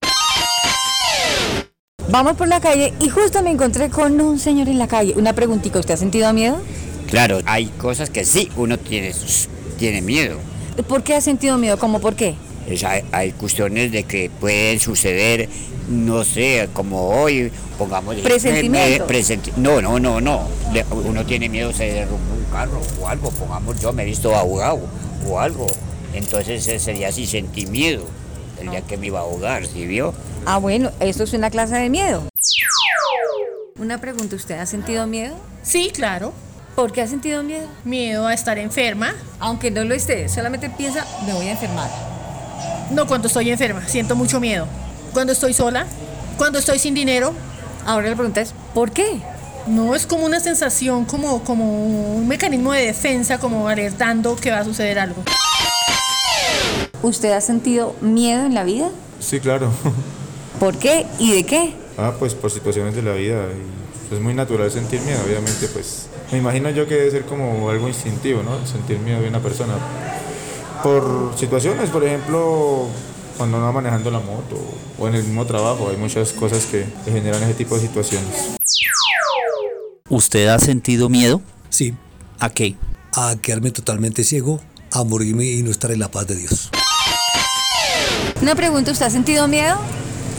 Vamos 2.11 2.35
por 2.35 2.47
la 2.47 2.61
calle 2.61 2.93
y 3.01 3.09
justo 3.09 3.43
me 3.43 3.53
encontré 3.53 3.89
con 3.89 4.21
un 4.21 4.39
señor 4.39 4.69
en 4.69 4.79
la 4.79 4.87
calle. 4.87 5.15
Una 5.17 5.33
preguntita, 5.33 5.79
¿usted 5.79 5.95
ha 5.95 5.97
sentido 5.97 6.31
miedo? 6.35 6.59
Claro, 7.13 7.41
hay 7.45 7.67
cosas 7.67 8.09
que 8.09 8.25
sí, 8.25 8.51
uno 8.57 8.79
tiene, 8.79 9.13
tiene 9.79 10.01
miedo. 10.01 10.39
¿Por 10.89 11.03
qué 11.03 11.15
ha 11.15 11.21
sentido 11.21 11.59
miedo? 11.59 11.79
¿Cómo 11.79 12.01
por 12.01 12.15
qué? 12.17 12.35
Es- 12.67 12.83
hay, 12.85 13.03
hay 13.13 13.33
cuestiones 13.33 13.93
de 13.93 14.05
que 14.05 14.31
pueden 14.31 14.81
suceder, 14.81 15.47
no 15.91 16.25
sé, 16.25 16.71
como 16.73 17.11
hoy, 17.11 17.53
pongamos... 17.77 18.17
Presentimientos. 18.17 19.07
me- 19.07 19.15
presenti- 19.15 19.53
no, 19.57 19.83
no, 19.83 20.01
no, 20.01 20.23
no. 20.23 20.49
Uno 21.05 21.27
tiene 21.27 21.51
miedo, 21.51 21.71
se 21.75 21.85
derrumba 21.93 22.33
un 22.35 22.45
carro 22.51 22.81
o 23.03 23.07
algo, 23.07 23.29
pongamos, 23.33 23.79
yo 23.79 23.93
me 23.93 24.05
he 24.05 24.07
visto 24.07 24.35
ahogado 24.35 24.81
o 25.29 25.39
algo. 25.39 25.67
Entonces 26.15 26.67
ese 26.67 26.95
día 26.95 27.13
sí 27.13 27.27
sentí 27.27 27.67
miedo, 27.67 28.07
el 28.59 28.71
día 28.71 28.81
que 28.81 28.97
me 28.97 29.09
iba 29.09 29.19
a 29.19 29.23
ahogar, 29.25 29.67
¿sí 29.67 29.87
vio? 29.87 30.15
Ah, 30.47 30.57
bueno, 30.57 30.91
eso 30.99 31.25
es 31.25 31.35
una 31.35 31.51
clase 31.51 31.75
de 31.75 31.91
miedo. 31.91 32.23
Una 33.79 34.01
pregunta, 34.01 34.35
¿usted 34.35 34.59
ha 34.59 34.65
sentido 34.65 35.07
miedo? 35.07 35.37
Sí, 35.63 35.91
claro. 35.93 36.33
¿Por 36.75 36.91
qué 36.91 37.03
ha 37.03 37.07
sentido 37.07 37.43
miedo? 37.43 37.67
Miedo 37.85 38.27
a 38.27 38.33
estar 38.33 38.59
enferma. 38.59 39.15
Aunque 39.41 39.71
no 39.71 39.85
lo 39.85 39.95
esté, 39.95 40.29
solamente 40.29 40.71
piensa, 40.71 41.07
me 41.27 41.35
voy 41.35 41.47
a 41.49 41.53
enfermar. 41.53 41.91
No 42.91 43.07
cuando 43.07 43.29
estoy 43.29 43.51
enferma, 43.51 43.87
siento 43.89 44.17
mucho 44.17 44.41
miedo. 44.41 44.67
Cuando 45.13 45.33
estoy 45.33 45.53
sola, 45.53 45.87
cuando 46.39 46.59
estoy 46.59 46.79
sin 46.79 46.95
dinero. 46.95 47.35
Ahora 47.85 48.09
la 48.09 48.15
pregunta 48.17 48.41
es, 48.41 48.55
¿por 48.75 48.91
qué? 48.91 49.21
No, 49.67 49.95
es 49.95 50.07
como 50.07 50.25
una 50.25 50.41
sensación, 50.41 51.05
como, 51.05 51.45
como 51.45 52.15
un 52.17 52.27
mecanismo 52.27 52.73
de 52.73 52.87
defensa, 52.87 53.39
como 53.39 53.69
alertando 53.69 54.37
que 54.37 54.51
va 54.51 54.59
a 54.59 54.65
suceder 54.65 54.99
algo. 54.99 55.23
¿Usted 57.03 57.33
ha 57.33 57.41
sentido 57.41 57.95
miedo 58.01 58.47
en 58.47 58.55
la 58.55 58.65
vida? 58.65 58.89
Sí, 59.21 59.41
claro. 59.41 59.71
¿Por 60.59 60.79
qué 60.79 61.07
y 61.19 61.33
de 61.33 61.45
qué? 61.45 61.75
Ah, 61.99 62.15
pues 62.19 62.35
por 62.35 62.51
situaciones 62.51 62.95
de 62.95 63.03
la 63.03 63.13
vida. 63.13 63.45
y 63.53 63.82
es 64.13 64.21
muy 64.21 64.35
natural 64.35 64.71
sentir 64.71 65.01
miedo, 65.03 65.21
obviamente, 65.25 65.69
pues. 65.69 66.07
Me 66.31 66.39
imagino 66.39 66.71
yo 66.71 66.87
que 66.87 66.95
debe 66.95 67.11
ser 67.11 67.25
como 67.25 67.71
algo 67.71 67.89
instintivo, 67.89 68.43
¿no? 68.43 68.65
Sentir 68.67 68.99
miedo 68.99 69.21
de 69.21 69.29
una 69.29 69.41
persona. 69.41 69.75
Por 70.83 71.33
situaciones, 71.37 71.91
por 71.91 72.05
ejemplo, 72.05 72.89
cuando 73.37 73.59
uno 73.59 73.67
va 73.67 73.73
manejando 73.73 74.11
la 74.11 74.21
moto 74.21 74.59
o 74.99 75.09
en 75.09 75.15
el 75.15 75.25
mismo 75.25 75.47
trabajo, 75.47 75.89
hay 75.91 75.97
muchas 75.97 76.33
cosas 76.33 76.65
que, 76.67 76.87
que 77.05 77.13
generan 77.13 77.43
ese 77.43 77.55
tipo 77.55 77.75
de 77.77 77.83
situaciones. 77.83 78.57
¿Usted 80.09 80.49
ha 80.49 80.59
sentido 80.59 81.09
miedo? 81.09 81.41
Sí. 81.71 81.95
¿A 82.39 82.51
qué? 82.51 82.77
A 83.15 83.37
quedarme 83.41 83.71
totalmente 83.71 84.25
ciego, 84.25 84.61
a 84.91 85.05
morirme 85.05 85.45
y 85.45 85.63
no 85.63 85.71
estar 85.71 85.91
en 85.91 86.01
la 86.01 86.11
paz 86.11 86.27
de 86.27 86.37
Dios. 86.37 86.71
Una 88.41 88.55
pregunta, 88.55 88.91
¿usted 88.91 89.07
ha 89.07 89.11
sentido 89.11 89.47
miedo? 89.47 89.79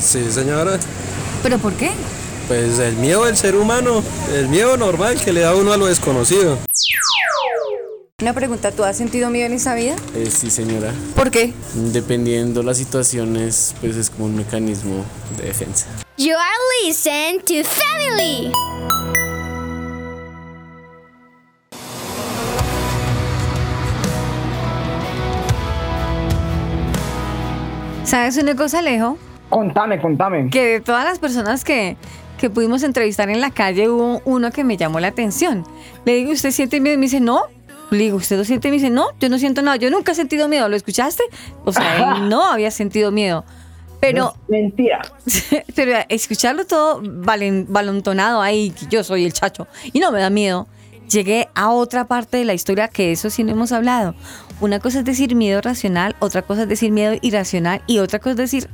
Sí, 0.02 0.30
señora. 0.30 0.78
¿Pero 1.42 1.58
por 1.58 1.74
qué? 1.74 1.92
Pues 2.48 2.80
el 2.80 2.96
miedo 2.98 3.26
del 3.26 3.38
ser 3.38 3.56
humano, 3.56 4.04
el 4.34 4.50
miedo 4.50 4.76
normal 4.78 5.20
que 5.20 5.32
le 5.32 5.42
da 5.42 5.56
uno 5.56 5.72
a 5.72 5.78
lo 5.78 5.86
desconocido. 5.86 6.58
Una 8.22 8.34
pregunta, 8.34 8.72
¿tú 8.72 8.84
has 8.84 8.98
sentido 8.98 9.30
miedo 9.30 9.48
en 9.48 9.54
esa 9.54 9.76
vida? 9.76 9.96
Eh, 10.16 10.28
sí, 10.30 10.50
señora. 10.50 10.94
¿Por 11.16 11.32
qué? 11.32 11.54
Dependiendo 11.74 12.64
las 12.64 12.78
situaciones, 12.78 13.76
pues 13.82 13.96
es 13.96 14.10
como 14.10 14.26
un 14.26 14.36
mecanismo 14.36 15.04
de 15.38 15.48
defensa. 15.48 15.88
You 16.18 16.34
are 16.36 16.88
listening 16.88 17.40
to 17.42 17.68
Family. 17.68 18.52
¿Sabes 28.04 28.38
una 28.38 28.56
cosa, 28.56 28.80
Alejo? 28.80 29.18
Contame, 29.50 30.00
contame. 30.00 30.50
Que 30.50 30.66
de 30.66 30.82
todas 30.82 31.04
las 31.04 31.20
personas 31.20 31.64
que, 31.64 31.98
que 32.44 32.50
pudimos 32.50 32.84
entrevistar 32.84 33.30
en 33.30 33.40
la 33.40 33.52
calle 33.52 33.88
hubo 33.88 34.22
uno 34.26 34.52
que 34.52 34.66
me 34.66 34.76
llamó 34.76 35.00
la 35.00 35.08
atención. 35.08 35.66
Le 36.04 36.16
digo, 36.16 36.34
¿usted 36.34 36.52
siente 36.52 36.82
miedo? 36.82 36.96
Y 36.96 36.98
me 36.98 37.04
dice, 37.06 37.22
no. 37.22 37.44
Le 37.90 38.00
digo, 38.00 38.18
¿usted 38.18 38.36
lo 38.36 38.44
siente? 38.44 38.68
Y 38.68 38.72
me 38.72 38.76
dice, 38.80 38.90
no, 38.90 39.12
yo 39.22 39.30
no 39.30 39.40
siento 39.40 39.62
nada. 39.62 39.78
Yo 39.78 39.90
nunca 39.90 40.12
he 40.12 40.16
sentido 40.16 40.50
miedo. 40.50 40.68
¿Lo 40.68 40.76
escuchaste? 40.76 41.24
O 41.64 41.72
sea, 41.72 42.18
él 42.18 42.28
no 42.30 42.44
había 42.44 42.70
sentido 42.70 43.12
miedo. 43.12 43.46
Pero. 44.02 44.36
mentira. 44.50 45.02
pero 45.76 45.94
escucharlo 46.10 46.66
todo 46.66 47.02
valen- 47.02 47.66
balontonado 47.70 48.42
ahí, 48.42 48.72
que 48.72 48.88
yo 48.90 49.06
soy 49.06 49.24
el 49.24 49.32
chacho, 49.32 49.66
y 49.94 50.02
no 50.02 50.12
me 50.12 50.20
da 50.20 50.30
miedo. 50.30 50.68
Llegué 51.10 51.48
a 51.56 51.70
otra 51.70 52.08
parte 52.08 52.36
de 52.36 52.44
la 52.44 52.54
historia 52.54 52.90
que 52.90 53.14
eso 53.14 53.30
sí 53.30 53.46
no 53.46 53.54
hemos 53.54 53.72
hablado. 53.72 54.16
Una 54.60 54.82
cosa 54.82 55.00
es 55.00 55.06
decir 55.06 55.34
miedo 55.36 55.62
racional, 55.62 56.18
otra 56.20 56.42
cosa 56.42 56.64
es 56.64 56.68
decir 56.68 56.92
miedo 56.92 57.16
irracional 57.22 57.82
y 57.88 58.00
otra 58.00 58.20
cosa 58.20 58.32
es 58.32 58.38
decir 58.38 58.70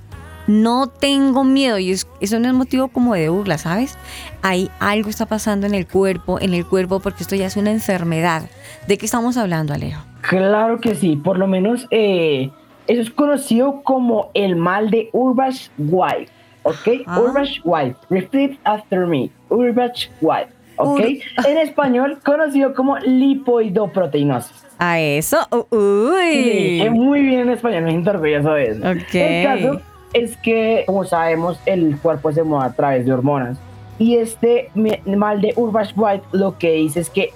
no 0.50 0.88
tengo 0.88 1.44
miedo 1.44 1.78
y 1.78 1.92
es- 1.92 2.08
eso 2.22 2.40
no 2.40 2.48
es 2.48 2.54
motivo 2.56 2.88
como 2.88 3.14
de 3.14 3.30
burla, 3.30 3.58
¿sabes? 3.60 3.98
Ahí 4.42 4.70
algo 4.80 5.10
está 5.12 5.28
pasando 5.28 5.68
en 5.68 5.76
el 5.76 5.86
cuerpo, 5.88 6.40
en 6.42 6.56
el 6.56 6.66
cuerpo 6.66 7.00
porque 7.00 7.22
esto 7.22 7.36
ya 7.36 7.46
es 7.46 7.56
una 7.56 7.70
enfermedad. 7.72 8.44
¿De 8.88 8.98
qué 8.98 9.06
estamos 9.06 9.38
hablando, 9.38 9.76
Alejo? 9.76 10.02
Claro 10.22 10.80
que 10.80 10.96
sí, 10.96 11.16
por 11.16 11.38
lo 11.38 11.46
menos 11.48 11.86
eh, 11.92 12.50
eso 12.88 13.02
es 13.02 13.12
conocido 13.12 13.82
como 13.84 14.32
el 14.34 14.56
mal 14.56 14.90
de 14.90 15.10
Urbach 15.14 15.70
White, 15.78 16.32
¿ok? 16.64 16.88
Urbach 17.18 17.50
White, 17.64 17.96
repeat 18.10 18.52
after 18.64 19.06
me, 19.06 19.30
Urbach 19.50 20.10
White, 20.20 20.50
¿ok? 20.78 21.00
en 21.48 21.58
español 21.60 22.18
conocido 22.26 22.74
como 22.74 22.98
lipoidoproteinosis. 22.98 24.66
A 24.80 25.00
eso, 25.00 25.38
uy. 25.72 26.32
Sí, 26.32 26.82
es 26.82 26.92
muy 26.92 27.22
bien 27.22 27.42
en 27.42 27.50
español, 27.50 28.04
orgulloso 28.08 28.54
de 28.54 28.64
eso. 28.72 28.80
Ok. 28.90 29.14
El 29.16 29.44
caso 29.46 29.82
es 30.14 30.38
que, 30.38 30.84
como 30.88 31.04
sabemos, 31.04 31.60
el 31.66 31.98
cuerpo 32.00 32.32
se 32.32 32.44
mueve 32.44 32.66
a 32.66 32.74
través 32.74 33.06
de 33.06 33.14
hormonas. 33.14 33.58
Y 33.98 34.16
este 34.16 34.70
mal 35.06 35.42
de 35.42 35.54
Urbach 35.58 35.92
White 35.96 36.24
lo 36.32 36.58
que 36.58 36.72
dice 36.74 37.02
es 37.02 37.10
que 37.10 37.32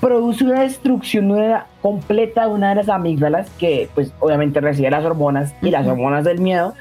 produce 0.00 0.44
una 0.44 0.60
destrucción 0.60 1.28
de 1.28 1.34
una- 1.34 1.66
completa 1.82 2.46
de 2.46 2.52
una 2.52 2.70
de 2.70 2.74
las 2.76 2.88
amígdalas 2.88 3.50
que 3.58 3.88
pues 3.94 4.12
obviamente 4.20 4.60
recibe 4.60 4.90
las 4.90 5.04
hormonas 5.04 5.54
y 5.60 5.70
las 5.70 5.86
hormonas 5.86 6.24
del 6.24 6.40
miedo 6.40 6.72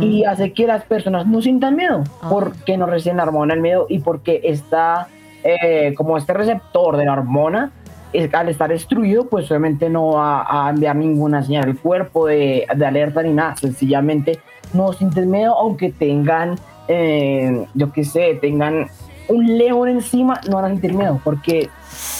y 0.00 0.24
hace 0.24 0.52
que 0.52 0.66
las 0.68 0.84
personas 0.84 1.26
no 1.26 1.42
sientan 1.42 1.74
miedo 1.74 2.04
Ah. 2.20 2.28
porque 2.30 2.76
no 2.76 2.86
reciben 2.86 3.16
la 3.16 3.24
hormona 3.24 3.54
del 3.54 3.62
miedo 3.62 3.86
y 3.88 3.98
porque 4.00 4.40
está 4.44 5.08
eh, 5.42 5.94
como 5.96 6.16
este 6.16 6.32
receptor 6.32 6.96
de 6.96 7.04
la 7.06 7.14
hormona 7.14 7.72
es- 8.12 8.32
al 8.34 8.48
estar 8.50 8.68
destruido 8.70 9.26
pues 9.28 9.50
obviamente 9.50 9.88
no 9.90 10.12
va 10.12 10.46
a 10.66 10.70
enviar 10.70 10.94
ninguna 10.94 11.42
señal 11.42 11.64
al 11.64 11.76
cuerpo 11.78 12.26
de, 12.28 12.66
de 12.76 12.86
alerta 12.86 13.22
ni 13.24 13.32
nada 13.32 13.56
sencillamente 13.56 14.38
no 14.74 14.92
sienten 14.92 15.30
miedo 15.30 15.56
aunque 15.58 15.90
tengan 15.90 16.56
eh, 16.88 17.66
yo 17.74 17.92
qué 17.92 18.04
sé 18.04 18.38
tengan 18.40 18.86
un 19.28 19.58
león 19.58 19.88
encima 19.88 20.40
no 20.48 20.56
van 20.56 20.64
a 20.64 20.68
sentir 20.68 20.94
miedo 20.94 21.20
porque 21.22 21.68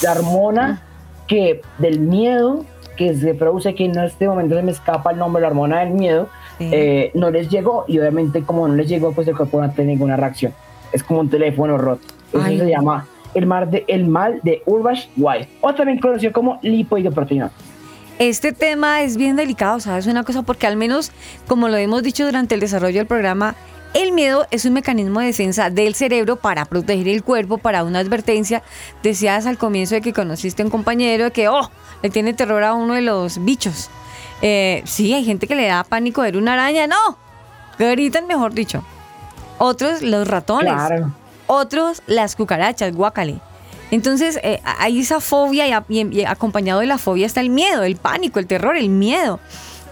la 0.02 0.12
hormona 0.12 0.82
que 1.26 1.60
del 1.78 2.00
miedo 2.00 2.64
que 2.96 3.14
se 3.14 3.34
produce 3.34 3.74
que 3.74 3.86
en 3.86 3.98
este 3.98 4.28
momento 4.28 4.54
se 4.54 4.62
me 4.62 4.72
escapa 4.72 5.10
el 5.12 5.18
nombre 5.18 5.42
la 5.42 5.48
hormona 5.48 5.80
del 5.80 5.90
miedo 5.90 6.28
Sí. 6.58 6.68
eh, 6.70 7.10
no 7.14 7.30
les 7.30 7.48
llegó 7.48 7.86
y 7.88 7.98
obviamente 7.98 8.42
como 8.42 8.68
no 8.68 8.74
les 8.74 8.86
llegó 8.86 9.12
pues 9.12 9.26
el 9.26 9.34
cuerpo 9.36 9.60
no 9.60 9.70
tiene 9.70 9.92
ninguna 9.92 10.16
reacción 10.16 10.52
es 10.92 11.02
como 11.02 11.20
un 11.20 11.30
teléfono 11.30 11.78
roto 11.78 12.02
eso 12.32 12.42
Ay. 12.44 12.58
se 12.58 12.68
llama 12.68 13.06
el 13.34 13.46
mal 13.46 13.70
de 13.70 13.84
el 13.88 14.06
mal 14.06 14.38
de 14.42 14.62
Urbach 14.66 15.08
White 15.16 15.48
o 15.62 15.74
también 15.74 15.98
conocido 15.98 16.30
como 16.30 16.58
lipoidoproteína 16.62 17.50
Este 18.28 18.52
tema 18.52 19.02
es 19.02 19.16
bien 19.16 19.34
delicado, 19.34 19.80
¿sabes? 19.80 20.06
Una 20.06 20.22
cosa, 20.22 20.42
porque 20.42 20.68
al 20.68 20.76
menos, 20.76 21.10
como 21.48 21.66
lo 21.66 21.76
hemos 21.76 22.04
dicho 22.04 22.24
durante 22.24 22.54
el 22.54 22.60
desarrollo 22.60 22.98
del 22.98 23.08
programa, 23.08 23.56
el 23.94 24.12
miedo 24.12 24.46
es 24.52 24.64
un 24.64 24.74
mecanismo 24.74 25.18
de 25.18 25.26
defensa 25.26 25.70
del 25.70 25.96
cerebro 25.96 26.36
para 26.36 26.64
proteger 26.64 27.08
el 27.08 27.24
cuerpo, 27.24 27.58
para 27.58 27.82
una 27.82 27.98
advertencia. 27.98 28.62
Decías 29.02 29.44
al 29.46 29.58
comienzo 29.58 29.96
de 29.96 30.02
que 30.02 30.12
conociste 30.12 30.62
a 30.62 30.66
un 30.66 30.70
compañero 30.70 31.24
de 31.24 31.30
que, 31.32 31.48
oh, 31.48 31.68
le 32.00 32.10
tiene 32.10 32.32
terror 32.32 32.62
a 32.62 32.74
uno 32.74 32.94
de 32.94 33.02
los 33.02 33.44
bichos. 33.44 33.90
Eh, 34.40 34.82
sí, 34.86 35.12
hay 35.12 35.24
gente 35.24 35.48
que 35.48 35.56
le 35.56 35.66
da 35.66 35.82
pánico 35.82 36.22
ver 36.22 36.36
una 36.36 36.52
araña, 36.52 36.86
no, 36.86 37.18
gritan 37.76 38.28
mejor 38.28 38.54
dicho. 38.54 38.84
Otros, 39.58 40.00
los 40.00 40.28
ratones. 40.28 40.74
Claro. 40.74 41.12
Otros, 41.48 42.04
las 42.06 42.36
cucarachas, 42.36 42.94
guacale. 42.94 43.40
Entonces, 43.92 44.40
eh, 44.42 44.60
hay 44.64 45.00
esa 45.00 45.20
fobia 45.20 45.84
y, 45.88 46.24
acompañado 46.24 46.80
de 46.80 46.86
la 46.86 46.96
fobia 46.96 47.26
está 47.26 47.42
el 47.42 47.50
miedo, 47.50 47.84
el 47.84 47.96
pánico, 47.96 48.38
el 48.38 48.46
terror, 48.46 48.74
el 48.74 48.88
miedo. 48.88 49.38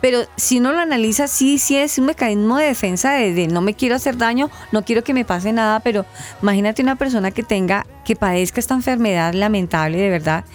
Pero 0.01 0.21
si 0.37 0.59
uno 0.59 0.73
lo 0.73 0.81
analiza, 0.81 1.29
sí, 1.29 1.59
sí 1.59 1.77
es 1.77 1.99
un 1.99 2.07
mecanismo 2.07 2.57
de 2.57 2.65
defensa 2.65 3.13
de, 3.13 3.35
de 3.35 3.47
no 3.47 3.61
me 3.61 3.75
quiero 3.75 3.95
hacer 3.95 4.17
daño, 4.17 4.51
no 4.73 4.83
quiero 4.87 5.05
que 5.05 5.13
me 5.13 5.27
pase 5.27 5.53
nada, 5.53 5.81
pero 5.81 6.07
imagínate 6.41 6.81
una 6.81 6.97
persona 6.97 7.31
que 7.31 7.43
tenga, 7.43 7.87
que 8.07 8.17
padezca 8.17 8.59
esta 8.59 8.73
enfermedad 8.73 9.35
lamentable, 9.35 9.99
de 9.99 10.09
verdad, 10.09 10.47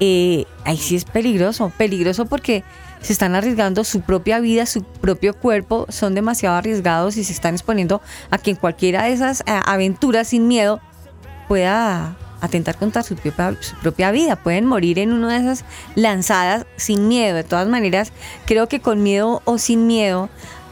eh, 0.00 0.46
ahí 0.64 0.78
sí 0.78 0.96
es 0.96 1.04
peligroso, 1.04 1.70
peligroso 1.76 2.24
porque 2.24 2.64
se 3.02 3.12
están 3.12 3.34
arriesgando 3.34 3.84
su 3.84 4.00
propia 4.00 4.40
vida, 4.40 4.64
su 4.64 4.82
propio 4.82 5.34
cuerpo, 5.34 5.84
son 5.90 6.14
demasiado 6.14 6.56
arriesgados 6.56 7.18
y 7.18 7.24
se 7.24 7.34
están 7.34 7.52
exponiendo 7.52 8.00
a 8.30 8.38
que 8.38 8.52
en 8.52 8.56
cualquiera 8.56 9.04
de 9.04 9.12
esas 9.12 9.42
eh, 9.42 9.60
aventuras 9.66 10.28
sin 10.28 10.48
miedo 10.48 10.80
pueda 11.48 12.16
atentar 12.40 12.76
contra 12.76 13.02
su 13.02 13.16
propia, 13.16 13.56
su 13.60 13.76
propia 13.76 14.10
vida, 14.10 14.36
pueden 14.36 14.66
morir 14.66 14.98
en 14.98 15.12
una 15.12 15.34
de 15.34 15.40
esas 15.40 15.64
lanzadas 15.94 16.66
sin 16.76 17.08
miedo. 17.08 17.36
De 17.36 17.44
todas 17.44 17.68
maneras, 17.68 18.12
creo 18.46 18.68
que 18.68 18.80
con 18.80 19.02
miedo 19.02 19.42
o 19.44 19.58
sin 19.58 19.86
miedo, 19.86 20.28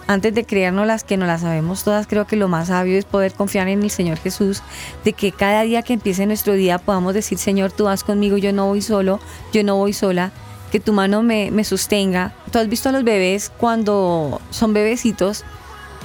antes 0.07 0.35
de 0.35 0.45
creernos 0.45 0.87
las 0.87 1.03
que 1.05 1.17
no 1.17 1.27
las 1.27 1.41
sabemos 1.41 1.83
todas, 1.83 2.07
creo 2.07 2.27
que 2.27 2.37
lo 2.37 2.49
más 2.49 2.69
sabio 2.69 2.97
es 2.97 3.05
poder 3.05 3.33
confiar 3.33 3.69
en 3.69 3.83
el 3.83 3.91
Señor 3.91 4.19
Jesús, 4.19 4.63
de 5.05 5.13
que 5.13 5.33
cada 5.33 5.63
día 5.63 5.83
que 5.83 5.95
empiece 5.95 6.27
nuestro 6.27 6.53
día 6.53 6.79
podamos 6.79 7.15
decir, 7.15 7.39
Señor, 7.39 7.73
tú 7.73 7.85
vas 7.85 8.05
conmigo, 8.05 8.37
yo 8.37 8.53
no 8.53 8.67
voy 8.67 8.83
solo, 8.83 9.19
yo 9.53 9.65
no 9.65 9.77
voy 9.77 9.93
sola, 9.93 10.31
que 10.71 10.81
tu 10.81 10.93
mano 10.93 11.23
me, 11.23 11.51
me 11.51 11.65
sostenga. 11.65 12.35
Tú 12.53 12.59
has 12.59 12.69
visto 12.69 12.89
a 12.89 12.93
los 12.93 13.05
bebés 13.05 13.51
cuando 13.57 14.41
son 14.51 14.73
bebecitos 14.73 15.45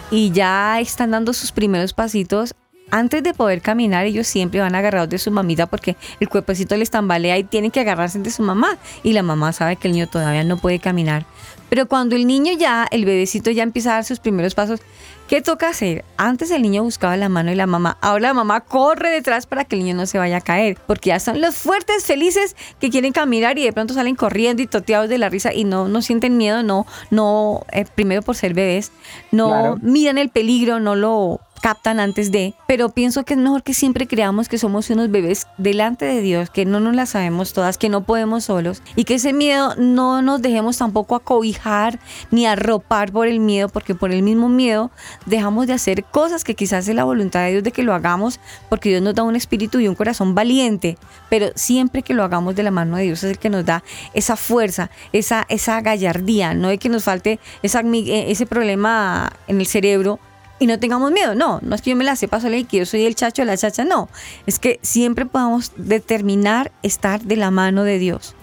y 0.10 0.32
ya 0.32 0.80
están 0.80 1.12
dando 1.12 1.34
sus 1.34 1.52
primeros 1.52 1.94
pasitos. 1.94 2.54
Antes 2.92 3.24
de 3.24 3.34
poder 3.34 3.62
caminar, 3.62 4.06
ellos 4.06 4.28
siempre 4.28 4.60
van 4.60 4.76
agarrados 4.76 5.10
de 5.10 5.18
su 5.18 5.32
mamita 5.32 5.66
porque 5.66 5.96
el 6.20 6.30
cuerpecito 6.30 6.76
les 6.78 6.92
tambalea 6.92 7.38
y 7.38 7.44
tienen 7.44 7.72
que 7.72 7.80
agarrarse 7.80 8.20
de 8.20 8.30
su 8.30 8.44
mamá. 8.44 8.78
Y 9.02 9.14
la 9.14 9.24
mamá 9.24 9.54
sabe 9.54 9.78
que 9.78 9.88
el 9.88 9.94
niño 9.94 10.08
todavía 10.08 10.44
no 10.44 10.58
puede 10.58 10.80
caminar. 10.80 11.26
Pero 11.70 11.88
cuando 11.88 12.18
el 12.18 12.28
niño 12.28 12.52
ya, 12.58 12.86
el 12.92 13.06
bebecito 13.06 13.50
ya 13.50 13.64
empieza 13.64 13.92
a 13.92 13.94
dar 13.94 14.04
sus 14.04 14.20
primeros 14.20 14.56
pasos, 14.56 14.82
¿qué 15.30 15.42
toca 15.42 15.70
hacer? 15.70 16.04
Antes 16.18 16.52
el 16.52 16.62
niño 16.64 16.84
buscaba 16.84 17.16
la 17.16 17.30
mano 17.30 17.50
de 17.50 17.56
la 17.56 17.66
mamá, 17.66 17.98
ahora 18.02 18.28
la 18.28 18.34
mamá 18.34 18.60
corre 18.60 19.10
detrás 19.10 19.46
para 19.46 19.64
que 19.64 19.78
el 19.78 19.84
niño 19.84 19.96
no 19.96 20.06
se 20.06 20.18
vaya 20.18 20.36
a 20.36 20.42
caer, 20.42 20.78
porque 20.86 21.12
ya 21.12 21.20
son 21.22 21.40
los 21.40 21.56
fuertes, 21.56 22.04
felices 22.04 22.58
que 22.82 22.90
quieren 22.90 23.14
caminar 23.14 23.58
y 23.58 23.64
de 23.64 23.72
pronto 23.72 23.94
salen 23.94 24.18
corriendo 24.18 24.62
y 24.62 24.68
toteados 24.68 25.08
de 25.08 25.18
la 25.18 25.30
risa 25.30 25.54
y 25.54 25.64
no, 25.64 25.88
no 25.88 26.02
sienten 26.02 26.36
miedo, 26.36 26.62
no, 26.62 26.86
no, 27.10 27.62
eh, 27.72 27.86
primero 27.96 28.22
por 28.22 28.36
ser 28.36 28.54
bebés, 28.54 28.92
no 29.32 29.48
Claro. 29.48 29.78
miran 29.82 30.18
el 30.18 30.28
peligro, 30.28 30.82
no 30.82 30.96
lo 30.96 31.40
captan 31.62 32.00
antes 32.00 32.32
de, 32.32 32.56
pero 32.68 32.90
pienso 32.90 33.24
que 33.24 33.36
es 33.36 33.40
mejor 33.40 33.64
que 33.64 33.74
siempre 33.74 34.08
creamos 34.08 34.50
que 34.50 34.58
somos 34.58 34.90
unos 34.90 35.12
bebés 35.12 35.48
delante 35.58 36.06
de 36.06 36.22
Dios, 36.22 36.50
que 36.50 36.66
no 36.66 36.80
nos 36.80 36.96
las 36.96 37.12
sabemos 37.12 37.54
todas, 37.54 37.78
que 37.78 37.88
no 37.88 38.04
podemos 38.04 38.46
solos 38.46 38.82
y 38.96 39.04
que 39.04 39.16
ese 39.16 39.32
miedo 39.32 39.76
no 39.78 40.22
nos 40.22 40.42
dejemos 40.42 40.78
tampoco 40.78 41.16
acobijar 41.16 42.00
ni 42.32 42.46
arropar 42.46 43.12
por 43.12 43.28
el 43.28 43.40
miedo, 43.40 43.70
porque 43.70 43.96
por 43.96 44.12
el 44.12 44.24
mismo 44.24 44.50
miedo 44.50 44.92
dejamos 45.26 45.68
de 45.68 45.74
hacer 45.74 46.04
cosas 46.04 46.44
que 46.44 46.56
quizás 46.56 46.88
es 46.88 46.96
la 46.96 47.04
voluntad 47.04 47.46
de 47.46 47.52
Dios 47.52 47.64
de 47.64 47.72
que 47.72 47.84
lo 47.84 47.94
hagamos, 47.94 48.40
porque 48.68 48.90
Dios 48.90 49.02
nos 49.02 49.16
da 49.16 49.24
un 49.24 49.36
espíritu 49.36 49.80
y 49.80 49.88
un 49.88 49.96
corazón 49.96 50.36
valiente, 50.36 50.98
pero 51.30 51.48
siempre 51.56 52.02
que 52.02 52.14
lo 52.14 52.24
hagamos 52.24 52.56
de 52.56 52.64
la 52.64 52.72
mano 52.72 52.98
de 52.98 53.04
Dios 53.04 53.24
es 53.24 53.32
el 53.32 53.38
que 53.38 53.50
nos 53.50 53.66
da 53.66 53.84
esa 54.14 54.36
fuerza, 54.36 54.90
esa, 55.14 55.46
esa 55.48 55.80
gallardía, 55.82 56.54
no 56.54 56.70
de 56.70 56.80
que 56.80 56.90
nos 56.90 57.04
falte 57.04 57.40
esa, 57.62 57.82
eh, 57.82 58.32
ese 58.32 58.46
problema 58.46 59.32
en 59.48 59.60
el 59.60 59.68
cerebro 59.68 60.20
y 60.62 60.68
no 60.68 60.78
tengamos 60.78 61.12
miedo. 61.12 61.34
No, 61.34 61.60
no 61.64 61.74
es 61.74 61.82
que 61.82 61.90
yo 61.90 61.96
me 61.96 62.04
la 62.04 62.16
sepa 62.16 62.40
sola 62.40 62.56
y 62.56 62.66
que 62.66 62.78
yo 62.78 62.86
soy 62.86 63.08
el 63.08 63.16
chacho 63.16 63.42
o 63.42 63.46
la 63.46 63.58
chacha, 63.58 63.84
no. 63.84 64.10
Es 64.46 64.60
que 64.60 64.80
siempre 64.84 65.26
podamos 65.26 65.74
determinar 65.76 66.72
estar 66.84 67.20
de 67.20 67.36
la 67.36 67.50
mano 67.50 67.84
de 67.84 67.98
Dios. 67.98 68.36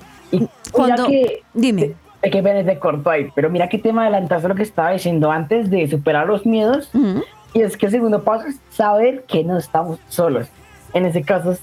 Cuando, 0.72 1.06
que, 1.06 1.44
dime. 1.54 1.94
Es 2.20 2.32
que 2.32 2.42
pena 2.42 2.64
te 2.64 2.76
corto 2.80 3.08
ahí, 3.08 3.30
pero 3.36 3.50
mira 3.50 3.68
qué 3.68 3.78
tema 3.78 4.02
adelantaste 4.02 4.48
lo 4.48 4.56
que 4.56 4.64
estaba 4.64 4.90
diciendo 4.90 5.30
antes 5.30 5.70
de 5.70 5.86
superar 5.88 6.26
los 6.26 6.44
miedos. 6.44 6.90
Y 7.54 7.60
es 7.60 7.76
que 7.76 7.86
el 7.86 7.92
segundo 7.92 8.24
paso 8.24 8.48
es 8.48 8.56
saber 8.72 9.22
que 9.22 9.44
no 9.44 9.56
estamos 9.56 10.00
solos. 10.08 10.48
En 10.94 11.06
ese 11.06 11.22
caso, 11.22 11.56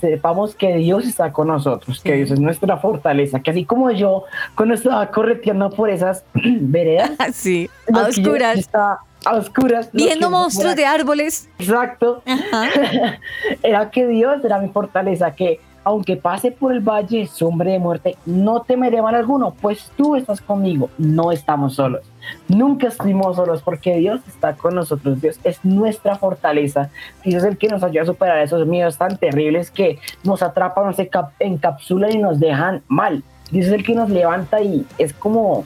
sepamos 0.00 0.54
que 0.54 0.76
Dios 0.76 1.08
está 1.08 1.32
con 1.32 1.48
nosotros, 1.48 2.00
que 2.02 2.14
Dios 2.14 2.30
es 2.30 2.38
nuestra 2.38 2.76
fortaleza, 2.76 3.40
que 3.40 3.50
así 3.50 3.64
como 3.64 3.90
yo 3.90 4.26
cuando 4.54 4.76
estaba 4.76 5.10
correteando 5.10 5.70
por 5.70 5.90
esas 5.90 6.22
veredas, 6.34 7.10
sí, 7.32 7.68
a 7.82 7.86
que 7.86 7.92
yo 7.92 8.06
oscuras. 8.30 8.58
estaba 8.58 9.00
a 9.26 9.34
oscuras, 9.34 9.90
Viendo 9.92 10.30
monstruos 10.30 10.76
de 10.76 10.86
árboles. 10.86 11.48
Exacto. 11.58 12.22
era 13.62 13.90
que 13.90 14.06
Dios 14.06 14.44
era 14.44 14.58
mi 14.58 14.68
fortaleza, 14.68 15.30
que 15.32 15.60
aunque 15.84 16.16
pase 16.16 16.50
por 16.50 16.72
el 16.72 16.80
valle 16.80 17.28
sombra 17.28 17.70
de 17.70 17.78
muerte, 17.78 18.16
no 18.26 18.62
temeré 18.62 19.00
mal 19.02 19.14
alguno, 19.14 19.54
pues 19.60 19.92
tú 19.96 20.16
estás 20.16 20.40
conmigo, 20.40 20.90
no 20.98 21.30
estamos 21.30 21.74
solos. 21.76 22.02
Nunca 22.48 22.88
estuvimos 22.88 23.36
solos 23.36 23.62
porque 23.62 23.94
Dios 23.98 24.20
está 24.26 24.54
con 24.54 24.74
nosotros, 24.74 25.20
Dios 25.20 25.38
es 25.44 25.64
nuestra 25.64 26.16
fortaleza, 26.16 26.90
Dios 27.24 27.44
es 27.44 27.48
el 27.50 27.56
que 27.56 27.68
nos 27.68 27.84
ayuda 27.84 28.02
a 28.02 28.06
superar 28.06 28.38
esos 28.38 28.66
miedos 28.66 28.98
tan 28.98 29.16
terribles 29.16 29.70
que 29.70 30.00
nos 30.24 30.42
atrapan, 30.42 30.86
nos 30.86 30.98
encap- 30.98 31.30
encapsulan 31.38 32.10
y 32.12 32.18
nos 32.18 32.40
dejan 32.40 32.82
mal. 32.88 33.22
Dios 33.52 33.66
es 33.66 33.72
el 33.72 33.84
que 33.84 33.94
nos 33.94 34.10
levanta 34.10 34.60
y 34.60 34.84
es 34.98 35.12
como 35.12 35.64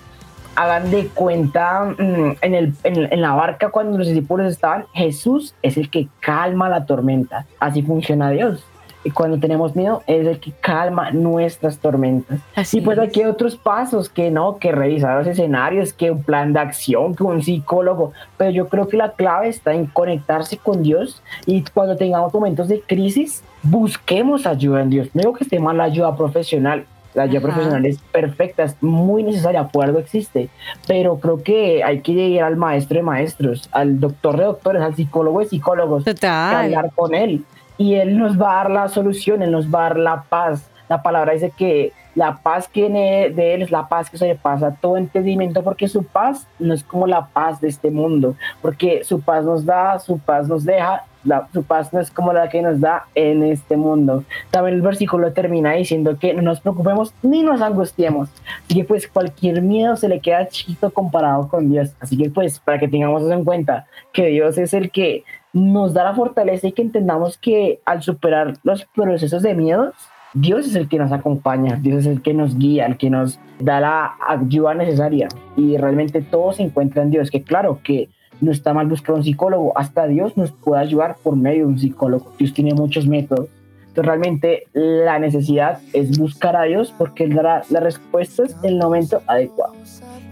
hagan 0.62 0.90
de 0.90 1.08
cuenta 1.08 1.94
mm, 1.98 2.36
en, 2.40 2.54
el, 2.54 2.74
en, 2.84 3.12
en 3.12 3.20
la 3.20 3.34
barca 3.34 3.70
cuando 3.70 3.98
los 3.98 4.06
discípulos 4.06 4.52
estaban, 4.52 4.86
Jesús 4.92 5.54
es 5.62 5.76
el 5.76 5.90
que 5.90 6.08
calma 6.20 6.68
la 6.68 6.86
tormenta. 6.86 7.46
Así 7.58 7.82
funciona 7.82 8.30
Dios. 8.30 8.64
Y 9.02 9.10
cuando 9.10 9.38
tenemos 9.38 9.74
miedo, 9.74 10.02
es 10.06 10.26
el 10.26 10.40
que 10.40 10.52
calma 10.52 11.10
nuestras 11.10 11.78
tormentas. 11.78 12.38
y 12.72 12.82
pues 12.82 12.98
aquí 12.98 13.22
hay 13.22 13.30
otros 13.30 13.56
pasos 13.56 14.10
que 14.10 14.30
no, 14.30 14.58
que 14.58 14.72
revisar 14.72 15.16
los 15.16 15.26
escenarios, 15.26 15.94
que 15.94 16.10
un 16.10 16.22
plan 16.22 16.52
de 16.52 16.60
acción, 16.60 17.14
que 17.14 17.22
un 17.22 17.42
psicólogo. 17.42 18.12
Pero 18.36 18.50
yo 18.50 18.68
creo 18.68 18.88
que 18.88 18.98
la 18.98 19.12
clave 19.12 19.48
está 19.48 19.72
en 19.72 19.86
conectarse 19.86 20.58
con 20.58 20.82
Dios 20.82 21.22
y 21.46 21.64
cuando 21.72 21.96
tengamos 21.96 22.32
momentos 22.34 22.68
de 22.68 22.82
crisis, 22.82 23.42
busquemos 23.62 24.46
ayuda 24.46 24.82
en 24.82 24.90
Dios. 24.90 25.08
No 25.14 25.20
digo 25.20 25.32
que 25.32 25.44
esté 25.44 25.58
mal 25.58 25.78
la 25.78 25.84
ayuda 25.84 26.14
profesional, 26.14 26.84
la 27.14 27.24
ayuda 27.24 27.38
Ajá. 27.38 27.48
profesional 27.48 27.86
es 27.86 27.98
perfecta, 27.98 28.62
es 28.62 28.76
muy 28.82 29.22
necesaria, 29.22 29.68
algo 29.80 29.98
existe, 29.98 30.48
pero 30.86 31.18
creo 31.18 31.42
que 31.42 31.82
hay 31.82 32.00
que 32.00 32.12
llegar 32.12 32.48
al 32.48 32.56
maestro 32.56 32.96
de 32.96 33.02
maestros, 33.02 33.68
al 33.72 34.00
doctor 34.00 34.36
de 34.36 34.44
doctores, 34.44 34.82
al 34.82 34.94
psicólogo 34.94 35.40
de 35.40 35.46
psicólogos, 35.46 36.04
hablar 36.22 36.90
con 36.94 37.14
él. 37.14 37.44
Y 37.78 37.94
él 37.94 38.18
nos 38.18 38.40
va 38.40 38.52
a 38.52 38.56
dar 38.56 38.70
la 38.70 38.88
solución, 38.88 39.42
él 39.42 39.50
nos 39.50 39.72
va 39.72 39.80
a 39.80 39.88
dar 39.88 39.98
la 39.98 40.22
paz. 40.28 40.70
La 40.88 41.02
palabra 41.02 41.32
dice 41.32 41.52
que 41.56 41.92
la 42.14 42.38
paz 42.38 42.68
que 42.68 42.82
viene 42.82 43.30
de 43.30 43.54
él 43.54 43.62
es 43.62 43.70
la 43.70 43.88
paz 43.88 44.10
que 44.10 44.18
sobrepasa 44.18 44.76
todo 44.80 44.96
entendimiento, 44.96 45.62
porque 45.62 45.88
su 45.88 46.02
paz 46.04 46.46
no 46.58 46.74
es 46.74 46.82
como 46.82 47.06
la 47.06 47.26
paz 47.28 47.60
de 47.60 47.68
este 47.68 47.90
mundo, 47.90 48.34
porque 48.60 49.04
su 49.04 49.20
paz 49.20 49.44
nos 49.44 49.64
da, 49.64 49.98
su 49.98 50.18
paz 50.18 50.48
nos 50.48 50.64
deja, 50.64 51.04
la- 51.24 51.48
su 51.52 51.62
paz 51.62 51.92
no 51.92 52.00
es 52.00 52.10
como 52.10 52.32
la 52.32 52.48
que 52.48 52.62
nos 52.62 52.80
da 52.80 53.04
en 53.14 53.42
este 53.42 53.76
mundo. 53.76 54.24
También 54.50 54.76
el 54.76 54.82
versículo 54.82 55.32
termina 55.32 55.72
diciendo 55.72 56.18
que 56.18 56.34
no 56.34 56.42
nos 56.42 56.60
preocupemos 56.60 57.12
ni 57.22 57.42
nos 57.42 57.60
angustiemos. 57.60 58.28
Así 58.64 58.74
que 58.74 58.84
pues 58.84 59.06
cualquier 59.08 59.62
miedo 59.62 59.96
se 59.96 60.08
le 60.08 60.20
queda 60.20 60.48
chiquito 60.48 60.90
comparado 60.90 61.48
con 61.48 61.70
Dios. 61.70 61.92
Así 62.00 62.16
que 62.16 62.30
pues 62.30 62.58
para 62.58 62.78
que 62.78 62.88
tengamos 62.88 63.22
eso 63.22 63.32
en 63.32 63.44
cuenta, 63.44 63.86
que 64.12 64.26
Dios 64.26 64.56
es 64.58 64.72
el 64.74 64.90
que 64.90 65.24
nos 65.52 65.94
da 65.94 66.04
la 66.04 66.14
fortaleza 66.14 66.68
y 66.68 66.72
que 66.72 66.82
entendamos 66.82 67.36
que 67.36 67.80
al 67.84 68.02
superar 68.02 68.54
los 68.62 68.84
procesos 68.94 69.42
de 69.42 69.54
miedos, 69.54 69.94
Dios 70.32 70.64
es 70.64 70.76
el 70.76 70.88
que 70.88 70.98
nos 70.98 71.10
acompaña, 71.10 71.76
Dios 71.82 72.00
es 72.00 72.06
el 72.06 72.22
que 72.22 72.32
nos 72.32 72.56
guía, 72.56 72.86
el 72.86 72.96
que 72.96 73.10
nos 73.10 73.40
da 73.58 73.80
la 73.80 74.14
ayuda 74.28 74.74
necesaria. 74.74 75.26
Y 75.56 75.76
realmente 75.76 76.22
todo 76.22 76.52
se 76.52 76.62
encuentra 76.62 77.02
en 77.02 77.10
Dios, 77.10 77.32
que 77.32 77.42
claro 77.42 77.80
que 77.82 78.08
no 78.40 78.52
está 78.52 78.72
mal 78.72 78.88
buscar 78.88 79.14
un 79.14 79.24
psicólogo, 79.24 79.76
hasta 79.76 80.06
Dios 80.06 80.36
nos 80.36 80.52
puede 80.52 80.82
ayudar 80.82 81.16
por 81.22 81.36
medio 81.36 81.66
de 81.66 81.72
un 81.72 81.78
psicólogo. 81.78 82.32
Dios 82.38 82.52
tiene 82.54 82.74
muchos 82.74 83.06
métodos. 83.06 83.48
Entonces 83.88 84.06
realmente 84.06 84.66
la 84.72 85.18
necesidad 85.18 85.80
es 85.92 86.16
buscar 86.16 86.54
a 86.56 86.62
Dios 86.62 86.94
porque 86.96 87.24
Él 87.24 87.34
dará 87.34 87.62
las 87.70 87.82
respuestas 87.82 88.56
en 88.62 88.74
el 88.74 88.78
momento 88.78 89.20
adecuado. 89.26 89.74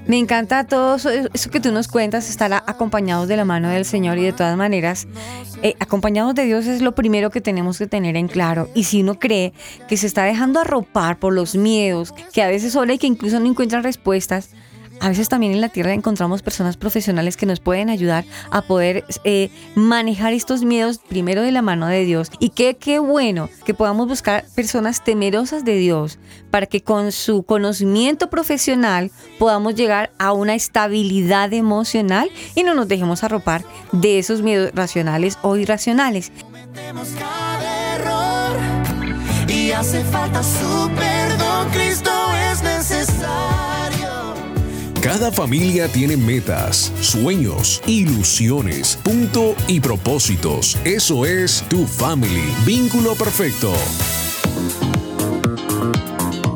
Me 0.09 0.19
encanta 0.19 0.65
todo 0.65 0.97
eso, 0.97 1.51
que 1.51 1.61
tú 1.61 1.71
nos 1.71 1.87
cuentas, 1.87 2.31
estar 2.31 2.51
acompañados 2.67 3.29
de 3.29 3.37
la 3.37 3.45
mano 3.45 3.69
del 3.69 3.85
Señor 3.85 4.17
y 4.17 4.23
de 4.23 4.33
todas 4.33 4.57
maneras, 4.57 5.07
eh, 5.63 5.75
acompañados 5.81 6.35
de 6.35 6.45
Dios 6.45 6.67
es 6.67 6.81
lo 6.81 6.95
primero 6.95 7.29
que 7.29 7.43
tenemos 7.43 7.79
que 7.79 7.87
tener 7.87 8.17
en 8.17 8.27
claro. 8.27 8.71
Y 8.75 8.85
si 8.85 9.03
uno 9.03 9.19
cree 9.19 9.53
que 9.87 9.99
se 9.99 10.07
está 10.07 10.25
dejando 10.25 10.61
arropar 10.61 11.19
por 11.19 11.35
los 11.35 11.57
miedos, 11.57 12.15
que 12.33 12.43
a 12.43 12.49
veces 12.49 12.73
sola 12.73 12.95
y 12.95 12.99
que 12.99 13.07
incluso 13.07 13.39
no 13.39 13.49
encuentran 13.49 13.83
respuestas, 13.83 14.55
a 15.01 15.09
veces 15.09 15.29
también 15.29 15.53
en 15.53 15.61
la 15.61 15.69
tierra 15.69 15.93
encontramos 15.93 16.43
personas 16.43 16.77
profesionales 16.77 17.37
que 17.37 17.47
nos 17.47 17.61
pueden 17.61 17.91
ayudar 17.91 18.25
a 18.51 18.63
poder 18.63 19.05
eh, 19.25 19.51
manejar 19.75 20.33
estos 20.33 20.63
miedos 20.65 20.99
primero 20.99 21.43
de 21.43 21.53
la 21.53 21.63
mano 21.63 21.87
de 21.87 22.05
Dios. 22.05 22.31
Y 22.39 22.51
qué, 22.51 22.77
qué 22.77 22.99
bueno 22.99 23.49
que 23.65 23.75
podamos 23.75 24.09
buscar 24.09 24.45
personas 24.55 25.05
temerosas 25.05 25.65
de 25.65 25.77
Dios 25.77 26.19
para 26.51 26.67
que 26.67 26.83
con 26.83 27.13
su 27.13 27.43
conocimiento 27.43 28.31
profesional 28.31 29.11
podamos 29.39 29.75
llegar 29.75 30.11
a 30.19 30.33
una 30.33 30.55
estabilidad 30.55 31.53
emocional 31.53 32.31
y 32.55 32.63
no 32.63 32.75
nos 32.75 32.89
dejemos 32.89 33.25
arropar 33.25 33.65
de 33.93 34.19
esos 34.19 34.43
miedos 34.43 34.73
racionales 34.75 35.39
o 35.43 35.57
irracionales. 35.57 36.33
Cada 37.19 37.95
error 37.95 38.29
hace 39.79 40.03
falta 40.05 40.43
su 40.43 40.91
perdón, 40.97 41.69
Cristo. 41.71 42.18
Cada 45.09 45.33
familia 45.33 45.89
tiene 45.89 46.19
metas, 46.19 46.93
sueños, 47.01 47.81
ilusiones, 47.87 48.99
punto 49.03 49.55
y 49.67 49.81
propósitos. 49.81 50.77
Eso 50.85 51.25
es 51.25 51.65
tu 51.71 51.87
family. 51.87 52.45
Vínculo 52.67 53.15
perfecto. 53.15 53.73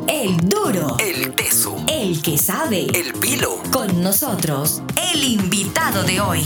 El 0.07 0.37
duro. 0.37 0.97
El 0.99 1.31
teso. 1.31 1.83
El 1.91 2.21
que 2.21 2.37
sabe. 2.37 2.85
El 2.93 3.13
pilo. 3.13 3.57
Con 3.71 4.03
nosotros, 4.03 4.83
el 5.11 5.23
invitado 5.23 6.03
de 6.03 6.21
hoy. 6.21 6.43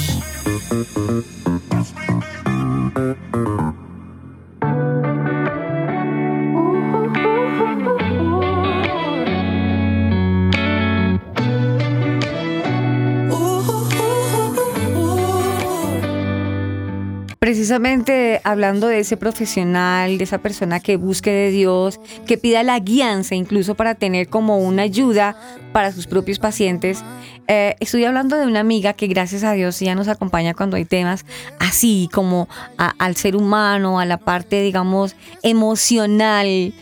Hablando 18.44 18.88
de 18.88 19.00
ese 19.00 19.18
profesional, 19.18 20.18
de 20.18 20.24
esa 20.24 20.40
persona 20.40 20.80
que 20.80 20.98
busque 20.98 21.30
de 21.30 21.52
Dios, 21.52 22.00
que 22.26 22.36
pida 22.36 22.64
la 22.64 22.80
guianza 22.80 23.36
incluso 23.36 23.76
para 23.76 23.94
tener 23.94 24.30
como 24.30 24.58
una 24.58 24.82
ayuda 24.82 25.36
para 25.74 25.92
sus 25.92 26.08
propios 26.08 26.40
pacientes, 26.40 27.04
eh, 27.48 27.76
estoy 27.80 28.04
hablando 28.06 28.36
de 28.36 28.48
una 28.48 28.62
amiga 28.62 28.94
que 28.94 29.06
gracias 29.06 29.44
a 29.44 29.54
Dios 29.54 29.80
ya 29.80 29.94
nos 29.94 30.08
acompaña 30.08 30.56
cuando 30.56 30.76
hay 30.76 30.86
temas 30.86 31.24
así 31.60 32.10
como 32.12 32.50
al 32.78 33.16
ser 33.16 33.36
humano, 33.36 34.00
a 34.00 34.06
la 34.06 34.18
parte 34.18 34.64
digamos 34.64 35.16
emocional, 35.44 36.74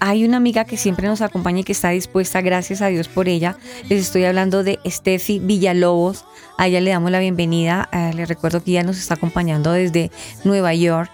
hay 0.00 0.24
una 0.24 0.38
amiga 0.38 0.64
que 0.64 0.78
siempre 0.78 1.06
nos 1.06 1.20
acompaña 1.20 1.60
y 1.60 1.64
que 1.64 1.72
está 1.72 1.90
dispuesta, 1.90 2.40
gracias 2.40 2.80
a 2.80 2.88
Dios 2.88 3.06
por 3.08 3.28
ella. 3.28 3.56
Les 3.88 4.00
estoy 4.00 4.24
hablando 4.24 4.64
de 4.64 4.80
Steffi 4.86 5.38
Villalobos. 5.38 6.24
A 6.56 6.66
ella 6.66 6.80
le 6.80 6.90
damos 6.90 7.10
la 7.10 7.20
bienvenida. 7.20 7.88
Eh, 7.92 8.12
le 8.14 8.24
recuerdo 8.24 8.64
que 8.64 8.70
ella 8.72 8.82
nos 8.82 8.98
está 8.98 9.14
acompañando 9.14 9.72
desde 9.72 10.10
Nueva 10.42 10.74
York. 10.74 11.10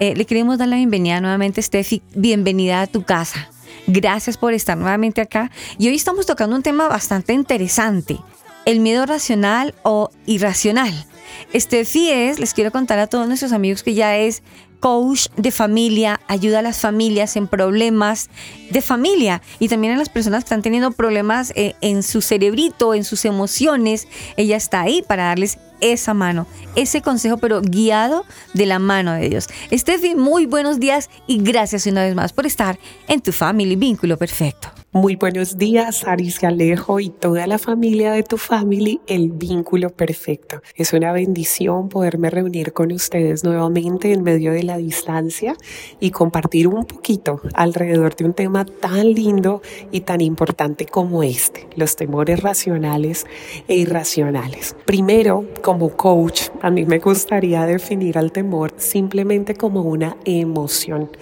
Eh, 0.00 0.14
le 0.16 0.24
queremos 0.24 0.56
dar 0.56 0.68
la 0.68 0.76
bienvenida 0.76 1.20
nuevamente, 1.20 1.60
Steffi. 1.60 2.02
Bienvenida 2.14 2.80
a 2.80 2.86
tu 2.86 3.02
casa. 3.02 3.50
Gracias 3.86 4.38
por 4.38 4.54
estar 4.54 4.76
nuevamente 4.76 5.20
acá. 5.20 5.50
Y 5.78 5.88
hoy 5.88 5.94
estamos 5.94 6.24
tocando 6.24 6.56
un 6.56 6.62
tema 6.62 6.88
bastante 6.88 7.34
interesante. 7.34 8.18
El 8.64 8.80
miedo 8.80 9.04
racional 9.04 9.74
o 9.82 10.10
irracional. 10.24 11.06
Steffi 11.54 12.10
es, 12.10 12.38
les 12.38 12.54
quiero 12.54 12.70
contar 12.70 12.98
a 12.98 13.06
todos 13.06 13.28
nuestros 13.28 13.52
amigos 13.52 13.82
que 13.82 13.94
ya 13.94 14.16
es 14.16 14.42
coach 14.80 15.26
de 15.36 15.50
familia, 15.50 16.20
ayuda 16.26 16.58
a 16.58 16.62
las 16.62 16.78
familias 16.78 17.36
en 17.36 17.46
problemas 17.46 18.30
de 18.70 18.80
familia 18.80 19.42
y 19.58 19.68
también 19.68 19.94
a 19.94 19.96
las 19.96 20.08
personas 20.08 20.42
que 20.42 20.46
están 20.46 20.62
teniendo 20.62 20.90
problemas 20.90 21.52
eh, 21.54 21.74
en 21.80 22.02
su 22.02 22.22
cerebrito, 22.22 22.94
en 22.94 23.04
sus 23.04 23.24
emociones. 23.24 24.08
Ella 24.36 24.56
está 24.56 24.80
ahí 24.80 25.02
para 25.06 25.24
darles 25.24 25.58
esa 25.80 26.14
mano, 26.14 26.46
ese 26.76 27.02
consejo, 27.02 27.38
pero 27.38 27.60
guiado 27.62 28.24
de 28.54 28.66
la 28.66 28.78
mano 28.78 29.12
de 29.12 29.28
Dios. 29.28 29.48
Steffi, 29.72 30.14
muy 30.14 30.46
buenos 30.46 30.80
días 30.80 31.10
y 31.26 31.38
gracias 31.42 31.86
una 31.86 32.02
vez 32.02 32.14
más 32.14 32.32
por 32.32 32.46
estar 32.46 32.78
en 33.08 33.20
tu 33.20 33.32
Family 33.32 33.76
Vínculo 33.76 34.16
Perfecto. 34.16 34.79
Muy 34.92 35.14
buenos 35.14 35.56
días, 35.56 36.04
Aris 36.04 36.42
y 36.42 36.46
Alejo 36.46 36.98
y 36.98 37.10
toda 37.10 37.46
la 37.46 37.58
familia 37.58 38.10
de 38.10 38.24
tu 38.24 38.36
family, 38.38 39.00
el 39.06 39.30
vínculo 39.30 39.90
perfecto. 39.90 40.62
Es 40.74 40.92
una 40.92 41.12
bendición 41.12 41.88
poderme 41.88 42.28
reunir 42.28 42.72
con 42.72 42.90
ustedes 42.90 43.44
nuevamente 43.44 44.12
en 44.12 44.24
medio 44.24 44.50
de 44.50 44.64
la 44.64 44.78
distancia 44.78 45.54
y 46.00 46.10
compartir 46.10 46.66
un 46.66 46.86
poquito 46.86 47.40
alrededor 47.54 48.16
de 48.16 48.24
un 48.24 48.32
tema 48.32 48.64
tan 48.64 49.12
lindo 49.12 49.62
y 49.92 50.00
tan 50.00 50.20
importante 50.20 50.86
como 50.86 51.22
este, 51.22 51.68
los 51.76 51.94
temores 51.94 52.42
racionales 52.42 53.26
e 53.68 53.76
irracionales. 53.76 54.74
Primero, 54.86 55.44
como 55.62 55.90
coach, 55.90 56.48
a 56.62 56.70
mí 56.72 56.84
me 56.84 56.98
gustaría 56.98 57.64
definir 57.64 58.18
al 58.18 58.32
temor 58.32 58.74
simplemente 58.76 59.54
como 59.54 59.82
una 59.82 60.16
emoción, 60.24 61.12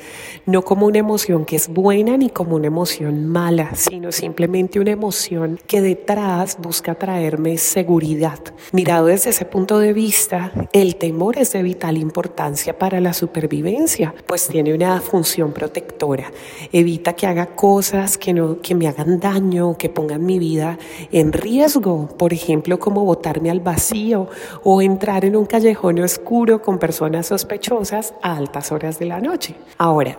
no 0.47 0.63
como 0.63 0.87
una 0.87 1.01
emoción 1.01 1.45
que 1.45 1.57
es 1.57 1.69
buena 1.69 2.17
ni 2.17 2.31
como 2.31 2.57
una 2.57 2.69
emoción 2.69 3.27
mala, 3.27 3.58
sino 3.75 4.13
simplemente 4.13 4.81
una 4.81 4.93
emoción 4.93 5.59
que 5.67 5.81
detrás 5.81 6.59
busca 6.61 6.95
traerme 6.95 7.59
seguridad. 7.59 8.39
Mirado 8.73 9.07
desde 9.07 9.31
ese 9.31 9.45
punto 9.45 9.79
de 9.79 9.93
vista, 9.93 10.53
el 10.73 10.97
temor 10.97 11.39
es 11.39 11.53
de 11.53 11.63
vital 11.63 11.97
importancia 11.97 12.79
para 12.79 13.01
la 13.01 13.13
supervivencia, 13.13 14.15
pues 14.27 14.49
tiene 14.49 14.75
una 14.75 15.01
función 15.01 15.53
protectora. 15.53 16.31
Evita 16.73 17.15
que 17.15 17.27
haga 17.27 17.47
cosas 17.47 18.19
que, 18.19 18.33
no, 18.33 18.61
que 18.61 18.75
me 18.75 18.89
hagan 18.89 19.19
daño, 19.21 19.77
que 19.77 19.89
pongan 19.89 20.25
mi 20.25 20.39
vida 20.39 20.79
en 21.11 21.33
riesgo, 21.33 22.09
por 22.17 22.33
ejemplo, 22.33 22.79
como 22.79 23.05
botarme 23.05 23.51
al 23.51 23.61
vacío 23.61 24.29
o 24.63 24.83
entrar 24.83 25.25
en 25.25 25.37
un 25.37 25.47
callejón 25.47 25.99
oscuro 26.01 26.63
con 26.63 26.79
personas 26.79 27.27
sospechosas 27.27 28.15
a 28.23 28.37
altas 28.37 28.73
horas 28.73 28.99
de 28.99 29.07
la 29.07 29.21
noche. 29.21 29.55
Ahora, 29.79 30.19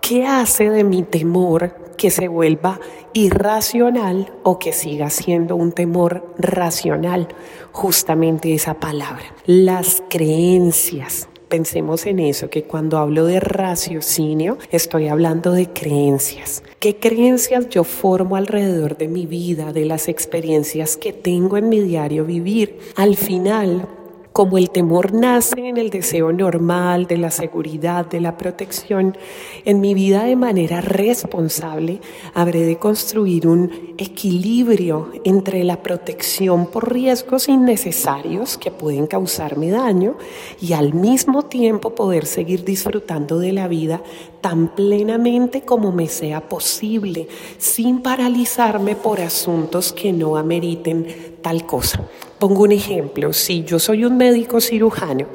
¿qué 0.00 0.26
hace 0.26 0.70
de 0.70 0.84
mi 0.84 1.02
temor 1.02 1.74
que 1.96 2.10
se 2.10 2.28
vuelva 2.28 2.80
irracional 3.12 4.32
o 4.42 4.58
que 4.58 4.72
siga 4.72 5.10
siendo 5.10 5.56
un 5.56 5.72
temor 5.72 6.34
racional? 6.38 7.28
Justamente 7.72 8.54
esa 8.54 8.74
palabra, 8.74 9.34
las 9.46 10.02
creencias. 10.08 11.28
Pensemos 11.48 12.06
en 12.06 12.20
eso, 12.20 12.48
que 12.48 12.62
cuando 12.62 12.98
hablo 12.98 13.26
de 13.26 13.40
raciocinio 13.40 14.56
estoy 14.70 15.08
hablando 15.08 15.50
de 15.50 15.68
creencias. 15.68 16.62
¿Qué 16.78 16.96
creencias 16.96 17.68
yo 17.68 17.82
formo 17.82 18.36
alrededor 18.36 18.96
de 18.96 19.08
mi 19.08 19.26
vida, 19.26 19.72
de 19.72 19.84
las 19.84 20.06
experiencias 20.06 20.96
que 20.96 21.12
tengo 21.12 21.56
en 21.56 21.68
mi 21.68 21.80
diario 21.80 22.24
vivir? 22.24 22.78
Al 22.94 23.16
final, 23.16 23.88
como 24.32 24.58
el 24.58 24.70
temor 24.70 25.12
nace 25.12 25.68
en 25.68 25.76
el 25.76 25.90
deseo 25.90 26.32
normal 26.32 27.06
de 27.06 27.18
la 27.18 27.30
seguridad, 27.30 28.06
de 28.06 28.20
la 28.20 28.36
protección, 28.36 29.16
en 29.64 29.80
mi 29.80 29.94
vida 29.94 30.24
de 30.24 30.36
manera 30.36 30.80
responsable 30.80 32.00
habré 32.34 32.60
de 32.60 32.78
construir 32.78 33.48
un 33.48 33.94
equilibrio 33.98 35.10
entre 35.24 35.64
la 35.64 35.82
protección 35.82 36.66
por 36.66 36.92
riesgos 36.92 37.48
innecesarios 37.48 38.56
que 38.56 38.70
pueden 38.70 39.06
causarme 39.06 39.70
daño 39.70 40.16
y 40.60 40.74
al 40.74 40.94
mismo 40.94 41.42
tiempo 41.42 41.94
poder 41.94 42.26
seguir 42.26 42.64
disfrutando 42.64 43.38
de 43.38 43.52
la 43.52 43.68
vida 43.68 44.02
tan 44.40 44.74
plenamente 44.74 45.62
como 45.62 45.92
me 45.92 46.08
sea 46.08 46.48
posible, 46.48 47.28
sin 47.58 48.00
paralizarme 48.00 48.96
por 48.96 49.20
asuntos 49.20 49.92
que 49.92 50.12
no 50.12 50.36
ameriten 50.36 51.36
tal 51.42 51.66
cosa. 51.66 52.08
Pongo 52.38 52.62
un 52.62 52.72
ejemplo, 52.72 53.34
si 53.34 53.64
yo 53.64 53.78
soy 53.78 54.06
un 54.06 54.16
médico 54.16 54.62
cirujano, 54.62 55.26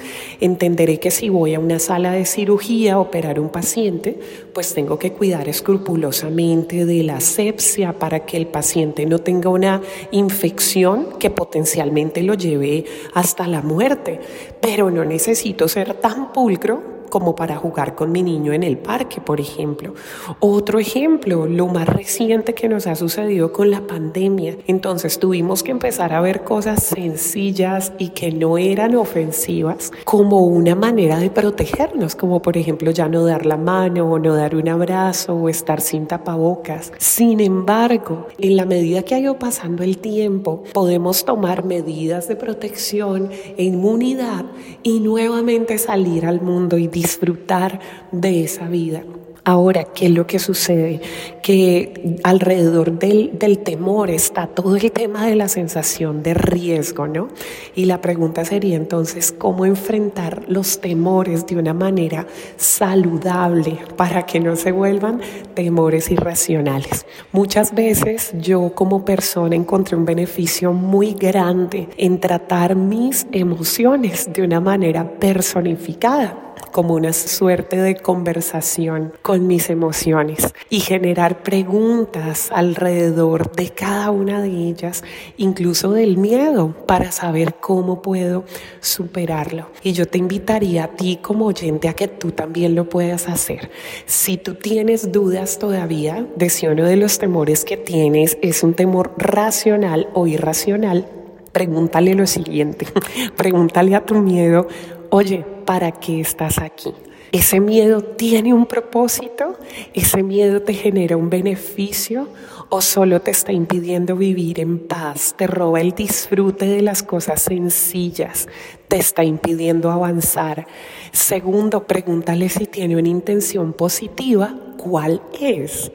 entenderé 0.41 0.99
que 0.99 1.11
si 1.11 1.29
voy 1.29 1.53
a 1.53 1.59
una 1.59 1.77
sala 1.77 2.13
de 2.13 2.25
cirugía 2.25 2.95
a 2.95 2.99
operar 2.99 3.39
un 3.39 3.49
paciente, 3.49 4.19
pues 4.53 4.73
tengo 4.73 4.97
que 4.97 5.13
cuidar 5.13 5.47
escrupulosamente 5.47 6.83
de 6.87 7.03
la 7.03 7.17
asepsia 7.17 7.99
para 7.99 8.25
que 8.25 8.37
el 8.37 8.47
paciente 8.47 9.05
no 9.05 9.19
tenga 9.19 9.49
una 9.49 9.81
infección 10.09 11.19
que 11.19 11.29
potencialmente 11.29 12.23
lo 12.23 12.33
lleve 12.33 12.85
hasta 13.13 13.47
la 13.47 13.61
muerte. 13.61 14.19
Pero 14.59 14.89
no 14.89 15.05
necesito 15.05 15.67
ser 15.67 15.93
tan 15.93 16.33
pulcro 16.33 16.94
como 17.09 17.35
para 17.35 17.55
jugar 17.55 17.95
con 17.95 18.11
mi 18.11 18.23
niño 18.23 18.53
en 18.53 18.63
el 18.63 18.77
parque, 18.77 19.21
por 19.21 19.39
ejemplo. 19.39 19.93
Otro 20.39 20.79
ejemplo, 20.79 21.47
lo 21.47 21.67
más 21.67 21.87
reciente 21.87 22.53
que 22.53 22.69
nos 22.69 22.87
ha 22.87 22.95
sucedido 22.95 23.51
con 23.51 23.71
la 23.71 23.81
pandemia. 23.81 24.57
Entonces 24.67 25.19
tuvimos 25.19 25.63
que 25.63 25.71
empezar 25.71 26.13
a 26.13 26.21
ver 26.21 26.43
cosas 26.43 26.83
sencillas 26.83 27.93
y 27.97 28.09
que 28.09 28.31
no 28.31 28.57
eran 28.57 28.95
ofensivas 28.95 29.91
como 30.03 30.45
una 30.45 30.75
manera 30.75 31.19
de 31.19 31.29
protegernos, 31.29 32.15
como 32.15 32.41
por 32.41 32.57
ejemplo 32.57 32.91
ya 32.91 33.07
no 33.07 33.25
dar 33.25 33.45
la 33.45 33.57
mano 33.57 34.11
o 34.11 34.19
no 34.19 34.35
dar 34.35 34.55
un 34.55 34.69
abrazo 34.69 35.35
o 35.35 35.49
estar 35.49 35.81
sin 35.81 36.07
tapabocas. 36.07 36.91
Sin 36.97 37.39
embargo, 37.39 38.27
en 38.37 38.57
la 38.57 38.65
medida 38.65 39.03
que 39.03 39.15
ha 39.15 39.19
ido 39.19 39.39
pasando 39.39 39.83
el 39.83 39.97
tiempo, 39.97 40.63
podemos 40.73 41.25
tomar 41.25 41.65
medidas 41.65 42.27
de 42.27 42.35
protección 42.35 43.29
e 43.57 43.63
inmunidad 43.63 44.45
y 44.83 44.99
nuevamente 44.99 45.77
salir 45.77 46.25
al 46.25 46.41
mundo 46.41 46.77
y 46.77 46.87
disfrutar 46.95 47.79
de 48.11 48.45
esa 48.45 48.69
vida. 48.69 49.03
Ahora, 49.47 49.83
¿qué 49.83 50.07
es 50.07 50.11
lo 50.11 50.25
que 50.25 50.39
sucede? 50.39 51.01
Que 51.43 52.17
alrededor 52.23 52.97
del, 52.97 53.37
del, 53.37 53.59
temor 53.59 54.09
está 54.09 54.47
todo 54.47 54.75
el 54.75 54.91
tema 54.91 55.27
de 55.27 55.35
la 55.35 55.47
sensación 55.47 56.23
de 56.23 56.33
riesgo, 56.33 57.05
¿no? 57.05 57.27
Y 57.75 57.85
la 57.85 58.01
pregunta 58.01 58.43
sería 58.43 58.75
entonces, 58.75 59.31
¿cómo 59.31 59.67
enfrentar 59.67 60.45
los 60.47 60.81
temores 60.81 61.45
de 61.45 61.57
una 61.57 61.75
manera 61.75 62.25
saludable 62.57 63.77
para 63.95 64.25
que 64.25 64.39
no 64.39 64.55
se 64.55 64.71
vuelvan 64.71 65.21
temores 65.53 66.09
irracionales? 66.09 67.05
Muchas 67.31 67.75
veces 67.75 68.33
yo 68.39 68.71
como 68.73 69.05
persona 69.05 69.55
encontré 69.55 69.95
un 69.95 70.05
beneficio 70.05 70.73
muy 70.73 71.13
grande 71.13 71.87
en 71.97 72.19
tratar 72.19 72.75
mis 72.75 73.27
emociones 73.31 74.27
de 74.33 74.41
una 74.41 74.59
manera 74.59 75.07
personificada 75.19 76.44
como 76.75 76.95
una 76.95 77.13
suerte 77.13 77.77
de 77.77 77.95
conversación 77.95 79.13
con 79.21 79.47
mis 79.47 79.69
emociones 79.69 80.53
y 80.69 80.81
generar 80.81 81.41
preguntas 81.41 82.49
alrededor 82.51 83.53
de 83.53 83.69
cada 83.69 84.11
una 84.11 84.41
de 84.41 84.49
ellas, 84.49 85.01
incluso 85.37 85.93
del 85.93 86.17
miedo, 86.17 86.75
para 86.85 87.13
saber 87.13 87.55
cómo 87.61 88.01
puedo 88.01 88.43
superarlo. 88.81 89.69
Y 89.83 89.93
yo 89.93 90.05
te 90.05 90.17
invitaría 90.17 90.83
a 90.83 90.87
ti 90.89 91.19
como 91.21 91.45
oyente 91.45 91.87
a 91.87 91.93
que 91.93 92.09
tú 92.09 92.31
también 92.31 92.75
lo 92.75 92.89
puedas 92.89 93.29
hacer. 93.29 93.71
Si 94.05 94.35
tú 94.35 94.55
tienes 94.55 95.13
dudas 95.13 95.59
todavía 95.59 96.27
de 96.35 96.49
si 96.49 96.67
uno 96.67 96.83
de 96.83 96.97
los 96.97 97.19
temores 97.19 97.63
que 97.63 97.77
tienes 97.77 98.37
es 98.41 98.63
un 98.63 98.73
temor 98.73 99.13
racional 99.17 100.09
o 100.13 100.27
irracional, 100.27 101.07
pregúntale 101.55 102.15
lo 102.15 102.27
siguiente, 102.27 102.85
pregúntale 103.37 103.95
a 103.95 104.05
tu 104.05 104.15
miedo, 104.15 104.67
oye, 105.09 105.45
¿para 105.65 105.91
qué 105.91 106.19
estás 106.19 106.59
aquí? 106.59 106.93
¿Ese 107.31 107.59
miedo 107.59 108.01
tiene 108.01 108.53
un 108.53 108.65
propósito? 108.65 109.57
¿Ese 109.93 110.23
miedo 110.23 110.61
te 110.61 110.73
genera 110.73 111.17
un 111.17 111.29
beneficio? 111.29 112.29
¿O 112.69 112.81
solo 112.81 113.19
te 113.19 113.31
está 113.31 113.51
impidiendo 113.51 114.15
vivir 114.15 114.59
en 114.59 114.79
paz? 114.79 115.35
¿Te 115.37 115.45
roba 115.45 115.81
el 115.81 115.91
disfrute 115.91 116.65
de 116.65 116.81
las 116.81 117.03
cosas 117.03 117.41
sencillas? 117.41 118.47
¿Te 118.87 118.97
está 118.97 119.23
impidiendo 119.23 119.91
avanzar? 119.91 120.65
Segundo, 121.11 121.85
pregúntale 121.85 122.47
si 122.47 122.67
tiene 122.67 122.95
una 122.95 123.09
intención 123.09 123.73
positiva. 123.73 124.55
¿Cuál 124.77 125.21
es? 125.39 125.91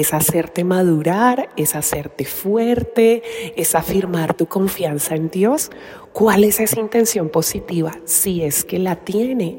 Es 0.00 0.12
hacerte 0.12 0.64
madurar, 0.64 1.50
es 1.56 1.76
hacerte 1.76 2.24
fuerte, 2.24 3.22
es 3.56 3.74
afirmar 3.74 4.34
tu 4.34 4.46
confianza 4.46 5.14
en 5.14 5.30
Dios. 5.30 5.70
¿Cuál 6.12 6.42
es 6.44 6.58
esa 6.58 6.80
intención 6.80 7.28
positiva? 7.28 7.98
Si 8.04 8.42
es 8.42 8.64
que 8.64 8.80
la 8.80 8.96
tiene. 8.96 9.58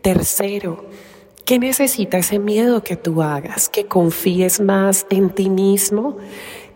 Tercero, 0.00 0.84
¿qué 1.44 1.58
necesita 1.58 2.18
ese 2.18 2.38
miedo 2.38 2.84
que 2.84 2.96
tú 2.96 3.22
hagas? 3.22 3.68
Que 3.68 3.86
confíes 3.86 4.60
más 4.60 5.04
en 5.10 5.30
ti 5.30 5.50
mismo, 5.50 6.16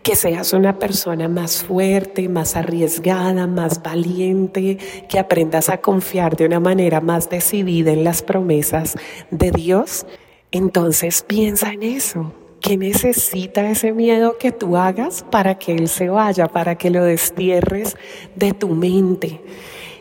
que 0.03 0.15
seas 0.15 0.51
una 0.51 0.77
persona 0.77 1.29
más 1.29 1.63
fuerte, 1.63 2.27
más 2.27 2.55
arriesgada, 2.55 3.47
más 3.47 3.81
valiente, 3.83 4.77
que 5.07 5.19
aprendas 5.19 5.69
a 5.69 5.79
confiar 5.79 6.35
de 6.35 6.45
una 6.45 6.59
manera 6.59 6.99
más 6.99 7.29
decidida 7.29 7.91
en 7.91 8.03
las 8.03 8.21
promesas 8.21 8.95
de 9.31 9.51
Dios. 9.51 10.05
Entonces 10.51 11.21
piensa 11.21 11.71
en 11.71 11.83
eso. 11.83 12.33
¿Qué 12.61 12.75
necesita 12.75 13.69
ese 13.69 13.93
miedo 13.93 14.37
que 14.39 14.51
tú 14.51 14.77
hagas 14.77 15.23
para 15.29 15.59
que 15.59 15.73
él 15.73 15.87
se 15.87 16.09
vaya, 16.09 16.47
para 16.47 16.75
que 16.75 16.89
lo 16.89 17.03
destierres 17.03 17.95
de 18.35 18.53
tu 18.53 18.69
mente? 18.69 19.41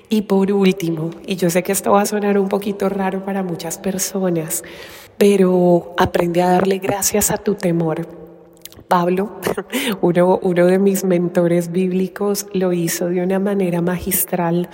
Y 0.08 0.22
por 0.22 0.50
último, 0.52 1.10
y 1.26 1.36
yo 1.36 1.50
sé 1.50 1.62
que 1.62 1.72
esto 1.72 1.92
va 1.92 2.02
a 2.02 2.06
sonar 2.06 2.38
un 2.38 2.48
poquito 2.48 2.88
raro 2.88 3.24
para 3.24 3.42
muchas 3.42 3.76
personas, 3.78 4.62
pero 5.18 5.94
aprende 5.98 6.42
a 6.42 6.50
darle 6.50 6.78
gracias 6.78 7.30
a 7.30 7.38
tu 7.38 7.54
temor. 7.54 8.25
Pablo, 8.88 9.40
uno, 10.00 10.38
de 10.42 10.78
mis 10.78 11.04
mentores 11.04 11.72
bíblicos, 11.72 12.46
lo 12.52 12.72
hizo 12.72 13.08
de 13.08 13.22
una 13.22 13.38
manera 13.38 13.80
magistral 13.80 14.68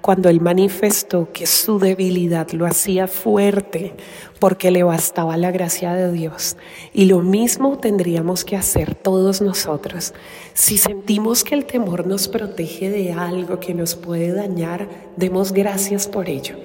cuando 0.00 0.28
él 0.28 0.40
manifestó 0.40 1.30
que 1.32 1.46
su 1.46 1.78
debilidad 1.78 2.50
lo 2.52 2.66
hacía 2.66 3.06
fuerte 3.06 3.94
porque 4.38 4.70
le 4.70 4.82
bastaba 4.82 5.36
la 5.36 5.50
gracia 5.50 5.94
de 5.94 6.12
Dios. 6.12 6.56
Y 6.92 7.06
lo 7.06 7.20
mismo 7.20 7.78
tendríamos 7.78 8.44
que 8.44 8.56
hacer 8.56 8.94
todos 8.94 9.40
nosotros. 9.42 10.14
Si 10.54 10.78
sentimos 10.78 11.44
que 11.44 11.54
el 11.54 11.66
temor 11.66 12.06
nos 12.06 12.28
protege 12.28 12.90
de 12.90 13.12
algo 13.12 13.60
que 13.60 13.74
nos 13.74 13.96
puede 13.96 14.32
dañar, 14.32 14.88
demos 15.16 15.52
gracias 15.52 16.06
por 16.06 16.28
ello. 16.28 16.56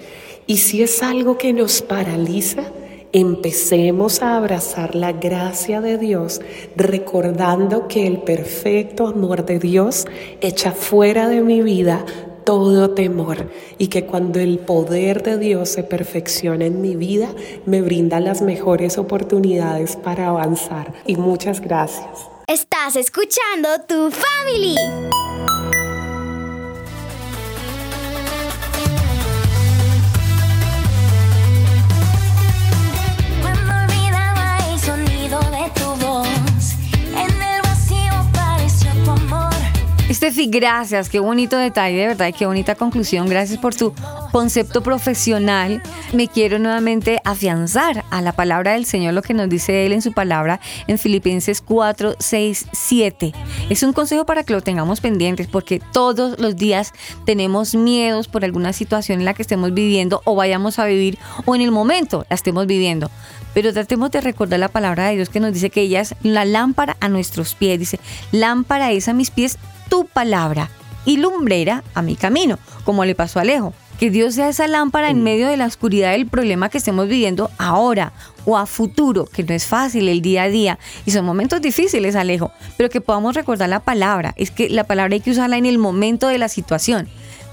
Y 0.46 0.58
si 0.58 0.84
es 0.84 1.02
algo 1.02 1.38
que 1.38 1.54
nos 1.54 1.82
paraliza, 1.82 2.64
empecemos 3.14 4.22
a 4.22 4.36
abrazar 4.36 4.96
la 4.96 5.14
gracia 5.14 5.80
de 5.80 5.98
Dios, 5.98 6.42
recordando 6.76 7.88
que 7.88 8.08
el 8.08 8.18
perfecto 8.18 9.08
amor 9.08 9.46
de 9.46 9.60
Dios 9.60 10.06
echa 10.42 10.72
fuera 10.72 11.28
de 11.30 11.42
mi 11.42 11.62
vida 11.62 12.06
todo 12.44 12.90
temor 12.90 13.50
y 13.78 13.88
que 13.88 14.06
cuando 14.06 14.40
el 14.40 14.60
poder 14.60 15.24
de 15.24 15.38
Dios 15.38 15.70
se 15.70 15.84
perfecciona 15.84 16.66
en 16.66 16.82
mi 16.82 16.96
vida, 16.96 17.30
me 17.66 17.82
brinda 17.82 18.20
las 18.20 18.42
mejores 18.42 18.98
oportunidades 18.98 19.96
para 19.96 20.28
avanzar. 20.28 20.94
Y 21.06 21.16
muchas 21.16 21.62
gracias. 21.62 22.28
Estás 22.48 22.98
escuchando 22.98 23.70
tu 23.88 24.12
family. 24.12 24.76
Estefi, 40.14 40.46
gracias, 40.46 41.10
qué 41.10 41.20
bonito 41.20 41.58
detalle, 41.58 41.98
de 41.98 42.08
verdad, 42.10 42.28
y 42.28 42.34
qué 42.34 42.46
bonita 42.46 42.76
conclusión. 42.76 43.28
Gracias 43.28 43.58
por 43.58 43.74
tu 43.74 43.96
concepto 44.32 44.84
profesional. 44.84 45.82
Me 46.14 46.28
quiero 46.28 46.60
nuevamente 46.60 47.20
afianzar 47.26 48.06
a 48.12 48.22
la 48.22 48.32
palabra 48.32 48.74
del 48.74 48.86
Señor, 48.86 49.16
lo 49.16 49.24
que 49.24 49.34
nos 49.34 49.50
dice 49.50 49.88
Él 49.88 49.92
en 49.92 50.04
su 50.04 50.14
palabra 50.14 50.60
en 50.86 51.00
Filipenses 51.00 51.62
4, 51.62 52.18
6, 52.20 52.68
7. 52.72 53.34
Es 53.72 53.82
un 53.82 53.92
consejo 53.92 54.24
para 54.24 54.44
que 54.44 54.54
lo 54.54 54.62
tengamos 54.62 55.02
pendientes, 55.02 55.48
porque 55.48 55.82
todos 55.92 56.40
los 56.40 56.58
días 56.58 56.94
tenemos 57.26 57.74
miedos 57.74 58.28
por 58.28 58.46
alguna 58.46 58.72
situación 58.72 59.18
en 59.18 59.26
la 59.26 59.34
que 59.34 59.42
estemos 59.42 59.74
viviendo 59.74 60.22
o 60.26 60.36
vayamos 60.36 60.78
a 60.78 60.86
vivir 60.86 61.18
o 61.46 61.56
en 61.56 61.62
el 61.62 61.72
momento 61.72 62.24
la 62.30 62.36
estemos 62.36 62.68
viviendo. 62.68 63.10
Pero 63.56 63.74
tratemos 63.74 64.12
de 64.12 64.22
recordar 64.22 64.60
la 64.60 64.68
palabra 64.68 65.08
de 65.08 65.16
Dios 65.16 65.30
que 65.30 65.40
nos 65.40 65.54
dice 65.54 65.72
que 65.72 65.82
ella 65.82 66.02
es 66.02 66.14
la 66.22 66.46
lámpara 66.46 66.98
a 67.00 67.10
nuestros 67.10 67.56
pies. 67.56 67.80
Dice, 67.80 68.00
lámpara 68.32 68.92
es 68.92 69.08
a 69.08 69.14
mis 69.14 69.32
pies 69.32 69.58
tu 69.90 70.06
palabra 70.06 70.70
y 71.06 71.18
lumbrera 71.18 71.84
a 71.94 72.02
mi 72.02 72.16
camino, 72.16 72.60
como 72.84 73.06
le 73.06 73.16
pasó 73.16 73.40
a 73.40 73.42
Alejo. 73.44 73.74
Que 74.00 74.10
Dios 74.10 74.36
sea 74.36 74.50
esa 74.50 74.68
lámpara 74.68 75.10
en 75.10 75.24
medio 75.24 75.48
de 75.48 75.56
la 75.56 75.66
oscuridad 75.66 76.12
del 76.12 76.28
problema 76.28 76.70
que 76.70 76.80
estemos 76.80 77.08
viviendo 77.08 77.52
ahora 77.58 78.12
o 78.44 78.58
a 78.58 78.66
futuro, 78.66 79.26
que 79.26 79.44
no 79.44 79.54
es 79.54 79.66
fácil 79.66 80.10
el 80.10 80.22
día 80.22 80.44
a 80.44 80.50
día 80.50 80.80
y 81.06 81.12
son 81.12 81.26
momentos 81.26 81.62
difíciles, 81.62 82.16
Alejo, 82.16 82.52
pero 82.76 82.90
que 82.90 83.02
podamos 83.02 83.36
recordar 83.36 83.70
la 83.70 83.80
palabra. 83.80 84.34
Es 84.36 84.52
que 84.52 84.68
la 84.70 84.84
palabra 84.84 85.14
hay 85.14 85.22
que 85.22 85.32
usarla 85.32 85.58
en 85.58 85.66
el 85.66 85.78
momento 85.78 86.28
de 86.28 86.38
la 86.38 86.50
situación. 86.50 87.08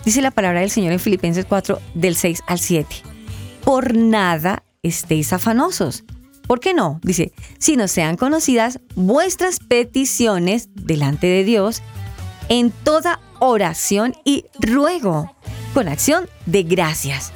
Dice 0.05 0.23
la 0.23 0.31
palabra 0.31 0.61
del 0.61 0.71
Señor 0.71 0.93
en 0.93 0.99
Filipenses 0.99 1.45
4, 1.45 1.79
del 1.95 2.17
6 2.17 2.43
al 2.47 2.59
7. 2.59 2.97
Por 3.63 3.95
nada 3.95 4.65
estéis 4.83 5.33
afanosos. 5.33 6.05
¿Por 6.47 6.59
qué 6.59 6.75
no? 6.75 6.99
Dice, 7.05 7.33
si 7.59 7.77
no 7.77 7.87
sean 7.87 8.17
conocidas 8.17 8.81
vuestras 8.97 9.61
peticiones 9.61 10.71
delante 10.75 11.29
de 11.29 11.45
Dios 11.45 11.83
en 12.51 12.71
toda 12.71 13.21
oración 13.39 14.15
y 14.25 14.45
ruego, 14.59 15.35
con 15.73 15.89
acción 15.89 16.29
de 16.45 16.65
gracias. 16.65 17.33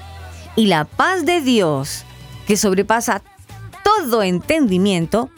Y 0.56 0.66
la 0.66 0.84
paz 0.84 1.24
de 1.24 1.40
Dios, 1.40 2.04
que 2.46 2.56
sobrepasa 2.58 3.22
todo 3.82 4.22
entendimiento, 4.22 5.30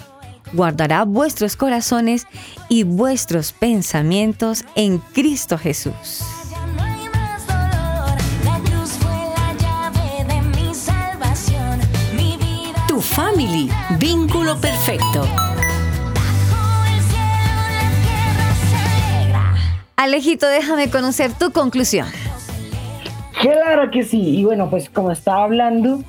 guardará 0.52 1.04
vuestros 1.04 1.56
corazones 1.56 2.26
y 2.68 2.84
vuestros 2.84 3.52
pensamientos 3.52 4.64
en 4.74 4.98
Cristo 4.98 5.58
Jesús. 5.58 6.22
Tu 12.88 13.00
family, 13.02 13.70
vínculo 13.98 14.58
perfecto. 14.58 15.45
Alejito, 19.96 20.46
déjame 20.46 20.90
conocer 20.90 21.32
tu 21.32 21.52
conclusión. 21.52 22.06
Claro 23.40 23.90
que 23.90 24.02
sí. 24.02 24.38
Y 24.38 24.44
bueno, 24.44 24.68
pues 24.68 24.90
como 24.90 25.10
estaba 25.10 25.44
hablando 25.44 26.04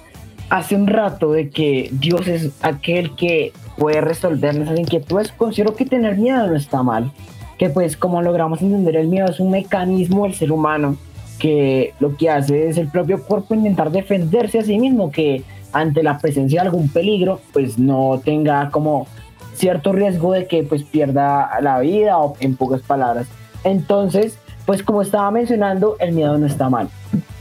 hace 0.50 0.76
un 0.76 0.88
rato 0.88 1.32
de 1.32 1.50
que 1.50 1.90
Dios 1.94 2.28
es 2.28 2.52
aquel 2.62 3.16
que 3.16 3.54
puede 3.78 4.02
resolver 4.02 4.56
nuestras 4.56 4.78
inquietudes, 4.78 5.32
considero 5.32 5.74
que 5.76 5.86
tener 5.86 6.18
miedo 6.18 6.48
no 6.48 6.56
está 6.58 6.84
mal. 6.84 7.14
Que 7.58 7.70
pues 7.70 7.96
como 7.96 8.22
logramos 8.22 8.62
entender 8.62 8.98
el 8.98 9.08
miedo 9.08 9.28
es 9.28 9.40
un 9.40 9.52
mecanismo 9.52 10.26
del 10.26 10.36
ser 10.36 10.52
humano 10.52 10.98
que 11.40 11.94
lo 12.02 12.18
que 12.18 12.30
hace 12.30 12.68
es 12.68 12.78
el 12.78 12.90
propio 12.90 13.24
cuerpo 13.24 13.56
intentar 13.56 13.92
defenderse 13.92 14.60
a 14.60 14.64
sí 14.64 14.78
mismo, 14.80 15.12
que 15.12 15.44
ante 15.72 16.04
la 16.04 16.18
presencia 16.18 16.62
de 16.62 16.68
algún 16.68 16.90
peligro 16.90 17.40
pues 17.54 17.78
no 17.78 18.20
tenga 18.24 18.70
como 18.70 19.08
cierto 19.54 19.94
riesgo 19.94 20.34
de 20.34 20.46
que 20.46 20.64
pues 20.64 20.84
pierda 20.84 21.50
la 21.62 21.80
vida 21.80 22.18
o 22.18 22.36
en 22.42 22.58
pocas 22.58 22.82
palabras. 22.82 23.28
Entonces, 23.68 24.38
pues 24.65 24.82
como 24.82 25.01
estaba 25.01 25.30
mencionando, 25.30 25.97
el 25.99 26.13
miedo 26.13 26.38
no 26.38 26.45
está 26.45 26.70
mal. 26.70 26.88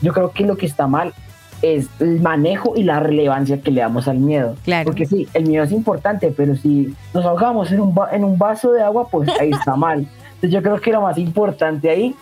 Yo 0.02 0.12
creo 0.12 0.32
que 0.32 0.44
lo 0.44 0.56
que 0.56 0.66
está 0.66 0.88
mal 0.88 1.14
es 1.62 1.88
el 2.00 2.20
manejo 2.20 2.74
y 2.76 2.82
la 2.82 2.98
relevancia 2.98 3.60
que 3.60 3.70
le 3.70 3.80
damos 3.80 4.08
al 4.08 4.18
miedo. 4.18 4.56
Claro. 4.64 4.86
Porque 4.86 5.06
sí, 5.06 5.28
el 5.34 5.46
miedo 5.46 5.62
es 5.62 5.70
importante, 5.70 6.34
pero 6.36 6.56
si 6.56 6.94
nos 7.14 7.24
ahogamos 7.24 7.70
en 7.70 7.80
un, 7.80 7.94
en 8.10 8.24
un 8.24 8.38
vaso 8.38 8.72
de 8.72 8.82
agua, 8.82 9.06
pues 9.08 9.30
ahí 9.40 9.50
está 9.50 9.76
mal. 9.76 10.00
Entonces 10.34 10.50
yo 10.50 10.62
creo 10.62 10.80
que 10.80 10.90
lo 10.90 11.00
más 11.00 11.16
importante 11.16 11.88
ahí 11.90 12.12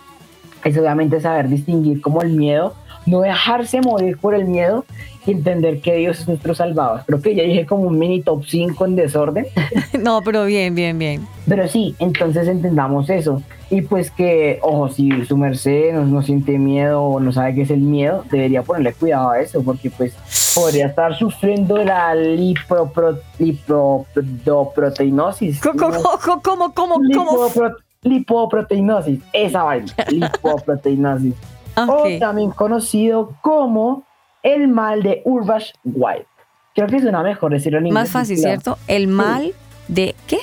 es 0.62 0.76
obviamente 0.76 1.18
saber 1.18 1.48
distinguir 1.48 2.02
como 2.02 2.20
el 2.20 2.30
miedo, 2.30 2.74
no 3.06 3.20
dejarse 3.20 3.80
morir 3.80 4.18
por 4.18 4.34
el 4.34 4.44
miedo 4.46 4.84
y 5.26 5.32
entender 5.32 5.80
que 5.80 5.94
Dios 5.96 6.20
es 6.20 6.28
nuestro 6.28 6.54
salvador. 6.54 7.02
Creo 7.06 7.20
que 7.22 7.34
ya 7.34 7.42
dije 7.44 7.64
como 7.66 7.84
un 7.84 7.98
mini 7.98 8.22
top 8.22 8.44
5 8.46 8.84
en 8.86 8.96
desorden. 8.96 9.46
No, 10.00 10.20
pero 10.22 10.44
bien, 10.44 10.74
bien, 10.74 10.98
bien. 10.98 11.26
Pero 11.46 11.66
sí, 11.68 11.94
entonces 11.98 12.48
entendamos 12.48 13.08
eso. 13.08 13.42
Y 13.70 13.82
pues 13.82 14.10
que, 14.10 14.58
ojo, 14.60 14.88
si 14.90 15.24
su 15.24 15.36
merced 15.36 15.94
no, 15.94 16.04
no 16.04 16.22
siente 16.22 16.58
miedo 16.58 17.02
o 17.02 17.20
no 17.20 17.32
sabe 17.32 17.54
qué 17.54 17.62
es 17.62 17.70
el 17.70 17.80
miedo, 17.80 18.24
debería 18.30 18.62
ponerle 18.62 18.92
cuidado 18.92 19.30
a 19.30 19.40
eso, 19.40 19.62
porque 19.62 19.88
pues 19.90 20.14
podría 20.54 20.86
estar 20.88 21.16
sufriendo 21.16 21.78
la 21.78 22.14
lipopro, 22.14 23.18
lipoproteinosis. 23.38 25.60
¿Cómo, 25.60 25.90
cómo, 26.22 26.42
cómo, 26.42 26.74
cómo? 26.74 26.96
Lipopro- 26.98 27.76
lipoproteinosis, 28.02 29.20
esa 29.32 29.62
vaina, 29.62 29.86
lipoproteinosis. 30.10 31.34
O 31.76 32.06
también 32.18 32.50
conocido 32.50 33.34
como 33.40 34.04
el 34.42 34.68
mal 34.68 35.02
de 35.02 35.22
Urbash 35.24 35.72
White. 35.84 36.26
Creo 36.74 36.88
que 36.88 37.00
suena 37.00 37.22
mejor 37.22 37.52
decirlo 37.52 37.78
en 37.78 37.86
inglés. 37.86 38.02
Más 38.02 38.10
fácil. 38.10 38.38
¿cierto? 38.38 38.78
El 38.86 39.08
mal 39.08 39.52
de 39.88 40.14
¿qué? 40.26 40.38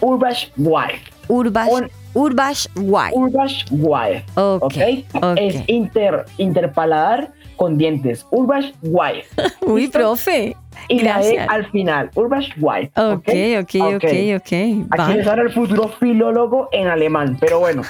Urbash 0.00 0.48
White. 0.56 1.02
Urbash, 1.28 1.88
Urbash 2.14 2.66
White. 2.76 3.16
Urbash 3.16 3.64
White. 3.70 4.24
Ok, 4.34 4.62
¿ok? 4.62 5.22
ok. 5.22 5.36
Es 5.36 5.62
inter, 5.68 6.24
interpaladar 6.38 7.32
con 7.60 7.76
dientes. 7.76 8.26
Urbash 8.30 8.72
White. 8.80 9.26
Uy, 9.66 9.88
profe. 9.88 10.56
Y 10.88 11.00
la 11.00 11.22
E 11.22 11.38
al 11.38 11.70
final. 11.70 12.10
Urbash 12.14 12.52
White. 12.58 12.98
Ok, 12.98 13.28
ok, 13.60 13.96
ok, 13.96 14.04
ok. 14.36 14.52
Aquí 14.52 14.84
Vale. 14.88 15.16
les 15.16 15.26
el 15.26 15.52
futuro 15.52 15.88
filólogo 15.88 16.70
en 16.72 16.88
alemán, 16.88 17.36
pero 17.38 17.60
bueno. 17.60 17.82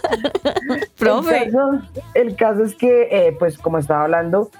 Profe. 0.98 1.44
El 1.44 1.52
caso, 1.52 1.80
el 2.14 2.34
caso 2.34 2.64
es 2.64 2.74
que, 2.74 3.08
eh, 3.12 3.36
pues 3.38 3.56
como 3.56 3.78
estaba 3.78 4.02
hablando, 4.02 4.50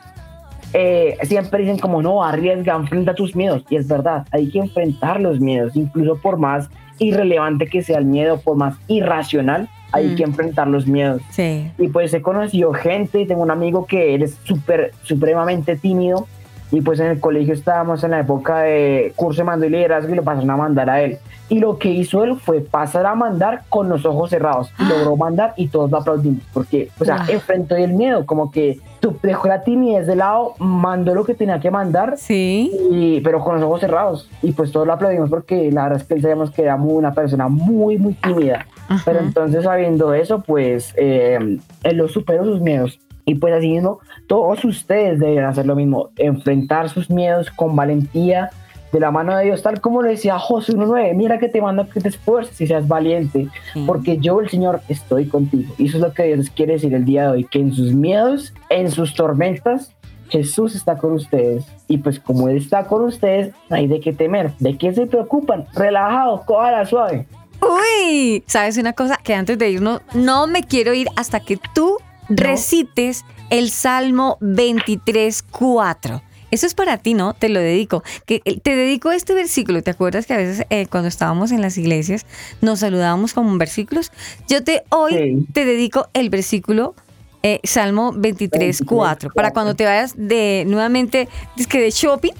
eh, 0.72 1.16
siempre 1.22 1.62
dicen 1.62 1.80
como 1.80 2.00
no, 2.00 2.22
arriesga, 2.22 2.76
enfrenta 2.76 3.16
tus 3.16 3.34
miedos. 3.34 3.64
Y 3.70 3.74
es 3.74 3.88
verdad, 3.88 4.24
hay 4.30 4.52
que 4.52 4.60
enfrentar 4.60 5.20
los 5.20 5.40
miedos, 5.40 5.74
incluso 5.74 6.14
por 6.22 6.36
más 6.38 6.70
irrelevante 7.00 7.66
que 7.66 7.82
sea 7.82 7.98
el 7.98 8.04
miedo, 8.04 8.40
por 8.40 8.56
más 8.56 8.76
irracional, 8.86 9.68
hay 9.92 10.08
Mm. 10.08 10.14
que 10.16 10.22
enfrentar 10.24 10.66
los 10.68 10.86
miedos. 10.86 11.22
Sí. 11.30 11.70
Y 11.78 11.88
pues 11.88 12.12
he 12.14 12.22
conocido 12.22 12.72
gente, 12.72 13.24
tengo 13.26 13.42
un 13.42 13.50
amigo 13.50 13.86
que 13.86 14.14
él 14.14 14.22
es 14.22 14.36
súper, 14.44 14.92
supremamente 15.02 15.76
tímido. 15.76 16.26
Y 16.70 16.80
pues 16.82 17.00
en 17.00 17.06
el 17.06 17.20
colegio 17.20 17.54
estábamos 17.54 18.04
en 18.04 18.10
la 18.10 18.20
época 18.20 18.58
de 18.60 19.12
curso 19.16 19.40
de 19.40 19.44
mando 19.44 19.64
y 19.66 19.70
liderazgo 19.70 20.12
y 20.12 20.16
lo 20.16 20.22
pasaron 20.22 20.50
a 20.50 20.56
mandar 20.56 20.90
a 20.90 21.00
él. 21.02 21.18
Y 21.48 21.60
lo 21.60 21.78
que 21.78 21.88
hizo 21.88 22.24
él 22.24 22.36
fue 22.38 22.60
pasar 22.60 23.06
a 23.06 23.14
mandar 23.14 23.62
con 23.70 23.88
los 23.88 24.04
ojos 24.04 24.28
cerrados. 24.28 24.70
Y 24.78 24.84
logró 24.84 25.16
mandar 25.16 25.54
y 25.56 25.68
todos 25.68 25.90
lo 25.90 25.96
aplaudimos. 25.96 26.42
Porque, 26.52 26.90
o 27.00 27.04
sea, 27.06 27.16
Wow. 27.24 27.24
enfrentó 27.30 27.74
el 27.74 27.94
miedo. 27.94 28.26
Como 28.26 28.50
que 28.50 28.80
tú 29.00 29.16
dejó 29.22 29.48
la 29.48 29.62
timidez 29.62 30.06
de 30.06 30.16
lado, 30.16 30.52
mandó 30.58 31.14
lo 31.14 31.24
que 31.24 31.32
tenía 31.34 31.58
que 31.58 31.70
mandar. 31.70 32.18
Sí. 32.18 32.70
Y, 32.90 33.20
pero 33.22 33.40
con 33.42 33.54
los 33.54 33.64
ojos 33.64 33.80
cerrados. 33.80 34.28
Y 34.42 34.52
pues 34.52 34.70
todos 34.70 34.86
lo 34.86 34.92
aplaudimos 34.92 35.30
porque 35.30 35.72
la 35.72 35.84
verdad 35.84 36.02
es 36.02 36.04
que 36.06 36.14
él 36.14 36.20
sabíamos 36.20 36.50
que 36.50 36.62
era 36.62 36.76
muy, 36.76 36.92
una 36.92 37.14
persona 37.14 37.48
muy, 37.48 37.96
muy 37.96 38.12
tímida. 38.12 38.66
Pero 39.06 39.20
entonces 39.20 39.64
sabiendo 39.64 40.12
eso, 40.12 40.42
pues 40.42 40.92
eh, 40.98 41.58
él 41.82 41.96
lo 41.96 42.08
superó 42.08 42.44
sus 42.44 42.60
miedos. 42.60 43.00
Y 43.28 43.34
pues 43.34 43.52
así 43.52 43.68
mismo, 43.68 44.00
todos 44.26 44.64
ustedes 44.64 45.20
deben 45.20 45.44
hacer 45.44 45.66
lo 45.66 45.76
mismo, 45.76 46.08
enfrentar 46.16 46.88
sus 46.88 47.10
miedos 47.10 47.50
con 47.50 47.76
valentía, 47.76 48.48
de 48.90 49.00
la 49.00 49.10
mano 49.10 49.36
de 49.36 49.44
Dios, 49.44 49.62
tal 49.62 49.82
como 49.82 50.00
le 50.00 50.08
decía 50.08 50.38
Josué 50.38 50.74
1.9, 50.74 51.14
mira 51.14 51.38
que 51.38 51.50
te 51.50 51.60
mando 51.60 51.86
que 51.90 52.00
te 52.00 52.08
esfuerces 52.08 52.58
y 52.58 52.66
seas 52.66 52.88
valiente, 52.88 53.48
porque 53.86 54.16
yo, 54.16 54.40
el 54.40 54.48
Señor, 54.48 54.80
estoy 54.88 55.26
contigo. 55.26 55.74
Y 55.76 55.88
eso 55.88 55.98
es 55.98 56.02
lo 56.02 56.14
que 56.14 56.22
Dios 56.22 56.48
quiere 56.48 56.72
decir 56.72 56.94
el 56.94 57.04
día 57.04 57.24
de 57.24 57.28
hoy, 57.28 57.44
que 57.44 57.60
en 57.60 57.74
sus 57.74 57.92
miedos, 57.92 58.54
en 58.70 58.90
sus 58.90 59.14
tormentas, 59.14 59.92
Jesús 60.30 60.74
está 60.74 60.96
con 60.96 61.12
ustedes. 61.12 61.66
Y 61.86 61.98
pues 61.98 62.18
como 62.18 62.48
Él 62.48 62.56
está 62.56 62.86
con 62.86 63.02
ustedes, 63.02 63.52
no 63.68 63.76
hay 63.76 63.88
de 63.88 64.00
qué 64.00 64.14
temer. 64.14 64.52
¿De 64.58 64.78
qué 64.78 64.94
se 64.94 65.06
preocupan? 65.06 65.66
Relajados, 65.74 66.44
cójala 66.46 66.86
suave. 66.86 67.26
Uy, 67.60 68.42
¿sabes 68.46 68.78
una 68.78 68.94
cosa? 68.94 69.18
Que 69.22 69.34
antes 69.34 69.58
de 69.58 69.68
irnos, 69.68 70.00
no 70.14 70.46
me 70.46 70.62
quiero 70.62 70.94
ir 70.94 71.08
hasta 71.16 71.40
que 71.40 71.58
tú 71.74 71.98
recites 72.28 73.24
el 73.50 73.70
Salmo 73.70 74.38
23, 74.40 75.42
4. 75.42 76.22
Eso 76.50 76.66
es 76.66 76.74
para 76.74 76.96
ti, 76.96 77.14
¿no? 77.14 77.34
Te 77.34 77.48
lo 77.48 77.60
dedico. 77.60 78.02
Que 78.26 78.40
eh, 78.44 78.58
te 78.60 78.74
dedico 78.74 79.12
este 79.12 79.34
versículo. 79.34 79.82
¿Te 79.82 79.90
acuerdas 79.90 80.26
que 80.26 80.34
a 80.34 80.38
veces 80.38 80.66
eh, 80.70 80.86
cuando 80.86 81.08
estábamos 81.08 81.52
en 81.52 81.60
las 81.60 81.76
iglesias 81.76 82.26
nos 82.60 82.80
saludábamos 82.80 83.34
con 83.34 83.58
versículos? 83.58 84.12
Yo 84.48 84.64
te 84.64 84.82
hoy 84.88 85.46
te 85.52 85.64
dedico 85.64 86.08
el 86.14 86.30
versículo 86.30 86.94
eh, 87.42 87.60
Salmo 87.64 88.12
23, 88.16 88.82
4. 88.84 89.30
Para 89.34 89.52
cuando 89.52 89.74
te 89.76 89.84
vayas 89.84 90.14
de 90.16 90.64
nuevamente, 90.66 91.28
que 91.68 91.80
de 91.80 91.90
shopping. 91.90 92.32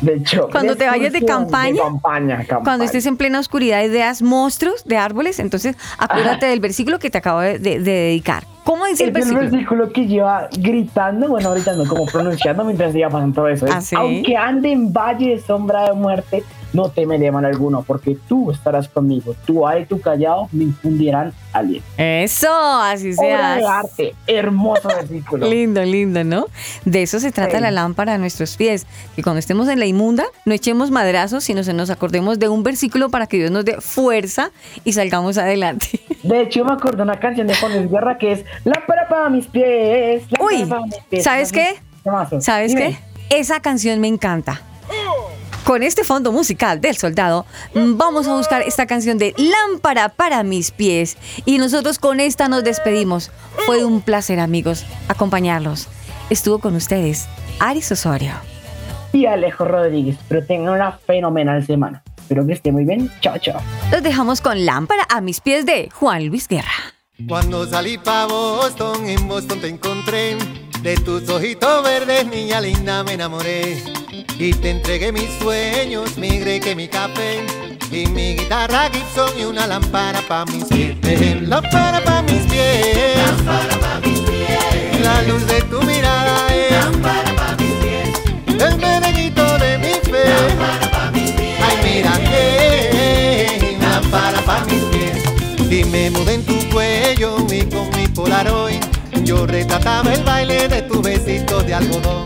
De 0.00 0.14
hecho, 0.14 0.48
Cuando 0.50 0.76
te 0.76 0.86
vayas 0.86 1.12
de 1.12 1.24
campaña, 1.24 1.82
campaña, 1.82 2.36
campaña. 2.38 2.64
Cuando 2.64 2.84
estés 2.84 3.04
en 3.06 3.16
plena 3.16 3.38
oscuridad 3.38 3.82
y 3.84 3.88
veas 3.88 4.22
monstruos 4.22 4.84
de 4.84 4.96
árboles, 4.96 5.38
entonces 5.38 5.76
acuérdate 5.98 6.46
del 6.46 6.60
versículo 6.60 6.98
que 6.98 7.10
te 7.10 7.18
acabo 7.18 7.40
de, 7.40 7.58
de- 7.58 7.78
de 7.80 7.90
dedicar. 7.92 8.44
¿Cómo 8.64 8.86
dice 8.86 9.04
el 9.04 9.10
Es 9.10 9.16
el 9.28 9.34
versículo? 9.34 9.50
versículo 9.50 9.92
que 9.92 10.06
lleva 10.06 10.48
gritando, 10.58 11.28
bueno, 11.28 11.48
ahorita 11.48 11.74
no, 11.74 11.86
como 11.86 12.06
pronunciando 12.06 12.64
mientras 12.64 12.94
iba 12.94 13.08
pasando 13.08 13.34
todo 13.34 13.48
eso. 13.48 13.66
Es, 13.66 13.72
¿Ah, 13.74 13.80
sí? 13.80 13.96
Aunque 13.96 14.36
ande 14.36 14.72
en 14.72 14.92
valle 14.92 15.30
de 15.30 15.38
sombra 15.40 15.84
de 15.86 15.92
muerte, 15.94 16.44
no 16.72 16.88
temeré 16.90 17.30
mal 17.32 17.44
alguno, 17.44 17.82
porque 17.86 18.16
tú 18.28 18.50
estarás 18.50 18.88
conmigo. 18.88 19.34
Tu 19.46 19.66
ay 19.66 19.82
y 19.82 19.86
tu 19.86 20.00
callado 20.00 20.48
me 20.52 20.64
infundirán 20.64 21.32
aliento. 21.52 21.86
Eso, 21.96 22.48
así 22.80 23.12
Obra 23.16 23.54
de 23.56 23.60
sea. 23.62 23.78
arte, 23.80 24.14
hermoso 24.26 24.88
versículo. 24.96 25.48
Lindo, 25.48 25.82
lindo, 25.84 26.22
¿no? 26.24 26.46
De 26.84 27.02
eso 27.02 27.18
se 27.20 27.32
trata 27.32 27.56
Sí. 27.56 27.62
la 27.62 27.70
lámpara 27.70 28.14
a 28.14 28.18
nuestros 28.18 28.56
pies. 28.56 28.86
Que 29.16 29.22
cuando 29.22 29.38
estemos 29.40 29.68
en 29.68 29.78
la 29.80 29.86
inmunda, 29.86 30.24
no 30.44 30.54
echemos 30.54 30.90
madrazos, 30.90 31.44
sino 31.44 31.62
se 31.64 31.72
nos 31.72 31.90
acordemos 31.90 32.38
de 32.38 32.48
un 32.48 32.62
versículo 32.62 33.08
para 33.10 33.26
que 33.26 33.38
Dios 33.38 33.50
nos 33.50 33.64
dé 33.64 33.80
fuerza 33.80 34.50
y 34.84 34.92
salgamos 34.92 35.38
adelante. 35.38 36.00
De 36.22 36.42
hecho, 36.42 36.64
me 36.64 36.72
acuerdo 36.72 36.98
de 36.98 37.02
una 37.04 37.18
canción 37.18 37.46
de 37.46 37.54
Juan 37.56 37.76
Luis 37.76 37.90
Guerra 37.90 38.18
que 38.18 38.32
es 38.32 38.44
Lámpara 38.64 39.08
para 39.08 39.28
mis 39.30 39.46
pies. 39.46 40.22
lámpara 40.30 40.44
Uy, 40.44 40.64
para 40.66 40.82
mis 40.82 40.94
pies". 41.08 41.24
¿sabes 41.24 41.50
qué? 41.52 41.74
¿Sabes 42.40 42.74
Dime. 42.74 42.98
qué? 43.28 43.38
Esa 43.38 43.60
canción 43.60 44.00
me 44.00 44.08
encanta. 44.08 44.60
Con 45.64 45.82
este 45.82 46.04
fondo 46.04 46.32
musical 46.32 46.80
del 46.80 46.96
soldado, 46.96 47.46
mm, 47.74 47.96
vamos 47.96 48.26
a 48.26 48.34
buscar 48.34 48.62
esta 48.62 48.86
canción 48.86 49.18
de 49.18 49.34
Lámpara 49.36 50.08
para 50.08 50.42
mis 50.42 50.70
pies. 50.70 51.16
Y 51.44 51.58
nosotros 51.58 51.98
con 51.98 52.18
esta 52.18 52.48
nos 52.48 52.64
despedimos. 52.64 53.30
Fue 53.66 53.84
un 53.84 54.00
placer, 54.00 54.40
amigos, 54.40 54.84
acompañarlos. 55.08 55.88
Estuvo 56.30 56.58
con 56.58 56.74
ustedes 56.74 57.28
Aris 57.58 57.92
Osorio. 57.92 58.32
Y 59.12 59.26
Alejo 59.26 59.64
Rodríguez, 59.64 60.16
pero 60.28 60.44
tengan 60.44 60.74
una 60.74 60.92
fenomenal 60.92 61.64
semana. 61.66 62.02
Espero 62.16 62.46
que 62.46 62.52
esté 62.54 62.72
muy 62.72 62.84
bien. 62.84 63.10
Chao, 63.20 63.38
chao. 63.38 63.60
Los 63.92 64.02
dejamos 64.02 64.40
con 64.40 64.64
Lámpara 64.64 65.04
a 65.08 65.20
mis 65.20 65.40
pies 65.40 65.66
de 65.66 65.90
Juan 65.90 66.26
Luis 66.26 66.48
Guerra. 66.48 66.70
Cuando 67.28 67.66
salí 67.66 67.98
pa' 67.98 68.26
Boston, 68.26 69.08
en 69.08 69.28
Boston 69.28 69.60
te 69.60 69.68
encontré. 69.68 70.36
De 70.82 70.94
tus 70.96 71.28
ojitos 71.28 71.84
verdes, 71.84 72.26
niña 72.26 72.60
linda, 72.60 73.04
me 73.04 73.12
enamoré. 73.12 73.82
Y 74.38 74.52
te 74.54 74.70
entregué 74.70 75.12
mis 75.12 75.30
sueños, 75.40 76.16
mi 76.16 76.38
greque, 76.38 76.74
mi 76.74 76.88
café. 76.88 77.44
Y 77.92 78.06
mi 78.06 78.36
guitarra 78.36 78.88
Gibson 78.92 79.30
y 79.38 79.44
una 79.44 79.66
lámpara 79.66 80.20
pa' 80.28 80.44
mis 80.46 80.64
pies. 80.64 80.96
Lámpara 81.42 82.02
pa' 82.04 82.22
mis 82.22 82.42
pies. 82.42 83.16
Lámpara 83.16 83.76
pa' 83.78 84.00
mis 84.06 84.20
pies. 84.20 85.00
La 85.02 85.22
luz 85.22 85.46
de 85.46 85.60
tu 85.62 85.82
mirada 85.82 86.54
es. 86.54 86.72
Lámpara 86.72 87.34
pa' 87.34 87.56
mis 87.58 87.72
pies. 87.82 88.08
El 88.46 88.76
merenguito 88.78 89.58
de 89.58 89.78
mi 89.78 89.92
fe. 90.10 90.24
Lámpara 90.28 90.90
pa' 90.90 91.10
mis 91.10 91.30
pies. 91.32 91.58
Ay, 91.60 91.76
mira 91.82 92.12
que 92.30 93.76
lámpara 93.80 94.40
pa' 94.42 94.64
mis 94.66 94.82
pies. 94.84 95.70
Y 95.70 95.84
me 95.84 96.10
mudé 96.10 96.34
en 96.34 96.44
tu 96.44 96.56
cuello 96.70 97.36
y 97.50 97.62
con 97.64 97.90
mi 97.96 98.06
polaroid 98.08 98.89
Yo 99.30 99.46
retrataba 99.46 100.12
el 100.12 100.24
baile 100.24 100.66
de 100.66 100.82
tu 100.82 101.00
besito 101.00 101.62
de 101.62 101.72
algodón. 101.72 102.24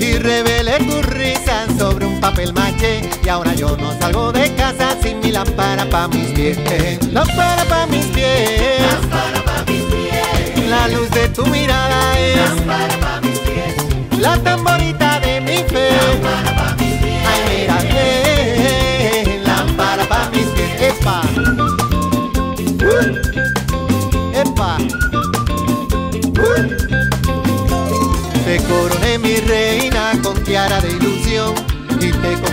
Y 0.00 0.14
revelé 0.14 0.78
tu 0.78 1.00
risa 1.02 1.64
sobre 1.78 2.06
un 2.06 2.18
papel 2.18 2.52
maché. 2.52 3.08
Y 3.24 3.28
ahora 3.28 3.54
yo 3.54 3.76
no 3.76 3.96
salgo 4.00 4.32
de 4.32 4.52
casa 4.56 4.96
sin 5.00 5.20
mi 5.20 5.30
lámpara 5.30 5.88
pa' 5.88 6.08
mis 6.08 6.32
pies. 6.32 6.58
Lámpara 7.12 7.62
pa' 7.66 7.86
mis 7.86 8.04
pies. 8.06 8.82
Lámpara 8.82 9.44
pa' 9.44 9.64
mis 9.70 9.82
pies. 9.82 10.68
La 10.68 10.88
luz 10.88 11.08
de 11.12 11.28
tu 11.28 11.46
mirada 11.46 12.18
es 12.18 12.36
Lámpara 12.36 12.96
pa' 12.98 13.20
mis 13.20 13.38
pies. 13.38 14.18
La 14.18 14.36
tamborita 14.38 15.20
de 15.20 15.40
mi 15.42 15.58
fe. 15.58 15.90
Lámpara 16.02 16.56
pa' 16.56 16.74
mis 16.82 16.89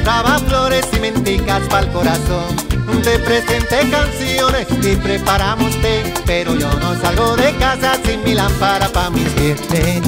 compraba 0.08 0.40
flores 0.40 0.88
y 0.94 1.00
mentica 1.02 1.60
lámparas 1.60 1.68
pa'l 1.70 1.92
corazón. 1.92 2.56
Te 3.04 3.20
presenté 3.20 3.90
canciones 3.90 4.66
y 4.82 4.96
preparamos 4.96 5.76
té, 5.82 6.14
pero 6.26 6.56
yo 6.56 6.72
no 6.80 6.96
salgo 7.02 7.36
de 7.36 7.54
casa 7.58 7.98
sin 8.06 8.24
mi 8.24 8.34
lámpara 8.34 8.88
pa' 8.88 9.10
mis 9.10 9.28
pies. 9.32 9.60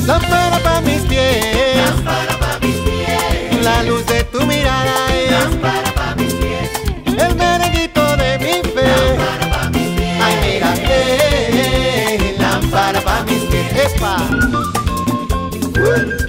Lámpara 0.08 0.58
pa' 0.60 0.80
mis 0.80 1.02
pies. 1.02 1.76
Lámpara 1.76 2.40
pa' 2.40 2.60
mis 2.62 2.76
pies. 2.78 3.62
La 3.62 3.84
luz 3.84 4.06
de 4.06 4.24
tu 4.24 4.46
mirada 4.46 5.14
es. 5.14 5.32
Lámpara 5.32 5.94
pa' 5.94 6.16
mis 6.16 6.34
pies. 6.34 6.70
El 7.06 7.36
merenguito 7.36 8.16
de 8.16 8.40
mi 8.40 8.70
fe. 8.72 9.18
Lámpara 9.18 9.50
pa' 9.50 9.70
mis 9.70 9.90
pies. 9.98 10.22
Ay, 10.24 10.36
mira, 10.46 10.76
lámpara 12.40 13.02
pa' 13.02 13.24
mis 13.24 13.44
pies. 13.52 13.94
Epa. 13.96 14.16
Uh. 15.76 16.29